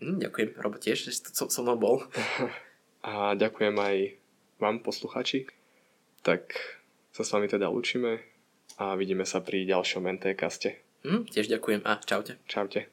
Hm, 0.00 0.16
ďakujem, 0.20 0.48
Robo 0.60 0.76
tiež, 0.76 1.08
že 1.08 1.12
so, 1.32 1.48
so 1.48 1.60
mnou 1.64 1.76
bol. 1.76 1.96
a 3.08 3.32
ďakujem 3.32 3.76
aj 3.76 3.96
vám, 4.60 4.80
posluchači. 4.84 5.48
Tak 6.20 6.52
sa 7.12 7.24
s 7.24 7.32
vami 7.32 7.48
teda 7.48 7.72
učíme 7.72 8.35
a 8.76 8.94
vidíme 8.94 9.24
sa 9.24 9.40
pri 9.40 9.64
ďalšom 9.64 10.04
NT 10.20 10.36
kaste. 10.36 10.80
Mm, 11.06 11.28
tiež 11.30 11.48
ďakujem 11.48 11.86
a 11.86 12.02
čaute. 12.04 12.36
Čaute. 12.44 12.90